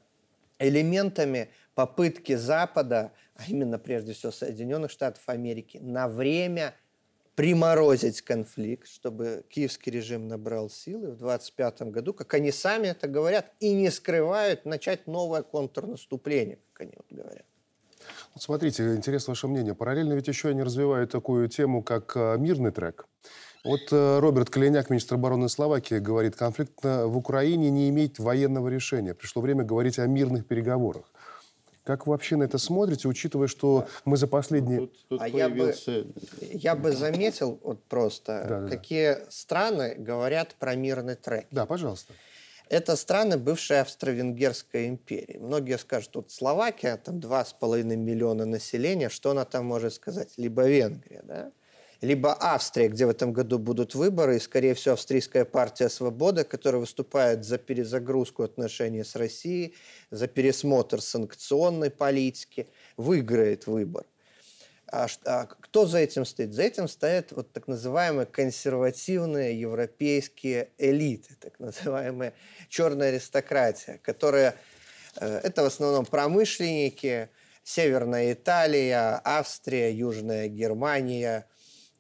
элементами 0.59 1.51
попытки 1.75 2.35
Запада, 2.35 3.13
а 3.35 3.45
именно 3.49 3.79
прежде 3.79 4.13
всего 4.13 4.33
Соединенных 4.33 4.91
Штатов 4.91 5.23
Америки, 5.27 5.79
на 5.79 6.09
время 6.09 6.75
приморозить 7.35 8.23
конфликт, 8.23 8.89
чтобы 8.89 9.45
киевский 9.49 9.91
режим 9.91 10.29
набрал 10.29 10.69
силы 10.69 11.13
в 11.13 11.17
25 11.17 11.83
году, 11.83 12.13
как 12.13 12.35
они 12.35 12.53
сами 12.53 12.89
это 12.89 13.09
говорят, 13.09 13.53
и 13.61 13.73
не 13.73 13.91
скрывают, 13.91 14.65
начать 14.65 15.07
новое 15.07 15.43
контрнаступление, 15.43 16.59
как 16.73 16.83
они 16.83 16.93
вот 16.97 17.07
говорят. 17.11 17.47
Вот 18.35 18.43
смотрите, 18.43 18.95
интересно 18.95 19.33
ваше 19.33 19.47
мнение. 19.47 19.75
Параллельно 19.75 20.15
ведь 20.15 20.29
еще 20.29 20.49
они 20.49 20.63
развивают 20.63 21.11
такую 21.11 21.49
тему, 21.49 21.83
как 21.83 22.17
а, 22.17 22.37
мирный 22.37 22.73
трек. 22.73 23.07
Вот 23.65 23.93
э, 23.93 24.19
Роберт 24.19 24.51
Калиняк, 24.51 24.91
министр 24.91 25.15
обороны 25.15 25.49
Словакии, 25.49 25.99
говорит, 25.99 26.35
конфликт 26.35 26.83
в 26.83 27.17
Украине 27.17 27.71
не 27.71 27.89
имеет 27.91 28.19
военного 28.19 28.67
решения. 28.67 29.15
Пришло 29.15 29.41
время 29.41 29.63
говорить 29.63 30.01
о 30.01 30.07
мирных 30.07 30.49
переговорах. 30.49 31.12
Как 31.85 32.07
вы 32.07 32.13
вообще 32.13 32.37
на 32.37 32.45
это 32.45 32.59
смотрите, 32.59 33.09
учитывая, 33.09 33.49
что 33.49 33.89
мы 34.05 34.17
за 34.17 34.29
последние... 34.29 34.81
Тут, 34.81 35.07
тут 35.09 35.21
а 35.21 35.29
появился... 35.29 35.91
я, 35.91 36.03
бы, 36.03 36.13
я 36.53 36.77
бы 36.77 36.93
заметил 36.93 37.59
вот 37.63 37.83
просто, 37.85 38.47
да, 38.49 38.61
да, 38.61 38.69
какие 38.69 39.15
да. 39.15 39.31
страны 39.31 39.97
говорят 39.99 40.55
про 40.61 40.77
мирный 40.77 41.17
трек. 41.17 41.47
Да, 41.51 41.67
пожалуйста. 41.67 42.15
Это 42.69 42.97
страны 42.97 43.37
бывшей 43.37 43.81
Австро-Венгерской 43.81 44.89
империи. 44.89 45.39
Многие 45.39 45.77
скажут, 45.77 46.15
вот 46.15 46.31
Словакия, 46.31 46.97
там 46.97 47.19
2,5 47.19 47.83
миллиона 47.97 48.47
населения, 48.47 49.09
что 49.09 49.33
она 49.33 49.45
там 49.45 49.67
может 49.67 49.93
сказать? 49.93 50.35
Либо 50.37 50.69
Венгрия, 50.69 51.23
да? 51.25 51.53
Либо 52.03 52.37
Австрия, 52.39 52.89
где 52.89 53.07
в 53.07 53.11
этом 53.11 53.33
году 53.33 53.61
будут 53.61 53.95
выборы, 53.95 54.37
и, 54.37 54.41
скорее 54.41 54.75
всего, 54.75 54.95
австрийская 54.95 55.45
партия 55.45 55.89
«Свобода», 55.89 56.43
которая 56.43 56.81
выступает 56.81 57.45
за 57.45 57.59
перезагрузку 57.59 58.43
отношений 58.43 59.05
с 59.05 59.15
Россией, 59.15 59.77
за 60.11 60.27
пересмотр 60.27 61.01
санкционной 61.01 61.91
политики, 61.91 62.69
выиграет 62.97 63.69
выбор. 63.69 64.05
А, 64.91 65.07
а 65.25 65.47
кто 65.47 65.87
за 65.87 65.99
этим 65.99 66.25
стоит? 66.25 66.53
За 66.53 66.63
этим 66.63 66.89
стоят 66.89 67.31
вот 67.31 67.53
так 67.53 67.69
называемые 67.69 68.27
консервативные 68.27 69.59
европейские 69.59 70.71
элиты, 70.79 71.37
так 71.41 71.61
называемая 71.61 72.35
черная 72.69 73.11
аристократия, 73.11 74.01
которая 74.03 74.57
э, 75.17 75.41
это 75.45 75.63
в 75.63 75.67
основном 75.67 76.05
промышленники, 76.05 77.29
Северная 77.63 78.33
Италия, 78.33 79.21
Австрия, 79.23 79.93
Южная 79.93 80.49
Германия, 80.49 81.47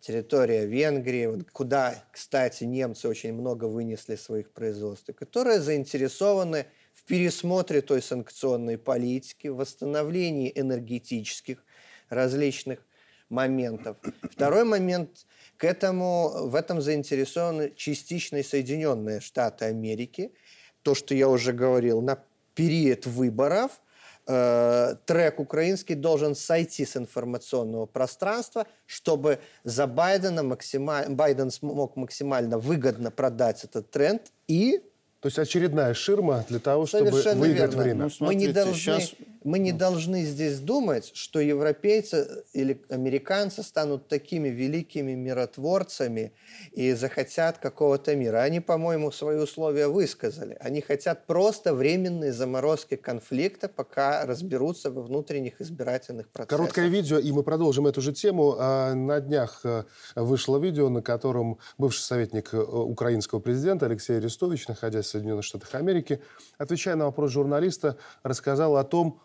территория 0.02 0.66
Венгрии, 0.66 1.44
куда, 1.52 2.04
кстати, 2.10 2.64
немцы 2.64 3.08
очень 3.08 3.32
много 3.32 3.66
вынесли 3.66 4.16
своих 4.16 4.50
производств, 4.50 5.08
которые 5.14 5.60
заинтересованы 5.60 6.66
в 6.92 7.04
пересмотре 7.04 7.80
той 7.82 8.02
санкционной 8.02 8.78
политики, 8.78 9.46
в 9.46 9.56
восстановлении 9.56 10.52
энергетических 10.54 11.64
различных 12.08 12.80
моментов. 13.28 13.96
Второй 14.22 14.64
момент 14.64 15.24
к 15.56 15.64
этому, 15.64 16.48
в 16.48 16.56
этом 16.56 16.82
заинтересованы 16.82 17.72
частично 17.76 18.42
Соединенные 18.42 19.20
Штаты 19.20 19.66
Америки. 19.66 20.32
То, 20.82 20.96
что 20.96 21.14
я 21.14 21.28
уже 21.28 21.52
говорил, 21.52 22.02
на 22.02 22.18
период 22.56 23.06
выборов 23.06 23.80
э, 24.26 24.94
трек 25.06 25.40
украинский 25.40 25.94
должен 25.94 26.34
сойти 26.34 26.84
с 26.84 26.96
информационного 26.96 27.86
пространства, 27.86 28.66
чтобы 28.86 29.38
за 29.64 29.86
Байдена 29.86 30.42
максималь... 30.42 31.08
Байден 31.08 31.50
смог 31.50 31.96
максимально 31.96 32.58
выгодно 32.58 33.10
продать 33.10 33.64
этот 33.64 33.90
тренд 33.90 34.32
и 34.46 34.82
то 35.22 35.28
есть 35.28 35.38
очередная 35.38 35.94
ширма 35.94 36.44
для 36.48 36.58
того, 36.58 36.84
чтобы 36.84 37.10
Совершенно 37.10 37.42
выиграть 37.42 37.70
верно. 37.70 37.82
время. 37.82 38.02
Ну, 38.02 38.10
смотрите, 38.10 38.40
мы, 38.40 38.46
не 38.48 38.52
должны, 38.52 38.74
сейчас... 38.74 39.14
мы 39.44 39.58
не 39.60 39.72
должны 39.72 40.24
здесь 40.24 40.58
думать, 40.58 41.12
что 41.14 41.38
европейцы 41.38 42.42
или 42.52 42.82
американцы 42.88 43.62
станут 43.62 44.08
такими 44.08 44.48
великими 44.48 45.14
миротворцами 45.14 46.32
и 46.72 46.92
захотят 46.94 47.58
какого-то 47.58 48.16
мира. 48.16 48.38
Они, 48.38 48.58
по-моему, 48.58 49.12
свои 49.12 49.36
условия 49.36 49.86
высказали. 49.86 50.56
Они 50.58 50.80
хотят 50.80 51.24
просто 51.28 51.72
временной 51.72 52.32
заморозки 52.32 52.96
конфликта, 52.96 53.68
пока 53.68 54.26
разберутся 54.26 54.90
во 54.90 55.02
внутренних 55.02 55.60
избирательных 55.60 56.30
процессах. 56.30 56.58
Короткое 56.58 56.88
видео, 56.88 57.20
и 57.20 57.30
мы 57.30 57.44
продолжим 57.44 57.86
эту 57.86 58.00
же 58.00 58.12
тему. 58.12 58.56
А, 58.58 58.92
на 58.94 59.20
днях 59.20 59.60
э, 59.62 59.84
вышло 60.16 60.58
видео, 60.58 60.88
на 60.88 61.00
котором 61.00 61.60
бывший 61.78 62.00
советник 62.00 62.52
э, 62.52 62.58
украинского 62.58 63.38
президента 63.38 63.86
Алексей 63.86 64.16
Арестович, 64.16 64.66
находясь 64.66 65.11
Соединенных 65.12 65.44
Штатах 65.44 65.74
Америки, 65.74 66.20
отвечая 66.58 66.96
на 66.96 67.06
вопрос 67.06 67.30
журналиста, 67.30 67.96
рассказал 68.22 68.76
о 68.76 68.84
том, 68.84 69.20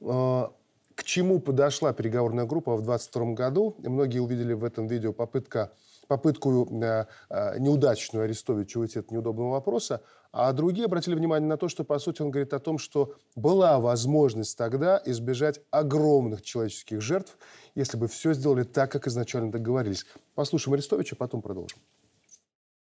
э, 0.00 0.46
к 0.94 1.04
чему 1.04 1.40
подошла 1.40 1.92
переговорная 1.92 2.44
группа 2.44 2.76
в 2.76 2.82
2022 2.82 3.34
году. 3.34 3.76
И 3.82 3.88
многие 3.88 4.20
увидели 4.20 4.52
в 4.52 4.64
этом 4.64 4.86
видео 4.86 5.12
попытка, 5.12 5.72
попытку 6.08 6.68
э, 6.82 7.06
э, 7.30 7.58
неудачную 7.58 8.24
Арестовича 8.24 8.80
уйти 8.80 8.98
от 8.98 9.10
неудобного 9.10 9.50
вопроса, 9.50 10.02
а 10.32 10.52
другие 10.52 10.86
обратили 10.86 11.14
внимание 11.14 11.48
на 11.48 11.56
то, 11.56 11.68
что, 11.68 11.84
по 11.84 11.98
сути, 11.98 12.22
он 12.22 12.30
говорит 12.30 12.54
о 12.54 12.58
том, 12.58 12.78
что 12.78 13.14
была 13.36 13.78
возможность 13.78 14.56
тогда 14.56 15.00
избежать 15.04 15.60
огромных 15.70 16.42
человеческих 16.42 17.02
жертв, 17.02 17.36
если 17.74 17.98
бы 17.98 18.08
все 18.08 18.32
сделали 18.32 18.62
так, 18.62 18.90
как 18.90 19.06
изначально 19.06 19.50
договорились. 19.50 20.06
Послушаем 20.34 20.74
Арестовича, 20.74 21.16
потом 21.16 21.42
продолжим. 21.42 21.78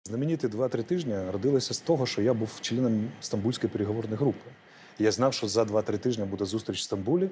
Знамениті 0.08 0.48
два-три 0.48 0.84
тижні 0.84 1.16
родилися 1.32 1.74
з 1.74 1.80
того, 1.80 2.06
що 2.06 2.22
я 2.22 2.34
був 2.34 2.50
членом 2.62 3.12
стамбульської 3.22 3.74
переговорної 3.74 4.18
групи. 4.18 4.50
Я 5.00 5.12
знав, 5.12 5.34
що 5.34 5.48
за 5.48 5.66
два-три 5.66 5.98
тижні 5.98 6.26
буде 6.26 6.46
зустріч 6.46 6.80
в 6.80 6.84
Стамбулі, 6.84 7.30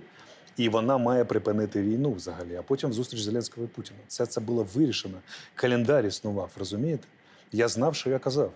і 0.57 0.69
вона 0.69 0.97
має 0.97 1.25
припинити 1.25 1.81
війну 1.81 2.11
взагалі. 2.11 2.55
А 2.55 2.61
потім 2.61 2.93
зустріч 2.93 3.21
Зеленського 3.21 3.65
і 3.65 3.69
Путіна. 3.69 3.99
Це 4.07 4.25
це 4.25 4.41
було 4.41 4.67
вирішено. 4.73 5.17
Календар 5.55 6.05
існував, 6.05 6.51
розумієте? 6.59 7.07
Я 7.51 7.67
знав, 7.67 7.95
що 7.95 8.09
я 8.09 8.19
казав. 8.19 8.51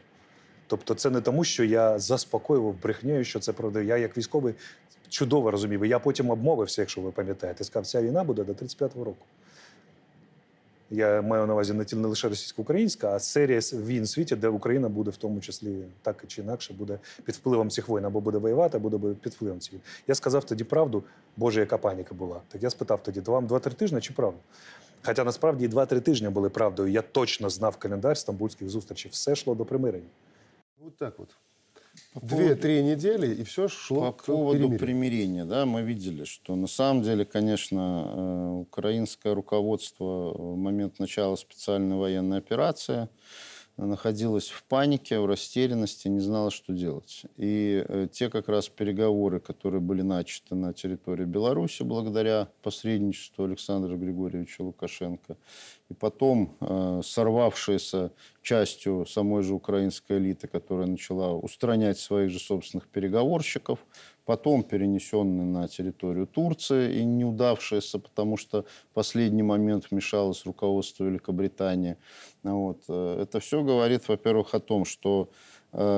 Тобто, 0.67 0.93
це 0.93 1.09
не 1.09 1.21
тому, 1.21 1.43
що 1.43 1.63
я 1.63 1.99
заспокоював 1.99 2.81
брехнею, 2.81 3.23
що 3.23 3.39
це 3.39 3.53
правда. 3.53 3.81
Я 3.81 3.97
як 3.97 4.17
військовий 4.17 4.53
чудово 5.09 5.51
розумів. 5.51 5.85
Я 5.85 5.99
потім 5.99 6.29
обмовився, 6.29 6.81
якщо 6.81 7.01
ви 7.01 7.11
пам'ятаєте, 7.11 7.63
сказав, 7.63 7.85
ця 7.85 8.01
війна 8.01 8.23
буде 8.23 8.43
до 8.43 8.53
35-го 8.53 9.03
року. 9.03 9.25
Я 10.89 11.21
маю 11.21 11.47
на 11.47 11.53
увазі 11.53 11.73
не 11.73 12.07
лише 12.07 12.29
російсько-українська, 12.29 13.15
а 13.15 13.19
серія 13.19 13.59
війн 13.59 14.03
в 14.03 14.07
світі, 14.07 14.35
де 14.35 14.47
Україна 14.47 14.89
буде 14.89 15.11
в 15.11 15.17
тому 15.17 15.41
числі 15.41 15.85
так 16.01 16.23
чи 16.27 16.41
інакше 16.41 16.73
буде 16.73 16.99
під 17.23 17.35
впливом 17.35 17.69
цих 17.69 17.87
воїн, 17.87 18.05
або 18.05 18.21
буде 18.21 18.37
воювати, 18.37 18.77
або 18.77 18.89
буде 18.89 19.15
під 19.21 19.33
впливом 19.33 19.59
цих. 19.59 19.73
Я 20.07 20.15
сказав 20.15 20.43
тоді 20.43 20.63
правду, 20.63 21.03
Боже, 21.37 21.59
яка 21.59 21.77
паніка 21.77 22.15
була. 22.15 22.41
Так 22.47 22.63
я 22.63 22.69
спитав 22.69 23.03
тоді: 23.03 23.21
то 23.21 23.31
вам 23.31 23.47
два-три 23.47 23.73
тижні 23.73 24.01
чи 24.01 24.13
правду? 24.13 24.39
Хоча 25.05 25.23
насправді 25.23 25.65
і 25.65 25.67
два-три 25.67 25.99
тижні 25.99 26.29
були 26.29 26.49
правдою. 26.49 26.91
Я 26.91 27.01
точно 27.01 27.49
знав 27.49 27.77
календар 27.77 28.17
стамбульських 28.17 28.69
зустрічей. 28.69 29.11
Все 29.11 29.31
йшло 29.31 29.55
до 29.55 29.65
примирення. 29.65 30.09
Вот 30.83 30.97
так 30.97 31.19
вот. 31.19 31.29
Две-три 32.21 32.81
недели, 32.83 33.33
и 33.33 33.43
все 33.43 33.67
шло 33.67 34.11
По 34.11 34.11
к 34.13 34.25
поводу 34.25 34.57
перемирию. 34.57 34.79
примирения, 34.79 35.45
да, 35.45 35.65
мы 35.65 35.81
видели, 35.81 36.23
что 36.23 36.55
на 36.55 36.67
самом 36.67 37.03
деле, 37.03 37.25
конечно, 37.25 38.05
э, 38.07 38.49
украинское 38.61 39.33
руководство 39.33 40.33
в 40.33 40.57
момент 40.57 40.99
начала 40.99 41.35
специальной 41.35 41.97
военной 41.97 42.37
операции– 42.37 43.09
находилась 43.77 44.49
в 44.49 44.63
панике, 44.63 45.19
в 45.19 45.25
растерянности, 45.25 46.07
не 46.07 46.19
знала, 46.19 46.49
что 46.49 46.73
делать. 46.73 47.23
И 47.35 47.83
э, 47.87 48.07
те 48.11 48.29
как 48.29 48.47
раз 48.47 48.69
переговоры, 48.69 49.39
которые 49.39 49.81
были 49.81 50.01
начаты 50.01 50.55
на 50.55 50.73
территории 50.73 51.25
Беларуси 51.25 51.83
благодаря 51.83 52.47
посредничеству 52.61 53.43
Александра 53.43 53.95
Григорьевича 53.97 54.61
Лукашенко, 54.61 55.37
и 55.89 55.93
потом 55.93 56.57
э, 56.61 57.01
сорвавшиеся 57.03 58.11
частью 58.41 59.05
самой 59.05 59.43
же 59.43 59.53
украинской 59.53 60.17
элиты, 60.17 60.47
которая 60.47 60.87
начала 60.87 61.33
устранять 61.33 61.99
своих 61.99 62.31
же 62.31 62.39
собственных 62.39 62.87
переговорщиков, 62.87 63.79
потом 64.25 64.63
перенесенные 64.63 65.45
на 65.45 65.67
территорию 65.67 66.25
Турции 66.25 66.97
и 66.99 67.05
неудавшиеся, 67.05 67.99
потому 67.99 68.37
что 68.37 68.63
в 68.63 68.93
последний 68.93 69.43
момент 69.43 69.91
вмешалось 69.91 70.45
руководство 70.45 71.03
Великобритании. 71.03 71.97
Вот. 72.41 72.83
Э, 72.87 73.19
это 73.21 73.39
все 73.39 73.63
говорит, 73.63 74.07
во-первых, 74.07 74.55
о 74.55 74.59
том, 74.59 74.85
что 74.85 75.29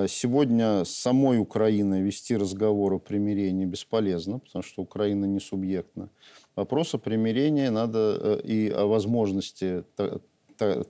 сегодня 0.07 0.83
с 0.85 0.89
самой 0.89 1.39
Украиной 1.39 2.01
вести 2.01 2.35
разговор 2.35 2.93
о 2.93 2.99
примирении 2.99 3.65
бесполезно, 3.65 4.39
потому 4.39 4.63
что 4.63 4.81
Украина 4.81 5.25
не 5.25 5.39
субъектна. 5.39 6.09
Вопрос 6.55 6.95
о 6.95 6.97
примирении 6.97 7.67
надо 7.67 8.17
э, 8.19 8.41
и 8.43 8.69
о 8.69 8.87
возможности 8.87 9.83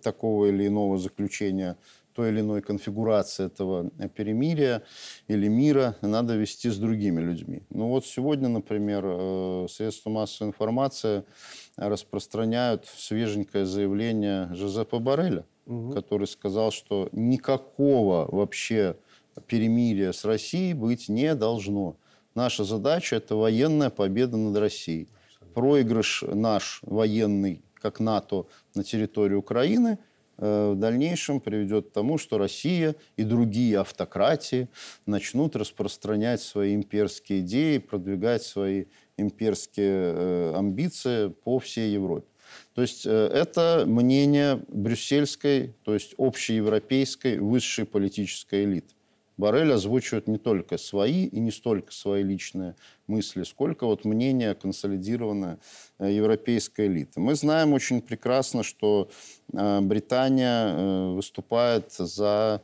такого 0.02 0.46
или 0.46 0.68
иного 0.68 0.98
заключения 0.98 1.76
той 2.14 2.30
или 2.30 2.40
иной 2.40 2.62
конфигурации 2.62 3.46
этого 3.46 3.92
перемирия 4.16 4.82
или 5.28 5.48
мира 5.50 5.98
надо 6.02 6.36
вести 6.36 6.70
с 6.70 6.78
другими 6.78 7.22
людьми. 7.22 7.64
Ну 7.70 7.90
вот 7.90 8.06
сегодня, 8.06 8.48
например, 8.48 9.04
э, 9.06 9.68
средства 9.70 10.10
массовой 10.10 10.50
информации 10.50 11.26
распространяют 11.76 12.86
свеженькое 12.86 13.66
заявление 13.66 14.50
Жозепа 14.56 15.00
Барреля, 15.00 15.46
угу. 15.68 15.92
который 15.92 16.28
сказал, 16.28 16.72
что 16.72 17.10
никакого 17.12 18.28
вообще 18.34 18.98
перемирия 19.46 20.12
с 20.12 20.26
Россией 20.26 20.74
быть 20.74 21.10
не 21.10 21.36
должно. 21.36 21.98
Наша 22.34 22.64
задача– 22.64 23.16
это 23.18 23.36
военная 23.36 23.90
победа 23.90 24.38
над 24.38 24.58
Россией. 24.58 25.08
Проигрыш 25.54 26.24
наш 26.28 26.80
военный, 26.84 27.64
как 27.76 28.00
НАТО, 28.00 28.46
на 28.74 28.84
территории 28.84 29.36
Украины– 29.36 30.00
Э, 30.38 30.72
в 30.74 30.76
дальнейшем 30.76 31.40
приведет 31.40 31.90
к 31.90 31.92
тому, 31.92 32.18
что 32.18 32.38
Россия 32.38 32.96
и 33.16 33.24
другие 33.24 33.80
автократии 33.80 34.70
начнут 35.06 35.56
распространять 35.56 36.42
свои 36.42 36.76
имперские 36.76 37.40
идеи, 37.40 37.80
продвигать 37.80 38.44
свои 38.44 38.86
имперские 39.18 39.90
э, 39.90 40.54
амбиции 40.56 41.30
по 41.30 41.58
всей 41.60 41.92
Европе. 41.92 42.28
То 42.74 42.82
есть 42.82 43.06
э, 43.06 43.10
это 43.10 43.84
мнение 43.88 44.62
брюссельской, 44.68 45.76
то 45.84 45.94
есть 45.94 46.14
общеевропейской 46.18 47.40
высшей 47.40 47.86
политической 47.86 48.66
элиты. 48.66 48.94
Барель 49.38 49.72
озвучивает 49.72 50.28
не 50.28 50.40
только 50.40 50.78
свои 50.78 51.26
и 51.26 51.40
не 51.40 51.52
столько 51.52 51.92
свои 51.94 52.24
личные 52.24 52.76
мысли, 53.06 53.44
сколько 53.44 53.86
вот 53.86 54.04
мнение 54.04 54.56
консолидированное 54.56 55.60
э, 56.00 56.12
европейской 56.12 56.88
элиты. 56.88 57.20
Мы 57.20 57.36
знаем 57.36 57.74
очень 57.74 58.02
прекрасно, 58.02 58.64
что 58.64 59.10
э, 59.54 59.80
Британия 59.82 61.14
выступает 61.14 61.92
за 61.94 62.64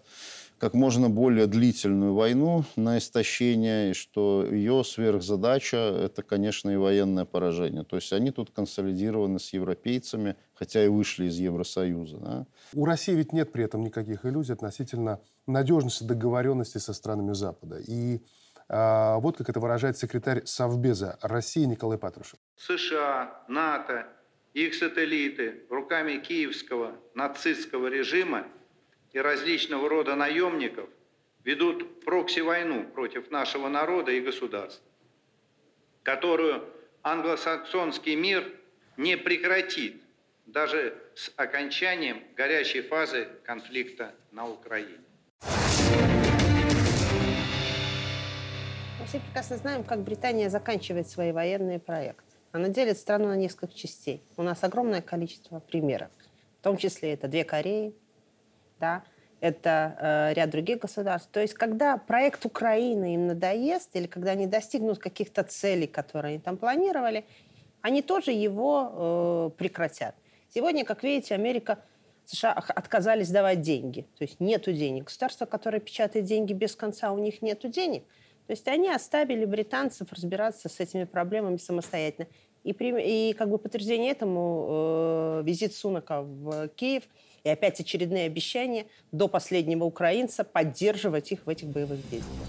как 0.64 0.76
можно 0.76 1.10
более 1.10 1.46
длительную 1.46 2.14
войну 2.14 2.64
на 2.78 2.98
истощение, 2.98 3.92
и 3.92 3.94
что 3.94 4.48
ее 4.50 4.86
сверхзадача– 4.86 5.76
это, 6.06 6.24
конечно, 6.24 6.70
и 6.70 6.78
военное 6.78 7.26
поражение. 7.26 7.84
То 7.84 7.98
есть 7.98 8.14
они 8.14 8.32
тут 8.32 8.52
консолидированы 8.52 9.40
с 9.40 9.52
европейцами, 9.52 10.38
хотя 10.54 10.86
и 10.86 10.88
вышли 10.88 11.26
из 11.26 11.38
Евросоюза. 11.38 12.18
Да? 12.18 12.46
У 12.74 12.86
России 12.86 13.12
ведь 13.12 13.34
нет 13.34 13.52
при 13.52 13.66
этом 13.66 13.84
никаких 13.84 14.26
иллюзий 14.26 14.54
относительно 14.54 15.20
надежности 15.48 16.06
договоренности 16.06 16.78
со 16.78 16.94
странами 16.94 17.34
Запада. 17.34 17.82
И 17.86 18.22
а, 18.70 19.18
вот 19.18 19.36
как 19.36 19.50
это 19.50 19.60
выражает 19.60 19.98
секретарь 19.98 20.46
Совбеза 20.46 21.20
России 21.22 21.66
Николай 21.66 21.98
Патрушев. 21.98 22.40
США, 22.56 23.44
НАТО, 23.50 24.08
их 24.54 24.76
сателлиты 24.76 25.66
руками 25.70 26.20
киевского 26.20 26.94
нацистского 27.16 27.88
режима 27.88 28.46
и 29.14 29.20
различного 29.20 29.88
рода 29.88 30.16
наемников 30.16 30.90
ведут 31.44 32.04
прокси-войну 32.04 32.86
против 32.86 33.32
нашего 33.32 33.70
народа 33.70 34.12
и 34.12 34.20
государства, 34.20 34.86
которую 36.02 36.64
англосаксонский 37.04 38.16
мир 38.16 38.52
не 38.98 39.16
прекратит 39.16 40.02
даже 40.46 40.96
с 41.16 41.32
окончанием 41.36 42.24
горячей 42.36 42.82
фазы 42.82 43.28
конфликта 43.44 44.14
на 44.32 44.50
Украине. 44.50 45.00
Мы 49.00 49.08
все 49.08 49.20
прекрасно 49.20 49.58
знаем, 49.58 49.84
как 49.84 50.00
Британия 50.02 50.50
заканчивает 50.50 51.08
свои 51.08 51.32
военные 51.32 51.80
проекты. 51.80 52.24
Она 52.52 52.70
делит 52.70 52.98
страну 52.98 53.28
на 53.28 53.36
несколько 53.36 53.74
частей. 53.74 54.22
У 54.38 54.44
нас 54.44 54.64
огромное 54.64 55.02
количество 55.02 55.60
примеров. 55.60 56.10
В 56.60 56.64
том 56.64 56.78
числе 56.78 57.14
это 57.14 57.28
две 57.28 57.44
Кореи, 57.44 57.94
да, 58.84 59.04
это 59.40 59.96
э, 60.00 60.34
ряд 60.34 60.50
других 60.50 60.80
государств. 60.80 61.30
То 61.32 61.40
есть, 61.40 61.54
когда 61.54 61.98
проект 61.98 62.46
Украины 62.46 63.16
им 63.16 63.28
надоест, 63.28 63.96
или 63.96 64.08
когда 64.08 64.32
они 64.32 64.46
достигнут 64.46 65.00
каких-то 65.00 65.44
целей, 65.44 65.88
которые 65.88 66.32
они 66.32 66.40
там 66.40 66.58
планировали, 66.58 67.24
они 67.82 68.02
тоже 68.02 68.32
его 68.32 68.74
э, 68.84 69.58
прекратят. 69.58 70.16
Сегодня, 70.54 70.84
как 70.84 71.04
видите, 71.04 71.34
Америка, 71.36 71.80
США 72.26 72.52
отказались 72.52 73.30
давать 73.30 73.62
деньги. 73.62 74.02
То 74.18 74.24
есть 74.26 74.40
нету 74.40 74.74
денег. 74.74 75.06
Государство, 75.06 75.46
которое 75.46 75.80
печатает 75.80 76.26
деньги 76.26 76.54
без 76.54 76.76
конца, 76.76 77.12
у 77.12 77.18
них 77.18 77.42
нету 77.42 77.70
денег. 77.70 78.04
То 78.48 78.52
есть 78.52 78.68
они 78.68 78.90
оставили 78.90 79.46
британцев 79.46 80.12
разбираться 80.12 80.68
с 80.68 80.80
этими 80.80 81.06
проблемами 81.06 81.58
самостоятельно. 81.58 82.28
И, 82.64 82.72
и 82.72 83.34
как 83.34 83.50
бы 83.50 83.58
подтверждение 83.58 84.12
этому 84.12 84.68
э, 84.70 85.44
визит 85.46 85.74
Сунака 85.74 86.22
в 86.22 86.68
Киев 86.70 87.04
и 87.44 87.50
опять 87.50 87.80
очередные 87.80 88.26
обещания 88.26 88.86
до 89.12 89.28
последнего 89.28 89.84
украинца 89.84 90.44
поддерживать 90.44 91.32
их 91.32 91.46
в 91.46 91.50
этих 91.50 91.68
боевых 91.68 92.00
действиях. 92.10 92.48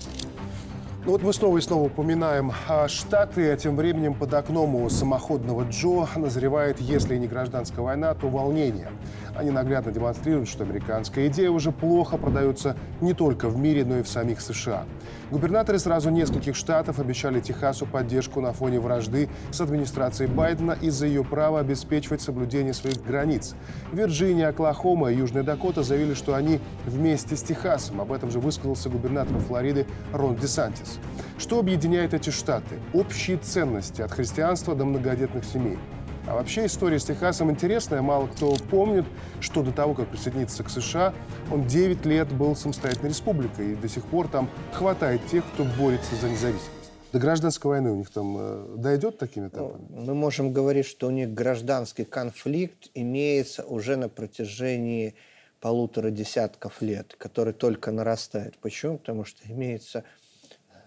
Ну 1.04 1.12
вот 1.12 1.22
мы 1.22 1.34
снова 1.34 1.58
и 1.58 1.60
снова 1.60 1.84
упоминаем 1.88 2.50
Штаты, 2.88 3.50
а 3.50 3.56
тем 3.58 3.76
временем 3.76 4.14
под 4.14 4.32
окном 4.32 4.74
у 4.74 4.88
самоходного 4.88 5.68
Джо 5.68 6.08
назревает, 6.16 6.80
если 6.80 7.16
не 7.18 7.26
гражданская 7.26 7.84
война, 7.84 8.14
то 8.14 8.28
волнение. 8.28 8.88
Они 9.36 9.50
наглядно 9.50 9.90
демонстрируют, 9.90 10.48
что 10.48 10.64
американская 10.64 11.26
идея 11.28 11.50
уже 11.50 11.72
плохо 11.72 12.16
продается 12.16 12.76
не 13.00 13.14
только 13.14 13.48
в 13.48 13.56
мире, 13.56 13.84
но 13.84 13.98
и 13.98 14.02
в 14.02 14.08
самих 14.08 14.40
США. 14.40 14.84
Губернаторы 15.30 15.78
сразу 15.78 16.10
нескольких 16.10 16.54
штатов 16.54 17.00
обещали 17.00 17.40
Техасу 17.40 17.86
поддержку 17.86 18.40
на 18.40 18.52
фоне 18.52 18.78
вражды 18.78 19.28
с 19.50 19.60
администрацией 19.60 20.30
Байдена 20.30 20.76
из-за 20.80 21.06
ее 21.06 21.24
права 21.24 21.60
обеспечивать 21.60 22.20
соблюдение 22.20 22.72
своих 22.72 23.02
границ. 23.04 23.54
Вирджиния, 23.92 24.48
Оклахома 24.48 25.10
и 25.10 25.16
Южная 25.16 25.42
Дакота 25.42 25.82
заявили, 25.82 26.14
что 26.14 26.34
они 26.34 26.60
вместе 26.86 27.36
с 27.36 27.42
Техасом. 27.42 28.00
Об 28.00 28.12
этом 28.12 28.30
же 28.30 28.38
высказался 28.38 28.88
губернатор 28.88 29.36
Флориды 29.38 29.86
Рон 30.12 30.36
Десантис. 30.36 30.98
Что 31.38 31.58
объединяет 31.58 32.14
эти 32.14 32.30
штаты? 32.30 32.76
Общие 32.92 33.38
ценности 33.38 34.02
от 34.02 34.12
христианства 34.12 34.76
до 34.76 34.84
многодетных 34.84 35.44
семей. 35.44 35.78
А 36.26 36.34
вообще 36.34 36.64
история 36.64 36.98
с 36.98 37.04
Техасом 37.04 37.50
интересная. 37.50 38.00
Мало 38.00 38.28
кто 38.28 38.56
помнит, 38.70 39.04
что 39.40 39.62
до 39.62 39.72
того, 39.72 39.92
как 39.92 40.08
присоединиться 40.08 40.64
к 40.64 40.70
США, 40.70 41.12
он 41.52 41.66
9 41.66 42.06
лет 42.06 42.32
был 42.32 42.56
самостоятельной 42.56 43.10
республикой. 43.10 43.72
И 43.72 43.74
до 43.74 43.88
сих 43.88 44.06
пор 44.06 44.28
там 44.28 44.48
хватает 44.72 45.20
тех, 45.26 45.44
кто 45.52 45.64
борется 45.64 46.16
за 46.16 46.30
независимость. 46.30 46.70
До 47.12 47.18
гражданской 47.18 47.68
войны 47.68 47.92
у 47.92 47.96
них 47.96 48.10
там 48.10 48.36
э, 48.38 48.74
дойдет 48.78 49.18
такими 49.18 49.48
этапами? 49.48 49.86
Ну, 49.90 50.00
мы 50.06 50.14
можем 50.14 50.52
говорить, 50.52 50.86
что 50.86 51.08
у 51.08 51.10
них 51.10 51.32
гражданский 51.32 52.04
конфликт 52.04 52.88
имеется 52.94 53.62
уже 53.62 53.96
на 53.96 54.08
протяжении 54.08 55.14
полутора 55.60 56.10
десятков 56.10 56.80
лет, 56.80 57.14
который 57.18 57.52
только 57.52 57.92
нарастает. 57.92 58.56
Почему? 58.58 58.98
Потому 58.98 59.24
что 59.24 59.46
имеется 59.46 60.04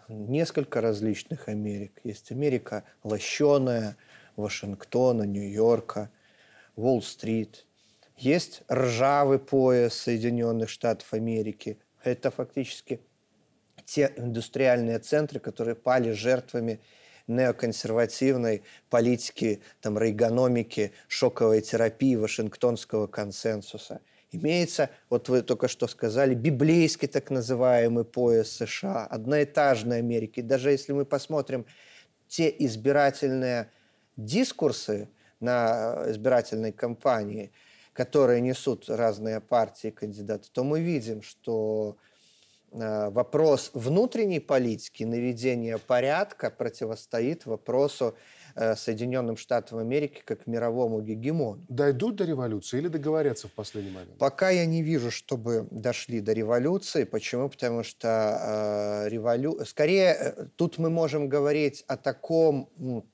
несколько 0.10 0.82
различных 0.82 1.48
Америк. 1.48 1.94
Есть 2.04 2.32
Америка 2.32 2.84
лощеная, 3.04 3.96
Вашингтона, 4.38 5.24
Нью-Йорка, 5.24 6.10
Уолл-стрит. 6.76 7.66
Есть 8.16 8.62
ржавый 8.72 9.40
пояс 9.40 9.94
Соединенных 9.94 10.70
Штатов 10.70 11.14
Америки. 11.14 11.78
Это 12.04 12.32
фактически 12.32 13.02
те 13.86 14.14
индустриальные 14.16 15.00
центры, 15.00 15.40
которые 15.40 15.76
пали 15.76 16.12
жертвами 16.12 16.80
неоконсервативной 17.28 18.64
политики, 18.90 19.62
там, 19.82 20.00
рейгономики, 20.00 20.94
шоковой 21.08 21.62
терапии, 21.62 22.16
Вашингтонского 22.16 23.08
консенсуса. 23.08 24.02
Имеется, 24.32 24.90
вот 25.10 25.30
вы 25.30 25.42
только 25.42 25.68
что 25.68 25.88
сказали, 25.88 26.36
библейский 26.36 27.08
так 27.08 27.30
называемый 27.30 28.04
пояс 28.04 28.52
США, 28.52 29.06
одноэтажной 29.06 30.00
Америки. 30.00 30.42
Даже 30.42 30.72
если 30.72 30.92
мы 30.94 31.06
посмотрим 31.06 31.66
те 32.28 32.54
избирательные 32.60 33.72
дискурсы 34.18 35.10
на 35.40 36.04
избирательной 36.08 36.72
кампании, 36.72 37.52
которые 37.94 38.42
несут 38.42 38.90
разные 38.90 39.40
партии 39.40 39.90
кандидаты, 39.90 40.50
то 40.52 40.64
мы 40.64 40.82
видим, 40.82 41.22
что 41.22 41.98
э, 42.72 43.10
вопрос 43.10 43.72
внутренней 43.74 44.40
политики, 44.40 45.04
наведения 45.04 45.78
порядка 45.78 46.52
противостоит 46.52 47.46
вопросу 47.46 48.16
э, 48.56 48.76
Соединенным 48.76 49.38
Штатам 49.38 49.80
Америки 49.80 50.22
как 50.26 50.46
мировому 50.46 51.02
гегемону. 51.02 51.66
Дойдут 51.70 52.18
до 52.18 52.26
революции 52.26 52.78
или 52.78 52.88
договорятся 52.88 53.48
в 53.48 53.52
последний 53.52 53.92
момент? 53.92 54.18
Пока 54.20 54.50
я 54.50 54.66
не 54.66 54.84
вижу, 54.84 55.10
чтобы 55.10 55.68
дошли 55.72 56.20
до 56.20 56.34
революции. 56.34 57.04
Почему? 57.04 57.50
Потому 57.50 57.84
что 57.84 59.06
э, 59.06 59.10
револю... 59.10 59.66
скорее 59.66 60.14
э, 60.14 60.46
тут 60.56 60.78
мы 60.78 60.92
можем 60.92 61.30
говорить 61.30 61.84
о 61.88 61.98
таком 61.98 62.70
ну, 62.78 63.06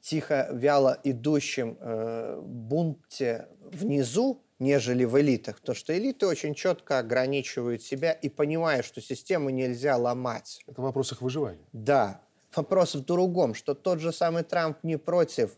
тихо, 0.00 0.48
вяло 0.52 0.98
идущем 1.04 1.76
э, 1.80 2.40
бунте 2.42 3.48
внизу, 3.72 4.42
нежели 4.58 5.04
в 5.04 5.18
элитах. 5.20 5.60
То, 5.60 5.74
что 5.74 5.96
элиты 5.96 6.26
очень 6.26 6.54
четко 6.54 6.98
ограничивают 6.98 7.82
себя 7.82 8.12
и 8.12 8.28
понимают, 8.28 8.86
что 8.86 9.00
систему 9.00 9.50
нельзя 9.50 9.96
ломать. 9.96 10.62
Это 10.66 10.82
вопрос 10.82 11.12
их 11.12 11.22
выживания. 11.22 11.66
Да. 11.72 12.20
Вопрос 12.54 12.94
в 12.94 13.04
другом, 13.04 13.54
что 13.54 13.74
тот 13.74 14.00
же 14.00 14.12
самый 14.12 14.42
Трамп 14.42 14.78
не 14.82 14.96
против 14.96 15.56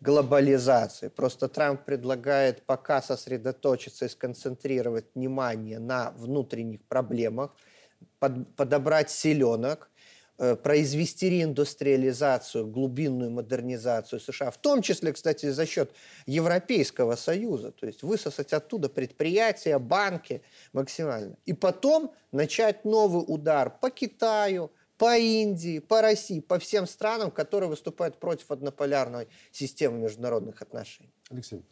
глобализации. 0.00 1.08
Просто 1.08 1.48
Трамп 1.48 1.84
предлагает 1.84 2.62
пока 2.62 3.02
сосредоточиться 3.02 4.06
и 4.06 4.08
сконцентрировать 4.08 5.06
внимание 5.14 5.78
на 5.78 6.12
внутренних 6.12 6.82
проблемах, 6.84 7.54
под, 8.18 8.54
подобрать 8.56 9.10
селенок, 9.10 9.90
произвести 10.62 11.28
реиндустриализацию, 11.28 12.66
глубинную 12.66 13.30
модернизацию 13.30 14.20
США, 14.20 14.50
в 14.50 14.56
том 14.56 14.80
числе, 14.80 15.12
кстати, 15.12 15.50
за 15.50 15.66
счет 15.66 15.92
Европейского 16.26 17.16
Союза, 17.16 17.72
то 17.72 17.86
есть 17.86 18.02
высосать 18.02 18.54
оттуда 18.54 18.88
предприятия, 18.88 19.78
банки 19.78 20.42
максимально. 20.72 21.36
И 21.44 21.52
потом 21.52 22.14
начать 22.32 22.86
новый 22.86 23.22
удар 23.26 23.70
по 23.70 23.90
Китаю, 23.90 24.70
по 24.96 25.16
Индии, 25.16 25.78
по 25.78 26.00
России, 26.00 26.40
по 26.40 26.58
всем 26.58 26.86
странам, 26.86 27.30
которые 27.30 27.68
выступают 27.68 28.18
против 28.18 28.50
однополярной 28.50 29.28
системы 29.50 29.98
международных 29.98 30.62
отношений. 30.62 31.12
Алексей. 31.30 31.62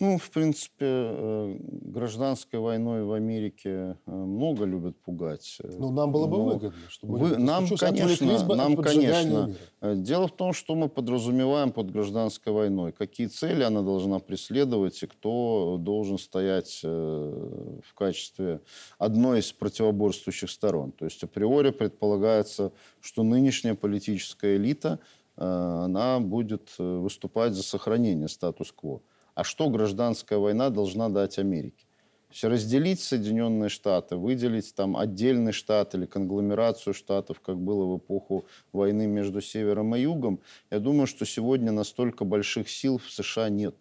Ну, 0.00 0.16
в 0.16 0.30
принципе, 0.30 0.86
э, 0.86 1.56
гражданской 1.58 2.60
войной 2.60 3.02
в 3.02 3.12
Америке 3.12 3.96
э, 4.06 4.10
много 4.10 4.64
любят 4.64 4.96
пугать. 5.00 5.58
Ну, 5.64 5.90
нам 5.90 6.12
было 6.12 6.26
бы 6.28 6.36
Но 6.36 6.44
выгодно, 6.44 6.78
чтобы 6.88 7.18
вы, 7.18 7.36
нам, 7.36 7.66
конечно, 7.68 8.44
бы 8.44 8.54
нам, 8.54 8.76
конечно. 8.76 9.46
мира. 9.46 9.54
Э, 9.80 9.94
Дело 9.96 10.28
в 10.28 10.36
том, 10.36 10.52
что 10.52 10.76
мы 10.76 10.88
подразумеваем 10.88 11.72
под 11.72 11.90
гражданской 11.90 12.52
войной, 12.52 12.92
какие 12.92 13.26
цели 13.26 13.64
она 13.64 13.82
должна 13.82 14.20
преследовать 14.20 15.02
и 15.02 15.06
кто 15.08 15.78
должен 15.80 16.18
стоять 16.18 16.80
э, 16.84 17.80
в 17.84 17.94
качестве 17.94 18.60
одной 18.98 19.40
из 19.40 19.50
противоборствующих 19.50 20.48
сторон. 20.48 20.92
То 20.92 21.06
есть 21.06 21.24
априори 21.24 21.70
предполагается, 21.70 22.70
что 23.00 23.24
нынешняя 23.24 23.74
политическая 23.74 24.56
элита, 24.56 25.00
э, 25.36 25.44
она 25.44 26.20
будет 26.20 26.70
э, 26.78 26.98
выступать 26.98 27.54
за 27.54 27.64
сохранение 27.64 28.28
статус-кво. 28.28 29.00
А 29.38 29.44
что 29.44 29.70
гражданская 29.70 30.40
война 30.40 30.68
должна 30.68 31.08
дать 31.08 31.38
Америке? 31.38 31.86
То 32.26 32.32
есть 32.32 32.44
разделить 32.44 33.00
Соединенные 33.00 33.68
Штаты, 33.68 34.16
выделить 34.16 34.74
там 34.74 34.96
отдельный 34.96 35.52
штат 35.52 35.94
или 35.94 36.06
конгломерацию 36.06 36.92
штатов, 36.92 37.38
как 37.38 37.56
было 37.56 37.84
в 37.84 37.98
эпоху 37.98 38.46
войны 38.72 39.06
между 39.06 39.40
Севером 39.40 39.94
и 39.94 40.00
Югом, 40.00 40.40
я 40.72 40.80
думаю, 40.80 41.06
что 41.06 41.24
сегодня 41.24 41.70
настолько 41.70 42.24
больших 42.24 42.68
сил 42.68 42.98
в 42.98 43.08
США 43.12 43.48
нет. 43.48 43.76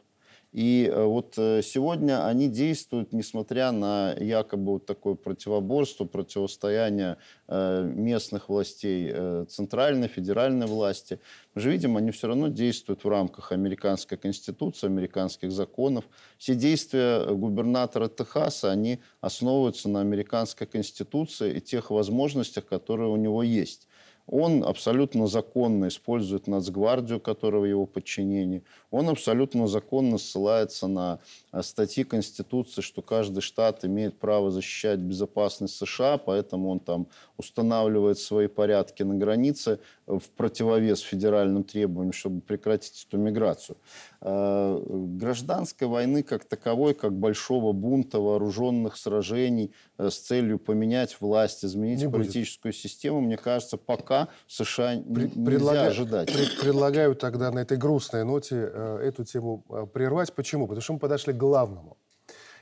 И 0.54 0.90
э, 0.92 1.04
вот 1.04 1.34
э, 1.38 1.62
сегодня 1.62 2.26
они 2.26 2.48
действуют, 2.48 3.12
несмотря 3.12 3.72
на 3.72 4.14
якобы 4.14 4.74
вот 4.74 4.86
такое 4.86 5.16
противоборство, 5.16 6.06
противостояние 6.06 7.18
э, 7.48 7.84
местных 7.84 8.50
властей, 8.50 9.14
центральной, 9.48 10.08
федеральной 10.08 10.68
власти. 10.68 11.20
Мы 11.54 11.62
же 11.62 11.72
видим, 11.72 11.98
они 11.98 12.12
все 12.12 12.28
равно 12.28 12.48
действуют 12.48 13.04
в 13.04 13.10
рамках 13.10 13.52
американской 13.52 14.18
конституции, 14.18 14.88
американских 14.88 15.52
законов. 15.52 16.06
Все 16.38 16.56
действия 16.56 17.26
губернатора 17.34 18.08
Техаса, 18.08 18.72
они 18.72 19.00
основываются 19.22 19.90
на 19.90 20.02
американской 20.02 20.66
конституции 20.66 21.58
и 21.58 21.62
тех 21.62 21.92
возможностях, 21.92 22.66
которые 22.66 23.10
у 23.10 23.18
него 23.18 23.44
есть. 23.44 23.88
Он 24.28 24.66
абсолютно 24.66 25.28
законно 25.28 25.88
использует 25.88 26.48
Нацгвардию, 26.48 27.22
которая 27.22 27.62
в 27.62 27.66
его 27.66 27.86
подчинении. 27.86 28.62
Он 28.92 29.08
абсолютно 29.08 29.68
законно 29.68 30.18
ссылается 30.18 30.88
на 30.88 31.20
э, 31.54 31.62
статьи 31.62 32.04
Конституции, 32.04 32.82
что 32.82 33.02
каждый 33.02 33.40
штат 33.40 33.86
имеет 33.86 34.20
право 34.20 34.52
защищать 34.52 35.00
безопасность 35.00 35.78
США, 35.78 36.18
поэтому 36.18 36.70
он 36.70 36.80
там 36.80 37.08
устанавливает 37.38 38.20
свои 38.20 38.48
порядки 38.48 39.04
на 39.04 39.16
границе 39.16 39.80
в 40.06 40.24
противовес 40.36 41.00
федеральным 41.00 41.64
требованиям, 41.64 42.14
чтобы 42.14 42.42
прекратить 42.42 43.06
эту 43.08 43.18
миграцию. 43.18 43.78
Э, 44.22 44.80
Гражданской 44.88 45.88
войны 45.88 46.24
как 46.24 46.44
таковой, 46.46 46.94
как 46.96 47.14
большого 47.14 47.72
бунта, 47.72 48.20
вооруженных 48.20 48.98
сражений 48.98 49.74
э, 49.98 50.10
с 50.10 50.18
целью 50.20 50.58
поменять 50.58 51.18
власть, 51.20 51.64
изменить 51.64 52.00
Не 52.00 52.08
будет. 52.08 52.26
политическую 52.26 52.74
систему, 52.74 53.22
мне 53.22 53.38
кажется, 53.38 53.78
пока 53.78 54.28
в 54.48 54.54
США 54.54 54.96
Пред- 55.02 55.36
нельзя 55.36 55.46
предлагаю- 55.46 55.92
ожидать. 55.92 56.34
пред- 56.34 56.60
предлагаю 56.60 57.16
тогда 57.16 57.52
на 57.52 57.60
этой 57.60 57.78
грустной 57.78 58.24
ноте 58.24 58.56
э, 58.74 59.00
эту 59.04 59.24
тему 59.24 59.64
э, 59.70 59.86
прервать. 59.92 60.34
Почему? 60.34 60.66
Потому 60.66 60.82
что 60.82 60.94
мы 60.94 61.00
подошли 61.00 61.34
к 61.34 61.38
главному. 61.38 61.98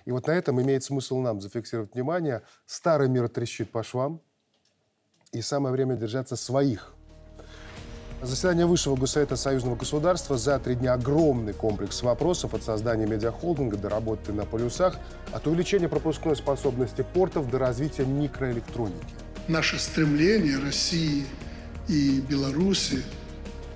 И 0.04 0.12
вот 0.12 0.28
на 0.28 0.32
этом 0.32 0.62
имеет 0.62 0.84
смысл 0.84 1.20
нам 1.20 1.40
зафиксировать 1.42 1.94
внимание. 1.94 2.42
Старый 2.66 3.08
мир 3.10 3.30
трещит 3.30 3.72
по 3.72 3.82
швам, 3.84 4.20
и 5.32 5.42
самое 5.42 5.72
время 5.74 5.96
держаться 5.96 6.36
своих. 6.36 6.95
Заседание 8.26 8.66
Высшего 8.66 8.96
Госсовета 8.96 9.36
Союзного 9.36 9.76
государства 9.76 10.36
за 10.36 10.58
три 10.58 10.74
дня 10.74 10.94
огромный 10.94 11.54
комплекс 11.54 12.02
вопросов 12.02 12.56
от 12.56 12.64
создания 12.64 13.06
медиахолдинга 13.06 13.78
до 13.78 13.88
работы 13.88 14.34
на 14.34 14.46
полюсах, 14.46 14.98
от 15.32 15.46
увеличения 15.46 15.88
пропускной 15.88 16.36
способности 16.36 17.06
портов 17.14 17.52
до 17.52 17.60
развития 17.60 18.04
микроэлектроники. 18.06 19.06
Наше 19.48 19.78
стремление 19.78 20.58
России 20.58 21.26
и 21.88 22.20
Беларуси, 22.20 23.04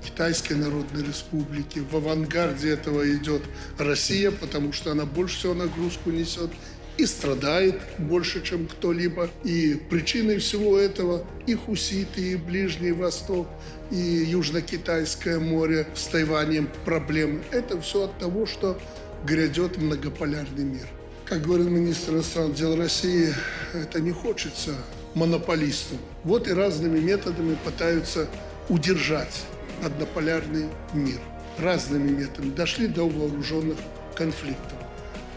Китайской 0.03 0.53
Народной 0.53 1.03
Республики, 1.03 1.77
в 1.77 1.95
авангарде 1.95 2.71
этого 2.71 3.07
идет 3.15 3.43
Россия, 3.77 4.31
потому 4.31 4.73
что 4.73 4.91
она 4.91 5.05
больше 5.05 5.37
всего 5.37 5.53
нагрузку 5.53 6.09
несет 6.09 6.49
и 6.97 7.05
страдает 7.05 7.79
больше, 7.97 8.43
чем 8.43 8.67
кто-либо. 8.67 9.29
И 9.43 9.75
причиной 9.89 10.39
всего 10.39 10.77
этого 10.77 11.23
и 11.47 11.53
хуситы, 11.53 12.31
и 12.31 12.35
Ближний 12.35 12.91
Восток, 12.91 13.47
и 13.91 13.95
Южно-Китайское 13.95 15.39
море 15.39 15.87
с 15.95 16.05
Тайванем 16.05 16.69
проблемы. 16.85 17.41
Это 17.51 17.79
все 17.81 18.05
от 18.05 18.17
того, 18.17 18.45
что 18.45 18.79
грядет 19.25 19.77
многополярный 19.77 20.63
мир. 20.63 20.87
Как 21.25 21.41
говорил 21.41 21.69
министр 21.69 22.13
иностранных 22.13 22.55
дел 22.55 22.75
России, 22.75 23.33
это 23.73 23.99
не 23.99 24.11
хочется 24.11 24.75
монополисту. 25.13 25.95
Вот 26.23 26.47
и 26.47 26.53
разными 26.53 26.99
методами 26.99 27.55
пытаются 27.63 28.27
удержать 28.67 29.43
однополярный 29.83 30.65
мир. 30.93 31.19
Разными 31.57 32.09
методами. 32.09 32.51
Дошли 32.51 32.87
до 32.87 33.07
вооруженных 33.07 33.77
конфликтов. 34.15 34.77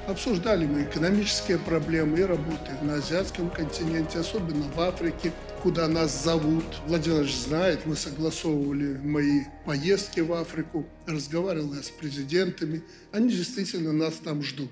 Обсуждали 0.07 0.67
мы 0.67 0.83
экономические 0.83 1.59
проблемы 1.59 2.19
и 2.19 2.23
работы 2.23 2.73
на 2.83 2.95
азиатском 2.95 3.51
континенте, 3.51 4.19
особенно 4.19 4.65
в 4.75 4.81
Африке, 4.81 5.33
куда 5.63 5.87
нас 5.87 6.25
зовут. 6.25 6.65
Владимир 6.87 7.19
Владимирович 7.19 7.37
знает, 7.37 7.87
мы 7.87 7.95
согласовывали 7.95 8.99
мои 8.99 9.43
поездки 9.65 10.19
в 10.21 10.33
Африку, 10.33 10.85
разговаривал 11.07 11.73
я 11.75 11.83
с 11.83 11.91
президентами. 11.91 12.83
Они 13.13 13.31
действительно 13.31 13.93
нас 13.93 14.15
там 14.15 14.43
ждут. 14.43 14.71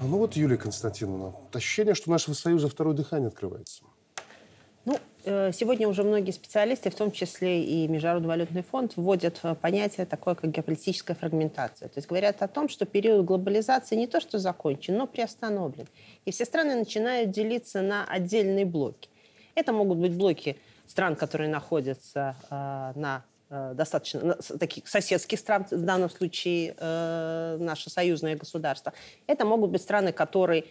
А 0.00 0.04
ну 0.04 0.18
вот, 0.18 0.36
Юлия 0.36 0.56
Константиновна, 0.56 1.34
ощущение, 1.52 1.94
что 1.94 2.10
у 2.10 2.12
нашего 2.12 2.34
Союза 2.34 2.68
второе 2.68 2.94
дыхание 2.94 3.28
открывается. 3.28 3.82
Ну, 4.84 4.98
э, 5.24 5.50
сегодня 5.52 5.88
уже 5.88 6.02
многие 6.02 6.30
специалисты, 6.30 6.90
в 6.90 6.94
том 6.94 7.10
числе 7.10 7.64
и 7.64 7.88
Международный 7.88 8.28
валютный 8.28 8.62
фонд, 8.62 8.92
вводят 8.96 9.40
э, 9.42 9.54
понятие 9.54 10.04
такое, 10.04 10.34
как 10.34 10.50
геополитическая 10.50 11.16
фрагментация. 11.16 11.88
То 11.88 11.98
есть 11.98 12.08
говорят 12.08 12.42
о 12.42 12.48
том, 12.48 12.68
что 12.68 12.84
период 12.84 13.24
глобализации 13.24 13.96
не 13.96 14.06
то 14.06 14.20
что 14.20 14.38
закончен, 14.38 14.96
но 14.96 15.06
приостановлен. 15.06 15.86
И 16.26 16.32
все 16.32 16.44
страны 16.44 16.74
начинают 16.74 17.30
делиться 17.30 17.80
на 17.80 18.04
отдельные 18.04 18.66
блоки. 18.66 19.08
Это 19.54 19.72
могут 19.72 19.98
быть 19.98 20.14
блоки 20.14 20.58
стран, 20.86 21.16
которые 21.16 21.48
находятся 21.48 22.36
э, 22.50 22.98
на 22.98 23.24
достаточно 23.74 24.34
таких 24.58 24.88
соседских 24.88 25.38
стран, 25.38 25.64
в 25.70 25.84
данном 25.84 26.10
случае 26.10 26.74
э, 26.76 27.56
наше 27.60 27.88
союзное 27.88 28.36
государство. 28.36 28.92
Это 29.28 29.44
могут 29.44 29.70
быть 29.70 29.82
страны, 29.82 30.12
которые 30.12 30.64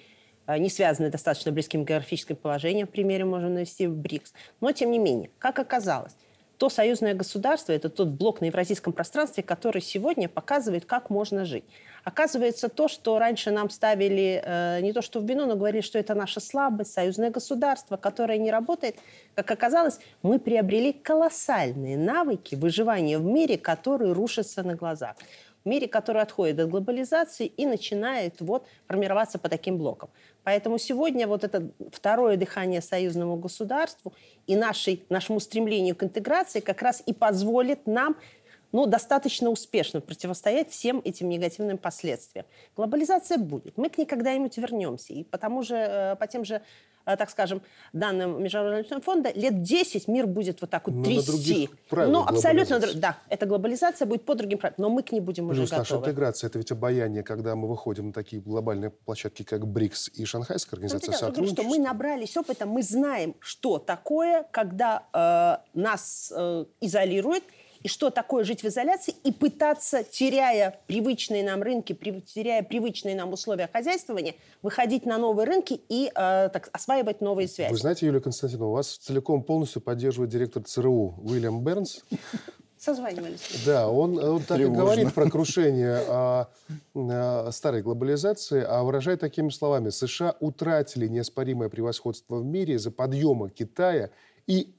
не 0.48 0.70
связаны 0.70 1.10
достаточно 1.10 1.52
близким 1.52 1.86
географическим 1.86 2.36
положением, 2.36 2.88
в 2.88 2.92
примере 2.92 3.26
можем 3.26 3.54
навести 3.54 3.88
в 3.88 3.96
БРИКС. 3.96 4.34
Но, 4.62 4.72
тем 4.72 4.92
не 4.92 5.00
менее, 5.00 5.30
как 5.40 5.60
оказалось, 5.60 6.16
то 6.58 6.70
союзное 6.70 7.14
государство– 7.14 7.72
это 7.74 7.90
тот 7.90 8.10
блок 8.10 8.40
на 8.40 8.46
евразийском 8.46 8.94
пространстве, 8.94 9.44
который 9.44 9.82
сегодня 9.82 10.30
показывает, 10.30 10.86
как 10.86 11.10
можно 11.10 11.46
жить. 11.46 11.66
Оказывается, 12.04 12.70
то, 12.70 12.88
что 12.88 13.18
раньше 13.18 13.52
нам 13.52 13.70
ставили 13.70 14.42
э, 14.44 14.80
не 14.82 14.94
то 14.94 15.02
что 15.02 15.20
в 15.20 15.26
вину, 15.26 15.46
но 15.46 15.56
говорили, 15.56 15.82
что 15.82 15.98
это 16.00 16.16
наша 16.16 16.40
слабость, 16.40 16.94
союзное 16.94 17.32
государство, 17.32 17.98
которое 17.98 18.38
не 18.38 18.52
работает, 18.52 18.96
как 19.36 19.52
оказалось, 19.52 20.00
мы 20.22 20.40
приобрели 20.40 20.94
колоссальные 20.94 21.98
навыки 21.98 22.56
выживания 22.56 23.18
в 23.18 23.26
мире, 23.26 23.58
которые 23.58 24.14
рушатся 24.14 24.64
на 24.64 24.76
глазах. 24.76 25.16
В 25.64 25.70
мире, 25.70 25.88
который 25.88 26.22
отходит 26.22 26.60
от 26.60 26.70
глобализации 26.70 27.46
и 27.46 27.66
начинает 27.66 28.42
вот 28.42 28.68
формироваться 28.88 29.40
по 29.40 29.50
таким 29.50 29.78
блокам. 29.78 30.10
Поэтому 30.44 30.78
сегодня 30.78 31.28
вот 31.28 31.44
это 31.44 31.70
второе 31.92 32.36
дыхание 32.38 32.82
союзному 32.82 33.38
государству 33.38 34.14
и 34.46 34.56
нашей, 34.56 35.06
нашему 35.10 35.40
стремлению 35.40 35.96
к 35.96 36.04
интеграции 36.04 36.60
как 36.60 36.82
раз 36.82 37.02
и 37.06 37.14
позволит 37.14 37.88
нам 37.88 38.18
ну, 38.74 38.88
достаточно 38.88 39.50
успешно 39.50 40.02
противостоять 40.02 40.72
всем 40.72 41.00
этим 41.06 41.30
негативным 41.30 41.78
последствиям. 41.78 42.46
Глобализация 42.76 43.38
будет. 43.38 43.78
Мы 43.78 43.90
к 43.90 44.00
ней 44.00 44.06
когда-нибудь 44.06 44.58
вернемся. 44.58 45.14
И 45.14 45.24
потому 45.24 45.62
же, 45.62 45.76
э, 45.76 46.16
по 46.16 46.26
тем 46.26 46.44
же, 46.44 46.62
так 47.06 47.30
скажем, 47.30 47.62
данным 47.92 48.44
Международного 48.44 48.76
валютного 48.78 49.02
фонда, 49.02 49.32
лет 49.36 49.62
10 49.62 50.08
мир 50.08 50.28
будет 50.28 50.62
вот 50.62 50.70
так 50.70 50.88
вот 50.88 50.96
Но 50.96 51.00
на 51.02 51.06
трясти. 51.06 51.70
Но 51.92 52.26
абсолютно, 52.28 52.80
да, 52.96 53.18
эта 53.30 53.46
глобализация 53.46 54.06
будет 54.06 54.26
по 54.26 54.36
другим 54.36 54.58
правилам, 54.60 54.76
но 54.78 54.90
мы 54.90 55.04
к 55.04 55.12
ней 55.12 55.20
будем 55.20 55.50
уже 55.50 55.62
Плюс 55.62 55.72
наша 55.72 55.96
готовы. 55.96 56.06
интеграция– 56.12 56.48
это 56.50 56.60
ведь 56.60 56.72
обаяние, 56.72 57.24
когда 57.24 57.56
мы 57.56 57.68
выходим 57.68 58.08
на 58.08 58.14
такие 58.14 58.42
глобальные 58.42 58.90
площадки, 58.92 59.44
как 59.44 59.68
БРИКС 59.68 60.10
и 60.10 60.26
Шанхайская 60.26 60.78
организация 60.78 61.12
Я 61.12 61.18
говорю, 61.18 61.18
что 61.18 61.26
сотрудничества. 61.28 61.64
мы 61.64 61.80
набрались 61.80 62.38
опыта, 62.38 62.66
мы 62.66 62.82
знаем, 62.82 63.36
что 63.40 63.80
такое, 63.80 64.46
когда 64.52 65.04
э, 65.14 65.80
нас 65.80 66.32
э, 66.36 66.66
изолируют, 66.82 67.44
и 67.84 67.88
что 67.90 68.10
такое 68.10 68.44
жить 68.46 68.64
в 68.64 68.68
изоляции, 68.68 69.14
и 69.24 69.32
пытаться, 69.32 70.04
теряя 70.04 70.80
привычные 70.88 71.44
нам 71.44 71.62
рынки, 71.62 71.94
при- 71.94 72.22
теряя 72.22 72.64
привычные 72.64 73.16
нам 73.16 73.34
условия 73.34 73.70
хозяйствования, 73.72 74.36
выходить 74.62 75.06
на 75.06 75.18
новые 75.18 75.46
рынки 75.46 75.82
и 75.90 76.08
э, 76.08 76.50
так, 76.50 76.70
осваивать 76.72 77.22
новые 77.22 77.48
связи. 77.48 77.72
Вы 77.72 77.78
знаете, 77.78 78.06
Юлия 78.06 78.22
Константиновна, 78.22 78.74
вас 78.74 78.98
целиком 78.98 79.44
полностью 79.44 79.82
поддерживает 79.82 80.32
директор 80.32 80.64
ЦРУ 80.64 81.16
Уильям 81.22 81.64
Бернс. 81.64 82.04
Созванивались. 82.78 83.64
Да, 83.66 83.88
он, 83.88 84.18
он 84.18 84.44
так 84.44 84.60
и 84.60 84.66
говорит 84.66 85.14
про 85.14 85.30
крушение 85.30 86.04
а, 86.06 86.50
а, 86.96 87.50
старой 87.52 87.82
глобализации, 87.82 88.62
а 88.68 88.84
выражает 88.84 89.22
такими 89.22 89.50
словами. 89.50 89.90
США 89.90 90.36
утратили 90.42 91.08
неоспоримое 91.08 91.70
превосходство 91.70 92.36
в 92.40 92.46
мире 92.46 92.74
из-за 92.74 92.92
подъема 92.92 93.50
Китая 93.50 94.10
и 94.48 94.74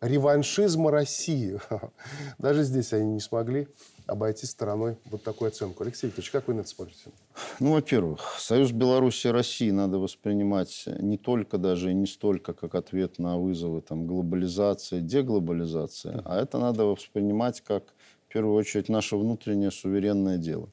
реваншизма 0.00 0.90
России. 0.90 1.58
Даже 2.38 2.62
здесь 2.62 2.92
они 2.92 3.12
не 3.12 3.20
смогли 3.20 3.68
обойти 4.06 4.46
стороной 4.46 4.96
вот 5.06 5.22
такую 5.22 5.48
оценку. 5.48 5.82
Алексей 5.82 6.06
Викторович, 6.06 6.30
как 6.30 6.48
вы 6.48 6.54
на 6.54 6.60
это 6.60 6.68
смотрите? 6.68 7.10
Ну, 7.58 7.72
во-первых, 7.72 8.20
Союз 8.38 8.70
Беларуси 8.70 9.28
и 9.28 9.30
России 9.30 9.70
надо 9.70 9.98
воспринимать 9.98 10.84
не 10.86 11.18
только 11.18 11.58
даже 11.58 11.90
и 11.90 11.94
не 11.94 12.06
столько 12.06 12.52
как 12.52 12.74
ответ 12.74 13.18
на 13.18 13.38
вызовы 13.38 13.80
там, 13.80 14.06
глобализации, 14.06 15.00
деглобализации, 15.00 16.20
а 16.24 16.40
это 16.40 16.58
надо 16.58 16.84
воспринимать 16.84 17.60
как, 17.62 17.94
в 18.28 18.32
первую 18.32 18.54
очередь, 18.54 18.88
наше 18.88 19.16
внутреннее 19.16 19.70
суверенное 19.70 20.38
дело. 20.38 20.70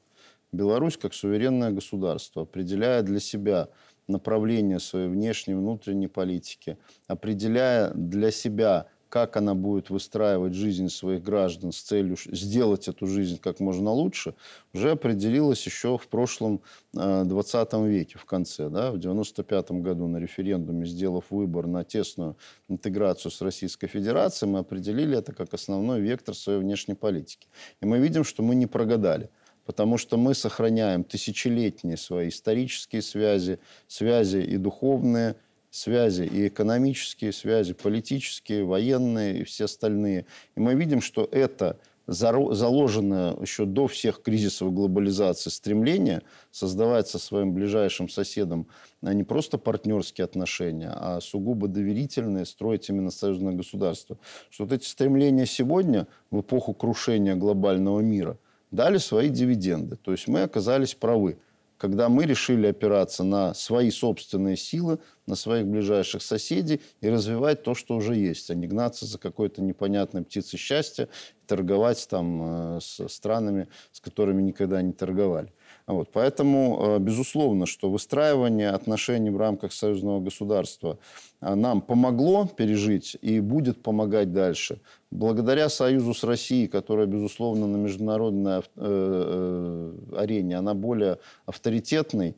Беларусь, 0.52 0.96
как 0.96 1.14
суверенное 1.14 1.72
государство, 1.72 2.42
определяя 2.42 3.02
для 3.02 3.18
себя 3.18 3.68
направление 4.06 4.78
своей 4.78 5.08
внешней 5.08 5.54
и 5.54 5.56
внутренней 5.56 6.06
политики, 6.06 6.78
определяя 7.08 7.90
для 7.94 8.30
себя 8.30 8.86
как 9.14 9.36
она 9.36 9.54
будет 9.54 9.90
выстраивать 9.90 10.54
жизнь 10.54 10.88
своих 10.88 11.22
граждан 11.22 11.70
с 11.70 11.80
целью 11.82 12.16
сделать 12.32 12.88
эту 12.88 13.06
жизнь 13.06 13.38
как 13.40 13.60
можно 13.60 13.92
лучше, 13.92 14.34
уже 14.72 14.90
определилась 14.90 15.64
еще 15.64 15.96
в 15.96 16.08
прошлом 16.08 16.62
20 16.94 17.68
э, 17.74 17.88
веке, 17.88 18.18
в 18.18 18.24
конце. 18.24 18.68
Да, 18.68 18.90
в 18.90 18.98
95 18.98 19.70
году 19.70 20.08
на 20.08 20.16
референдуме, 20.16 20.84
сделав 20.84 21.26
выбор 21.30 21.68
на 21.68 21.84
тесную 21.84 22.36
интеграцию 22.68 23.30
с 23.30 23.40
Российской 23.40 23.86
Федерацией, 23.86 24.50
мы 24.50 24.58
определили 24.58 25.16
это 25.16 25.32
как 25.32 25.54
основной 25.54 26.00
вектор 26.00 26.34
своей 26.34 26.58
внешней 26.58 26.94
политики. 26.96 27.46
И 27.80 27.86
мы 27.86 28.00
видим, 28.00 28.24
что 28.24 28.42
мы 28.42 28.56
не 28.56 28.66
прогадали 28.66 29.30
потому 29.64 29.96
что 29.96 30.18
мы 30.18 30.34
сохраняем 30.34 31.04
тысячелетние 31.04 31.96
свои 31.96 32.28
исторические 32.28 33.00
связи, 33.00 33.58
связи 33.88 34.38
и 34.38 34.58
духовные, 34.58 35.36
связи, 35.74 36.22
и 36.22 36.48
экономические 36.48 37.32
связи, 37.32 37.74
политические, 37.74 38.64
военные 38.64 39.40
и 39.40 39.44
все 39.44 39.64
остальные. 39.64 40.26
И 40.56 40.60
мы 40.60 40.74
видим, 40.74 41.00
что 41.00 41.28
это 41.30 41.78
заложенное 42.06 43.34
еще 43.40 43.64
до 43.64 43.86
всех 43.86 44.22
кризисов 44.22 44.74
глобализации 44.74 45.48
стремление 45.48 46.22
создавать 46.50 47.08
со 47.08 47.18
своим 47.18 47.54
ближайшим 47.54 48.10
соседом 48.10 48.68
а 49.02 49.14
не 49.14 49.24
просто 49.24 49.58
партнерские 49.58 50.24
отношения, 50.24 50.92
а 50.94 51.20
сугубо 51.20 51.66
доверительные, 51.66 52.46
строить 52.46 52.88
именно 52.88 53.10
союзное 53.10 53.54
государство. 53.54 54.18
Что 54.50 54.64
вот 54.64 54.72
эти 54.72 54.86
стремления 54.86 55.46
сегодня, 55.46 56.06
в 56.30 56.40
эпоху 56.40 56.74
крушения 56.74 57.34
глобального 57.34 58.00
мира, 58.00 58.38
дали 58.70 58.98
свои 58.98 59.28
дивиденды. 59.28 59.96
То 59.96 60.12
есть 60.12 60.28
мы 60.28 60.42
оказались 60.42 60.94
правы 60.94 61.38
когда 61.78 62.08
мы 62.08 62.24
решили 62.24 62.66
опираться 62.66 63.24
на 63.24 63.54
свои 63.54 63.90
собственные 63.90 64.56
силы, 64.56 64.98
на 65.26 65.34
своих 65.34 65.66
ближайших 65.66 66.22
соседей 66.22 66.80
и 67.00 67.08
развивать 67.08 67.62
то, 67.62 67.74
что 67.74 67.96
уже 67.96 68.14
есть, 68.14 68.50
а 68.50 68.54
не 68.54 68.66
гнаться 68.66 69.06
за 69.06 69.18
какой-то 69.18 69.62
непонятной 69.62 70.22
птицей 70.22 70.58
счастья 70.58 71.08
торговать 71.46 72.06
там 72.08 72.76
э, 72.76 72.80
с 72.80 73.08
странами, 73.08 73.68
с 73.92 74.00
которыми 74.00 74.42
никогда 74.42 74.82
не 74.82 74.92
торговали. 74.92 75.52
Вот. 75.86 76.10
Поэтому, 76.12 76.78
э, 76.80 76.98
безусловно, 76.98 77.66
что 77.66 77.90
выстраивание 77.90 78.70
отношений 78.70 79.28
в 79.28 79.36
рамках 79.36 79.72
союзного 79.72 80.20
государства 80.20 80.98
э, 81.42 81.54
нам 81.54 81.82
помогло 81.82 82.46
пережить 82.46 83.18
и 83.20 83.40
будет 83.40 83.82
помогать 83.82 84.32
дальше. 84.32 84.80
Благодаря 85.10 85.68
союзу 85.68 86.14
с 86.14 86.24
Россией, 86.24 86.68
которая, 86.68 87.06
безусловно, 87.06 87.66
на 87.66 87.76
международной 87.76 88.62
э, 88.76 89.92
арене, 90.16 90.56
она 90.56 90.74
более 90.74 91.18
авторитетный 91.46 92.36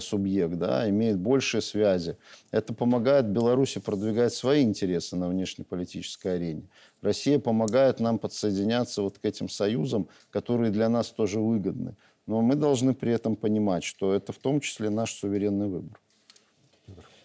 субъект, 0.00 0.56
да, 0.56 0.90
имеет 0.90 1.20
большие 1.20 1.60
связи. 1.60 2.16
Это 2.50 2.74
помогает 2.74 3.26
Беларуси 3.28 3.78
продвигать 3.78 4.34
свои 4.34 4.64
интересы 4.64 5.14
на 5.14 5.28
внешнеполитической 5.28 6.34
арене. 6.34 6.64
Россия 7.00 7.38
помогает 7.38 8.00
нам 8.00 8.18
подсоединяться 8.18 9.02
вот 9.02 9.20
к 9.20 9.24
этим 9.24 9.48
союзам, 9.48 10.08
которые 10.30 10.72
для 10.72 10.88
нас 10.88 11.10
тоже 11.10 11.38
выгодны. 11.38 11.94
Но 12.28 12.42
мы 12.42 12.56
должны 12.56 12.92
при 12.92 13.10
этом 13.10 13.36
понимать, 13.36 13.82
что 13.82 14.12
это 14.12 14.34
в 14.34 14.38
том 14.38 14.60
числе 14.60 14.90
наш 14.90 15.14
суверенный 15.14 15.66
выбор. 15.66 15.98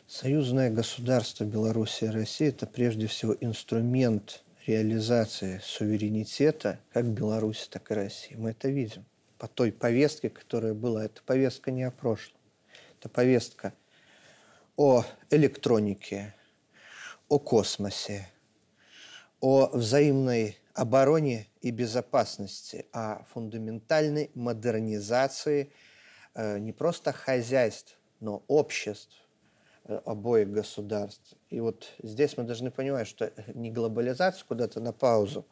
Союзное 0.08 0.70
государство 0.70 1.44
Беларуси 1.44 2.06
и 2.06 2.08
России– 2.08 2.48
это 2.50 2.66
прежде 2.66 3.08
всего 3.08 3.36
инструмент 3.42 4.46
реализации 4.66 5.60
суверенитета 5.62 6.80
как 6.94 7.06
Беларуси, 7.06 7.68
так 7.70 7.92
и 7.92 7.96
России. 7.96 8.36
Мы 8.36 8.52
это 8.52 8.70
видим 8.70 9.04
по 9.38 9.50
той 9.50 9.74
повестке, 9.74 10.30
которая 10.30 10.74
была. 10.74 11.04
Это 11.04 11.22
повестка 11.22 11.70
не 11.72 11.84
о 11.84 11.92
прошлом. 11.92 12.40
Это 12.98 13.10
повестка 13.10 13.74
о 14.78 15.04
электронике, 15.30 16.34
о 17.28 17.40
космосе, 17.40 18.30
о 19.44 19.68
взаимной 19.74 20.58
обороне 20.74 21.50
и 21.60 21.72
безопасности, 21.72 22.86
а 22.94 23.26
фундаментальной 23.34 24.32
модернизации 24.36 25.74
э, 26.34 26.60
не 26.60 26.72
просто 26.72 27.12
хозяйств, 27.12 28.00
но 28.22 28.46
обществ 28.48 29.14
э, 29.84 30.00
обоих 30.06 30.50
государств. 30.50 31.34
И 31.50 31.60
вот 31.60 31.92
здесь 32.02 32.38
мы 32.38 32.46
должны 32.46 32.72
понимать, 32.72 33.06
что 33.06 33.34
не 33.54 33.70
глобализация 33.70 34.46
куда-то 34.48 34.80
на 34.80 34.94
паузу 34.94 35.46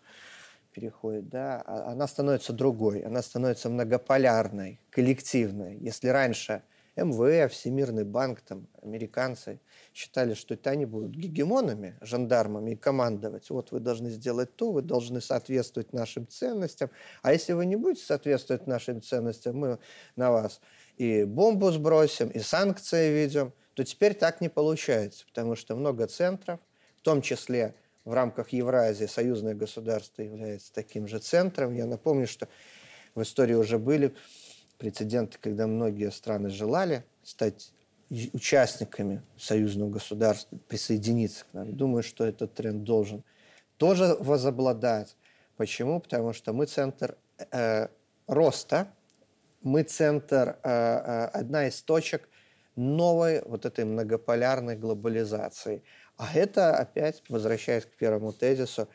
переходит, 0.71 1.27
да, 1.27 1.61
а 1.65 1.91
она 1.91 2.07
становится 2.07 2.53
другой, 2.53 3.01
она 3.01 3.21
становится 3.21 3.67
многополярной, 3.67 4.79
коллективной. 4.89 5.75
Если 5.79 6.07
раньше 6.07 6.63
МВФ, 6.95 7.53
Всемирный 7.53 8.03
банк, 8.03 8.41
там, 8.41 8.67
американцы 8.81 9.61
считали, 9.93 10.33
что 10.33 10.55
это 10.55 10.71
они 10.71 10.85
будут 10.85 11.11
гегемонами, 11.11 11.97
жандармами 12.01 12.71
и 12.71 12.75
командовать. 12.75 13.49
Вот 13.49 13.71
вы 13.71 13.79
должны 13.79 14.09
сделать 14.09 14.55
то, 14.55 14.71
вы 14.71 14.81
должны 14.81 15.21
соответствовать 15.21 15.93
нашим 15.93 16.27
ценностям. 16.27 16.89
А 17.21 17.31
если 17.31 17.53
вы 17.53 17.65
не 17.65 17.77
будете 17.77 18.05
соответствовать 18.05 18.67
нашим 18.67 19.01
ценностям, 19.01 19.57
мы 19.57 19.79
на 20.15 20.31
вас 20.31 20.59
и 20.97 21.23
бомбу 21.23 21.71
сбросим, 21.71 22.29
и 22.29 22.39
санкции 22.39 23.09
введем, 23.09 23.53
то 23.73 23.83
теперь 23.83 24.13
так 24.13 24.41
не 24.41 24.49
получается, 24.49 25.25
потому 25.25 25.55
что 25.55 25.75
много 25.75 26.07
центров, 26.07 26.59
в 26.97 27.01
том 27.01 27.21
числе 27.21 27.73
в 28.03 28.13
рамках 28.13 28.49
Евразии 28.49 29.05
союзное 29.05 29.53
государство 29.53 30.21
является 30.21 30.73
таким 30.73 31.07
же 31.07 31.19
центром. 31.19 31.73
Я 31.73 31.85
напомню, 31.85 32.27
что 32.27 32.47
в 33.15 33.21
истории 33.21 33.53
уже 33.53 33.77
были 33.77 34.13
прецеденты, 34.82 35.38
когда 35.39 35.67
многие 35.67 36.09
страны 36.09 36.49
желали 36.49 37.05
стать 37.23 37.71
участниками 38.34 39.21
союзного 39.38 39.91
государства, 39.91 40.57
присоединиться 40.67 41.45
к 41.45 41.53
нам. 41.53 41.77
Думаю, 41.77 42.01
что 42.01 42.25
этот 42.25 42.55
тренд 42.55 42.84
должен 42.84 43.23
тоже 43.77 44.17
возобладать. 44.19 45.15
Почему? 45.55 45.99
Потому 45.99 46.34
что 46.34 46.51
мы 46.51 46.65
центр 46.65 47.15
э, 47.51 47.89
роста, 48.25 48.88
мы 49.61 49.84
центр, 49.84 50.57
э, 50.63 50.69
э, 50.69 51.25
одна 51.25 51.67
из 51.67 51.79
точек 51.84 52.27
новой 52.75 53.43
вот 53.45 53.67
этой 53.67 53.86
многополярной 53.86 54.75
глобализации. 54.75 55.84
А 56.17 56.34
это 56.34 56.75
опять, 56.75 57.21
возвращаясь 57.29 57.86
к 57.86 57.95
первому 57.97 58.34
тезису, 58.34 58.88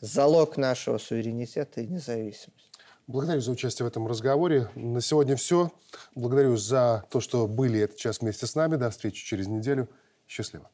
залог 0.00 0.56
нашего 0.56 0.98
суверенитета 0.98 1.80
и 1.80 1.86
независимости. 1.86 2.67
Благодарю 3.08 3.40
за 3.40 3.52
участие 3.52 3.84
в 3.84 3.88
этом 3.88 4.06
разговоре. 4.06 4.68
На 4.74 5.00
сегодня 5.00 5.34
все. 5.34 5.72
Благодарю 6.14 6.58
за 6.58 7.06
то, 7.10 7.20
что 7.20 7.46
были 7.46 7.80
этот 7.80 7.96
час 7.96 8.20
вместе 8.20 8.46
с 8.46 8.54
нами. 8.54 8.76
До 8.76 8.90
встречи 8.90 9.24
через 9.24 9.46
неделю. 9.46 9.88
Счастливо. 10.26 10.70